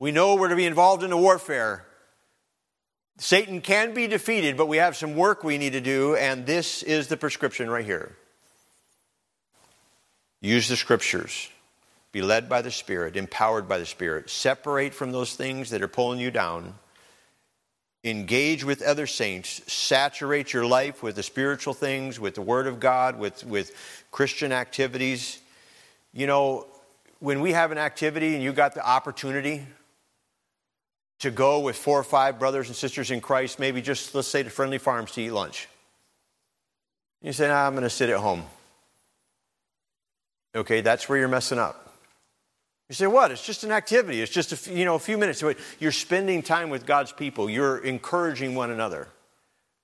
We 0.00 0.10
know 0.10 0.34
we're 0.34 0.48
to 0.48 0.56
be 0.56 0.66
involved 0.66 1.04
in 1.04 1.10
the 1.10 1.16
warfare. 1.16 1.86
Satan 3.18 3.60
can 3.60 3.94
be 3.94 4.08
defeated, 4.08 4.56
but 4.56 4.66
we 4.66 4.78
have 4.78 4.96
some 4.96 5.14
work 5.14 5.44
we 5.44 5.58
need 5.58 5.74
to 5.74 5.80
do, 5.80 6.16
and 6.16 6.44
this 6.44 6.82
is 6.82 7.06
the 7.06 7.16
prescription 7.16 7.70
right 7.70 7.84
here. 7.84 8.16
Use 10.40 10.66
the 10.66 10.76
scriptures. 10.76 11.48
Be 12.12 12.22
led 12.22 12.48
by 12.48 12.62
the 12.62 12.70
Spirit, 12.70 13.16
empowered 13.16 13.68
by 13.68 13.78
the 13.78 13.86
Spirit. 13.86 14.30
Separate 14.30 14.94
from 14.94 15.12
those 15.12 15.34
things 15.34 15.70
that 15.70 15.82
are 15.82 15.88
pulling 15.88 16.18
you 16.18 16.30
down. 16.30 16.74
Engage 18.02 18.64
with 18.64 18.82
other 18.82 19.06
saints. 19.06 19.60
Saturate 19.72 20.52
your 20.52 20.66
life 20.66 21.02
with 21.02 21.16
the 21.16 21.22
spiritual 21.22 21.74
things, 21.74 22.18
with 22.18 22.34
the 22.34 22.42
Word 22.42 22.66
of 22.66 22.80
God, 22.80 23.18
with, 23.18 23.44
with 23.44 23.72
Christian 24.10 24.52
activities. 24.52 25.38
You 26.12 26.26
know, 26.26 26.66
when 27.20 27.40
we 27.40 27.52
have 27.52 27.70
an 27.70 27.78
activity 27.78 28.34
and 28.34 28.42
you 28.42 28.52
got 28.52 28.74
the 28.74 28.84
opportunity 28.84 29.64
to 31.20 31.30
go 31.30 31.60
with 31.60 31.76
four 31.76 32.00
or 32.00 32.04
five 32.04 32.38
brothers 32.38 32.68
and 32.68 32.74
sisters 32.74 33.10
in 33.10 33.20
Christ, 33.20 33.58
maybe 33.58 33.82
just, 33.82 34.14
let's 34.14 34.26
say, 34.26 34.42
to 34.42 34.50
Friendly 34.50 34.78
Farms 34.78 35.12
to 35.12 35.20
eat 35.20 35.30
lunch. 35.30 35.68
You 37.22 37.32
say, 37.32 37.48
nah, 37.48 37.66
I'm 37.66 37.74
going 37.74 37.84
to 37.84 37.90
sit 37.90 38.08
at 38.08 38.16
home. 38.16 38.44
Okay, 40.54 40.80
that's 40.80 41.08
where 41.08 41.18
you're 41.18 41.28
messing 41.28 41.58
up. 41.58 41.89
You 42.90 42.94
say, 42.94 43.06
what? 43.06 43.30
It's 43.30 43.46
just 43.46 43.62
an 43.62 43.70
activity. 43.70 44.20
It's 44.20 44.32
just 44.32 44.66
a, 44.66 44.74
you 44.74 44.84
know, 44.84 44.96
a 44.96 44.98
few 44.98 45.16
minutes. 45.16 45.44
You're 45.78 45.92
spending 45.92 46.42
time 46.42 46.70
with 46.70 46.84
God's 46.86 47.12
people. 47.12 47.48
You're 47.48 47.78
encouraging 47.78 48.56
one 48.56 48.72
another. 48.72 49.06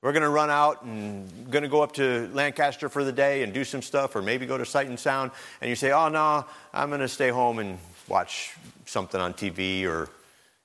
We're 0.02 0.12
going 0.12 0.24
to 0.24 0.28
run 0.28 0.50
out 0.50 0.82
and 0.82 1.48
going 1.48 1.62
to 1.62 1.68
go 1.68 1.82
up 1.82 1.92
to 1.92 2.28
Lancaster 2.32 2.88
for 2.88 3.04
the 3.04 3.12
day 3.12 3.44
and 3.44 3.54
do 3.54 3.62
some 3.62 3.80
stuff, 3.80 4.16
or 4.16 4.22
maybe 4.22 4.44
go 4.44 4.58
to 4.58 4.66
Sight 4.66 4.88
and 4.88 4.98
Sound. 4.98 5.30
And 5.60 5.70
you 5.70 5.76
say, 5.76 5.92
oh, 5.92 6.08
no, 6.08 6.44
I'm 6.74 6.88
going 6.88 7.00
to 7.00 7.08
stay 7.08 7.28
home 7.28 7.60
and 7.60 7.78
watch 8.08 8.56
something 8.86 9.20
on 9.20 9.34
TV 9.34 9.86
or 9.86 10.08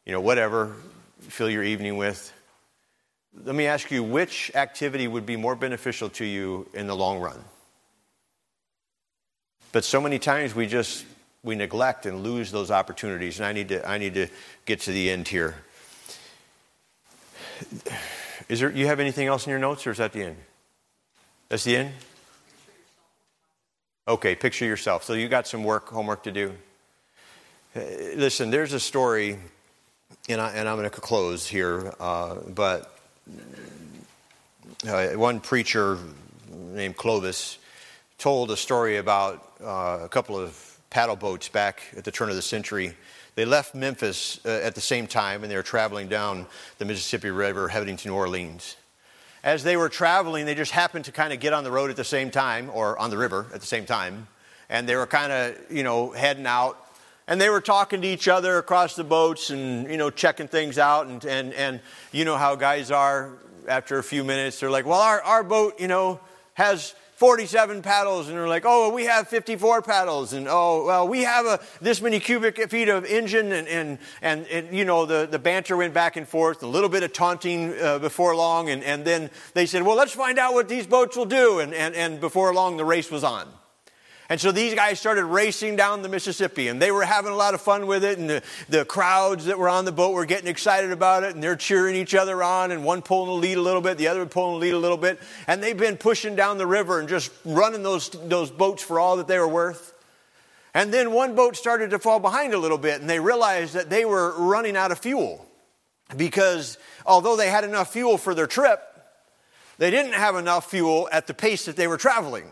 you 0.05 0.11
know, 0.11 0.21
whatever, 0.21 0.75
fill 1.19 1.49
your 1.49 1.63
evening 1.63 1.95
with. 1.95 2.33
Let 3.45 3.53
me 3.53 3.67
ask 3.67 3.91
you, 3.91 4.01
which 4.03 4.51
activity 4.55 5.07
would 5.07 5.27
be 5.27 5.35
more 5.35 5.55
beneficial 5.55 6.09
to 6.09 6.25
you 6.25 6.67
in 6.73 6.87
the 6.87 6.95
long 6.95 7.19
run? 7.19 7.39
But 9.71 9.83
so 9.85 10.01
many 10.01 10.17
times 10.17 10.55
we 10.55 10.65
just 10.65 11.05
we 11.43 11.55
neglect 11.55 12.05
and 12.05 12.23
lose 12.23 12.51
those 12.51 12.71
opportunities. 12.71 13.39
And 13.39 13.45
I 13.45 13.53
need 13.53 13.69
to 13.69 13.87
I 13.87 13.97
need 13.97 14.13
to 14.15 14.27
get 14.65 14.81
to 14.81 14.91
the 14.91 15.09
end 15.09 15.27
here. 15.27 15.55
Is 18.49 18.59
there 18.59 18.71
you 18.71 18.87
have 18.87 18.99
anything 18.99 19.27
else 19.27 19.45
in 19.45 19.51
your 19.51 19.59
notes 19.59 19.85
or 19.87 19.91
is 19.91 19.97
that 19.97 20.13
the 20.13 20.23
end? 20.23 20.37
That's 21.49 21.63
the 21.63 21.77
end? 21.77 21.93
Okay, 24.07 24.35
picture 24.35 24.65
yourself. 24.65 25.03
So 25.03 25.13
you 25.13 25.29
got 25.29 25.47
some 25.47 25.63
work, 25.63 25.89
homework 25.89 26.23
to 26.23 26.31
do. 26.31 26.53
Listen, 27.75 28.49
there's 28.49 28.73
a 28.73 28.79
story 28.79 29.37
and, 30.27 30.41
I, 30.41 30.55
am 30.55 30.77
going 30.77 30.89
to 30.89 30.89
close 30.89 31.47
here, 31.47 31.93
uh, 31.99 32.35
but 32.35 32.97
uh, 34.87 35.07
one 35.09 35.39
preacher 35.39 35.97
named 36.51 36.97
Clovis 36.97 37.57
told 38.17 38.51
a 38.51 38.57
story 38.57 38.97
about 38.97 39.51
uh, 39.63 39.99
a 40.03 40.09
couple 40.09 40.37
of 40.37 40.70
paddle 40.91 41.15
boats 41.15 41.49
back 41.49 41.81
at 41.97 42.03
the 42.03 42.11
turn 42.11 42.29
of 42.29 42.35
the 42.35 42.41
century. 42.43 42.95
They 43.33 43.45
left 43.45 43.73
Memphis 43.73 44.39
uh, 44.45 44.49
at 44.49 44.75
the 44.75 44.81
same 44.81 45.07
time, 45.07 45.41
and 45.41 45.51
they 45.51 45.55
were 45.55 45.63
traveling 45.63 46.07
down 46.07 46.45
the 46.77 46.85
Mississippi 46.85 47.31
River 47.31 47.69
heading 47.69 47.97
to 47.97 48.09
New 48.09 48.13
Orleans. 48.13 48.75
As 49.43 49.63
they 49.63 49.77
were 49.77 49.89
traveling, 49.89 50.45
they 50.45 50.53
just 50.53 50.71
happened 50.71 51.05
to 51.05 51.11
kind 51.11 51.33
of 51.33 51.39
get 51.39 51.53
on 51.53 51.63
the 51.63 51.71
road 51.71 51.89
at 51.89 51.95
the 51.95 52.03
same 52.03 52.29
time, 52.29 52.69
or 52.71 52.99
on 52.99 53.09
the 53.09 53.17
river 53.17 53.47
at 53.53 53.61
the 53.61 53.65
same 53.65 53.85
time, 53.85 54.27
and 54.69 54.87
they 54.87 54.95
were 54.95 55.07
kind 55.07 55.31
of, 55.31 55.57
you 55.71 55.81
know, 55.81 56.11
heading 56.11 56.45
out 56.45 56.77
and 57.27 57.39
they 57.39 57.49
were 57.49 57.61
talking 57.61 58.01
to 58.01 58.07
each 58.07 58.27
other 58.27 58.57
across 58.57 58.95
the 58.95 59.05
boats 59.05 59.51
and 59.51 59.89
you 59.89 59.95
know 59.95 60.09
checking 60.09 60.47
things 60.47 60.77
out 60.77 61.07
and 61.07 61.23
and 61.23 61.53
and 61.53 61.79
you 62.11 62.25
know 62.25 62.35
how 62.35 62.55
guys 62.55 62.91
are 62.91 63.37
after 63.67 63.99
a 63.99 64.03
few 64.03 64.23
minutes 64.23 64.59
they're 64.59 64.71
like 64.71 64.85
well 64.85 64.99
our, 64.99 65.21
our 65.21 65.43
boat 65.43 65.79
you 65.79 65.87
know 65.87 66.19
has 66.55 66.93
47 67.21 67.83
paddles 67.83 68.29
and 68.29 68.35
they're 68.35 68.47
like 68.47 68.63
oh 68.65 68.91
we 68.91 69.05
have 69.05 69.27
54 69.27 69.83
paddles 69.83 70.33
and 70.33 70.47
oh 70.49 70.87
well 70.87 71.07
we 71.07 71.21
have 71.21 71.45
a 71.45 71.59
this 71.79 72.01
many 72.01 72.19
cubic 72.19 72.67
feet 72.71 72.89
of 72.89 73.05
engine 73.05 73.51
and 73.51 73.67
and 73.67 73.99
and, 74.23 74.47
and 74.47 74.75
you 74.75 74.85
know 74.85 75.05
the, 75.05 75.27
the 75.29 75.37
banter 75.37 75.77
went 75.77 75.93
back 75.93 76.15
and 76.15 76.27
forth 76.27 76.63
a 76.63 76.67
little 76.67 76.89
bit 76.89 77.03
of 77.03 77.13
taunting 77.13 77.79
uh, 77.79 77.99
before 77.99 78.35
long 78.35 78.69
and, 78.71 78.83
and 78.83 79.05
then 79.05 79.29
they 79.53 79.67
said 79.67 79.83
well 79.83 79.95
let's 79.95 80.13
find 80.13 80.39
out 80.39 80.55
what 80.55 80.67
these 80.67 80.87
boats 80.87 81.15
will 81.15 81.27
do 81.27 81.59
and, 81.59 81.75
and 81.75 81.93
and 81.93 82.19
before 82.19 82.51
long 82.55 82.75
the 82.75 82.85
race 82.85 83.11
was 83.11 83.23
on 83.23 83.47
and 84.31 84.39
so 84.39 84.53
these 84.53 84.73
guys 84.73 84.97
started 84.97 85.25
racing 85.25 85.75
down 85.75 86.03
the 86.03 86.07
Mississippi 86.07 86.69
and 86.69 86.81
they 86.81 86.89
were 86.89 87.03
having 87.03 87.33
a 87.33 87.35
lot 87.35 87.53
of 87.53 87.59
fun 87.59 87.85
with 87.85 88.05
it. 88.05 88.17
And 88.17 88.29
the, 88.29 88.41
the 88.69 88.85
crowds 88.85 89.43
that 89.47 89.59
were 89.59 89.67
on 89.67 89.83
the 89.83 89.91
boat 89.91 90.13
were 90.13 90.23
getting 90.23 90.47
excited 90.47 90.93
about 90.93 91.23
it 91.23 91.35
and 91.35 91.43
they're 91.43 91.57
cheering 91.57 91.97
each 91.97 92.15
other 92.15 92.41
on 92.41 92.71
and 92.71 92.85
one 92.85 93.01
pulling 93.01 93.27
the 93.27 93.33
lead 93.33 93.57
a 93.57 93.61
little 93.61 93.81
bit, 93.81 93.97
the 93.97 94.07
other 94.07 94.25
pulling 94.25 94.53
the 94.53 94.59
lead 94.67 94.73
a 94.73 94.79
little 94.79 94.95
bit. 94.95 95.19
And 95.47 95.61
they've 95.61 95.77
been 95.77 95.97
pushing 95.97 96.37
down 96.37 96.57
the 96.57 96.65
river 96.65 97.01
and 97.01 97.09
just 97.09 97.29
running 97.43 97.83
those, 97.83 98.07
those 98.07 98.49
boats 98.49 98.81
for 98.81 99.01
all 99.01 99.17
that 99.17 99.27
they 99.27 99.37
were 99.37 99.49
worth. 99.49 99.93
And 100.73 100.93
then 100.93 101.11
one 101.11 101.35
boat 101.35 101.57
started 101.57 101.89
to 101.89 101.99
fall 101.99 102.21
behind 102.21 102.53
a 102.53 102.57
little 102.57 102.77
bit 102.77 103.01
and 103.01 103.09
they 103.09 103.19
realized 103.19 103.73
that 103.73 103.89
they 103.89 104.05
were 104.05 104.33
running 104.41 104.77
out 104.77 104.93
of 104.93 104.99
fuel 104.99 105.45
because 106.15 106.77
although 107.05 107.35
they 107.35 107.49
had 107.49 107.65
enough 107.65 107.91
fuel 107.91 108.17
for 108.17 108.33
their 108.33 108.47
trip, 108.47 108.81
they 109.77 109.91
didn't 109.91 110.13
have 110.13 110.37
enough 110.37 110.71
fuel 110.71 111.09
at 111.11 111.27
the 111.27 111.33
pace 111.33 111.65
that 111.65 111.75
they 111.75 111.87
were 111.87 111.97
traveling. 111.97 112.45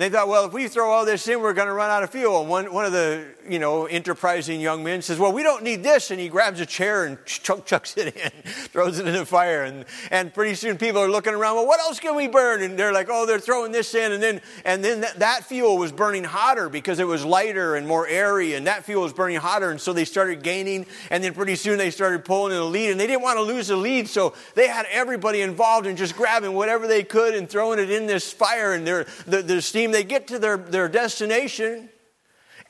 They 0.00 0.08
thought, 0.08 0.28
well, 0.28 0.46
if 0.46 0.54
we 0.54 0.66
throw 0.66 0.90
all 0.90 1.04
this 1.04 1.28
in, 1.28 1.42
we're 1.42 1.52
going 1.52 1.68
to 1.68 1.74
run 1.74 1.90
out 1.90 2.02
of 2.02 2.08
fuel. 2.08 2.40
And 2.40 2.48
one, 2.48 2.72
one 2.72 2.86
of 2.86 2.92
the, 2.92 3.22
you 3.46 3.58
know, 3.58 3.84
enterprising 3.84 4.58
young 4.58 4.82
men 4.82 5.02
says, 5.02 5.18
well, 5.18 5.30
we 5.30 5.42
don't 5.42 5.62
need 5.62 5.82
this. 5.82 6.10
And 6.10 6.18
he 6.18 6.30
grabs 6.30 6.58
a 6.58 6.64
chair 6.64 7.04
and 7.04 7.22
chuck, 7.26 7.66
chucks 7.66 7.98
it 7.98 8.16
in, 8.16 8.30
throws 8.72 8.98
it 8.98 9.06
in 9.06 9.12
the 9.12 9.26
fire. 9.26 9.62
And, 9.62 9.84
and 10.10 10.32
pretty 10.32 10.54
soon 10.54 10.78
people 10.78 11.02
are 11.02 11.10
looking 11.10 11.34
around, 11.34 11.56
well, 11.56 11.66
what 11.66 11.80
else 11.80 12.00
can 12.00 12.16
we 12.16 12.28
burn? 12.28 12.62
And 12.62 12.78
they're 12.78 12.94
like, 12.94 13.08
oh, 13.10 13.26
they're 13.26 13.38
throwing 13.38 13.72
this 13.72 13.94
in. 13.94 14.12
And 14.12 14.22
then, 14.22 14.40
and 14.64 14.82
then 14.82 15.02
that, 15.02 15.18
that 15.18 15.44
fuel 15.44 15.76
was 15.76 15.92
burning 15.92 16.24
hotter 16.24 16.70
because 16.70 16.98
it 16.98 17.06
was 17.06 17.22
lighter 17.22 17.76
and 17.76 17.86
more 17.86 18.06
airy. 18.06 18.54
And 18.54 18.66
that 18.66 18.86
fuel 18.86 19.02
was 19.02 19.12
burning 19.12 19.36
hotter. 19.36 19.70
And 19.70 19.78
so 19.78 19.92
they 19.92 20.06
started 20.06 20.42
gaining. 20.42 20.86
And 21.10 21.22
then 21.22 21.34
pretty 21.34 21.56
soon 21.56 21.76
they 21.76 21.90
started 21.90 22.24
pulling 22.24 22.52
in 22.52 22.58
the 22.58 22.64
lead. 22.64 22.90
And 22.90 22.98
they 22.98 23.06
didn't 23.06 23.20
want 23.20 23.36
to 23.36 23.42
lose 23.42 23.68
the 23.68 23.76
lead. 23.76 24.08
So 24.08 24.32
they 24.54 24.66
had 24.66 24.86
everybody 24.90 25.42
involved 25.42 25.86
in 25.86 25.94
just 25.94 26.16
grabbing 26.16 26.54
whatever 26.54 26.86
they 26.86 27.02
could 27.02 27.34
and 27.34 27.50
throwing 27.50 27.78
it 27.78 27.90
in 27.90 28.06
this 28.06 28.32
fire. 28.32 28.72
And 28.72 28.86
the, 28.86 29.42
the 29.42 29.60
steam 29.60 29.89
they 29.90 30.04
get 30.04 30.28
to 30.28 30.38
their, 30.38 30.56
their 30.56 30.88
destination 30.88 31.88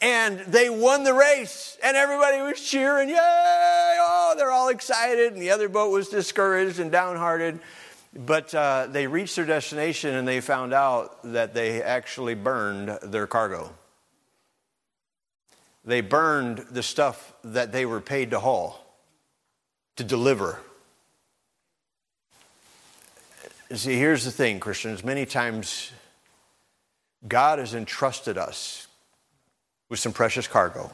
and 0.00 0.40
they 0.40 0.70
won 0.70 1.04
the 1.04 1.12
race 1.12 1.76
and 1.82 1.96
everybody 1.96 2.40
was 2.40 2.60
cheering 2.60 3.08
yay 3.08 3.16
oh 3.18 4.34
they're 4.36 4.50
all 4.50 4.68
excited 4.68 5.32
and 5.32 5.42
the 5.42 5.50
other 5.50 5.68
boat 5.68 5.90
was 5.90 6.08
discouraged 6.08 6.78
and 6.80 6.90
downhearted. 6.90 7.60
But 8.12 8.52
uh, 8.54 8.88
they 8.90 9.06
reached 9.06 9.36
their 9.36 9.44
destination 9.44 10.14
and 10.14 10.26
they 10.26 10.40
found 10.40 10.74
out 10.74 11.22
that 11.32 11.54
they 11.54 11.80
actually 11.82 12.34
burned 12.34 12.98
their 13.02 13.26
cargo. 13.26 13.72
They 15.84 16.00
burned 16.00 16.58
the 16.70 16.82
stuff 16.82 17.32
that 17.44 17.72
they 17.72 17.86
were 17.86 18.00
paid 18.00 18.30
to 18.32 18.40
haul 18.40 18.84
to 19.96 20.04
deliver. 20.04 20.58
See 23.72 23.94
here's 23.94 24.24
the 24.24 24.32
thing 24.32 24.58
christians. 24.58 25.04
Many 25.04 25.26
times 25.26 25.92
God 27.26 27.58
has 27.58 27.74
entrusted 27.74 28.38
us 28.38 28.86
with 29.88 29.98
some 29.98 30.12
precious 30.12 30.46
cargo. 30.46 30.90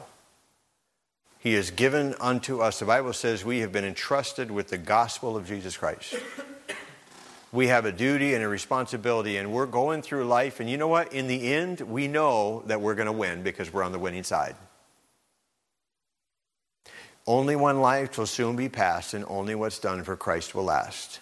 He 1.39 1.53
has 1.53 1.71
given 1.71 2.15
unto 2.19 2.61
us, 2.61 2.79
the 2.79 2.85
Bible 2.85 3.13
says, 3.13 3.45
we 3.45 3.59
have 3.59 3.71
been 3.71 3.85
entrusted 3.85 4.51
with 4.51 4.69
the 4.69 4.77
gospel 4.77 5.37
of 5.37 5.47
Jesus 5.47 5.77
Christ. 5.77 6.15
We 7.53 7.67
have 7.67 7.85
a 7.85 7.91
duty 7.93 8.33
and 8.33 8.43
a 8.43 8.47
responsibility, 8.47 9.37
and 9.37 9.53
we're 9.53 9.67
going 9.67 10.01
through 10.01 10.25
life, 10.25 10.59
and 10.59 10.69
you 10.69 10.77
know 10.77 10.89
what? 10.89 11.13
In 11.13 11.27
the 11.27 11.53
end, 11.53 11.79
we 11.79 12.09
know 12.09 12.63
that 12.65 12.81
we're 12.81 12.95
going 12.95 13.05
to 13.05 13.13
win 13.13 13.43
because 13.43 13.71
we're 13.71 13.83
on 13.83 13.93
the 13.93 13.99
winning 13.99 14.23
side. 14.23 14.55
Only 17.25 17.55
one 17.55 17.79
life 17.79 18.17
will 18.17 18.25
soon 18.25 18.57
be 18.57 18.67
passed, 18.67 19.13
and 19.13 19.23
only 19.29 19.55
what's 19.55 19.79
done 19.79 20.03
for 20.03 20.17
Christ 20.17 20.55
will 20.55 20.65
last. 20.65 21.21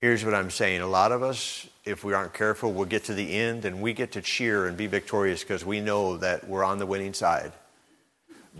Here's 0.00 0.24
what 0.24 0.34
I'm 0.34 0.50
saying. 0.50 0.82
A 0.82 0.86
lot 0.86 1.10
of 1.10 1.22
us, 1.22 1.66
if 1.84 2.04
we 2.04 2.12
aren't 2.12 2.34
careful, 2.34 2.72
will 2.72 2.84
get 2.84 3.04
to 3.04 3.14
the 3.14 3.34
end 3.34 3.64
and 3.64 3.80
we 3.80 3.94
get 3.94 4.12
to 4.12 4.20
cheer 4.20 4.66
and 4.66 4.76
be 4.76 4.86
victorious 4.86 5.42
because 5.42 5.64
we 5.64 5.80
know 5.80 6.18
that 6.18 6.46
we're 6.46 6.64
on 6.64 6.78
the 6.78 6.86
winning 6.86 7.14
side. 7.14 7.52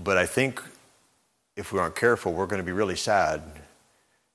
But 0.02 0.16
I 0.16 0.24
think 0.24 0.62
if 1.56 1.72
we 1.72 1.78
aren't 1.78 1.96
careful, 1.96 2.32
we're 2.32 2.46
going 2.46 2.60
to 2.60 2.66
be 2.66 2.72
really 2.72 2.96
sad 2.96 3.42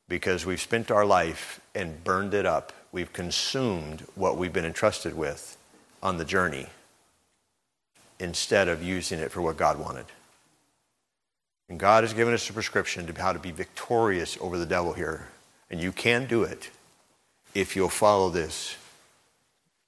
because 0.08 0.46
we've 0.46 0.62
spent 0.62 0.92
our 0.92 1.06
life 1.06 1.60
and 1.74 2.04
burned 2.04 2.36
it 2.36 2.46
up. 2.46 2.72
We've 2.92 3.12
consumed 3.12 4.06
what 4.14 4.38
we've 4.38 4.54
been 4.54 4.66
entrusted 4.66 5.16
with 5.16 5.58
on 6.04 6.18
the 6.18 6.26
journey 6.26 6.68
instead 8.20 8.68
of 8.68 8.84
using 8.84 9.20
it 9.20 9.32
for 9.32 9.42
what 9.42 9.58
God 9.58 9.80
wanted. 9.80 10.06
And 11.68 11.80
God 11.80 12.04
has 12.04 12.14
given 12.14 12.34
us 12.34 12.48
a 12.50 12.54
prescription 12.54 13.08
to 13.08 13.20
how 13.20 13.34
to 13.34 13.40
be 13.40 13.52
victorious 13.52 14.38
over 14.40 14.60
the 14.60 14.66
devil 14.66 14.94
here. 14.94 15.30
And 15.72 15.80
you 15.80 15.92
can 15.92 16.28
do 16.28 16.44
it 16.44 16.70
if 17.54 17.76
you'll 17.76 17.90
follow 17.90 18.30
this 18.30 18.76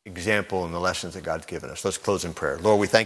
example 0.06 0.66
and 0.66 0.74
the 0.74 0.80
lessons 0.80 1.14
that 1.14 1.24
God's 1.24 1.46
given 1.46 1.70
us. 1.70 1.86
Let's 1.86 1.98
close 1.98 2.26
in 2.26 2.34
prayer. 2.34 2.58
Lord, 2.58 2.80
we 2.80 2.88
thank 2.88 2.98
you. 2.98 3.02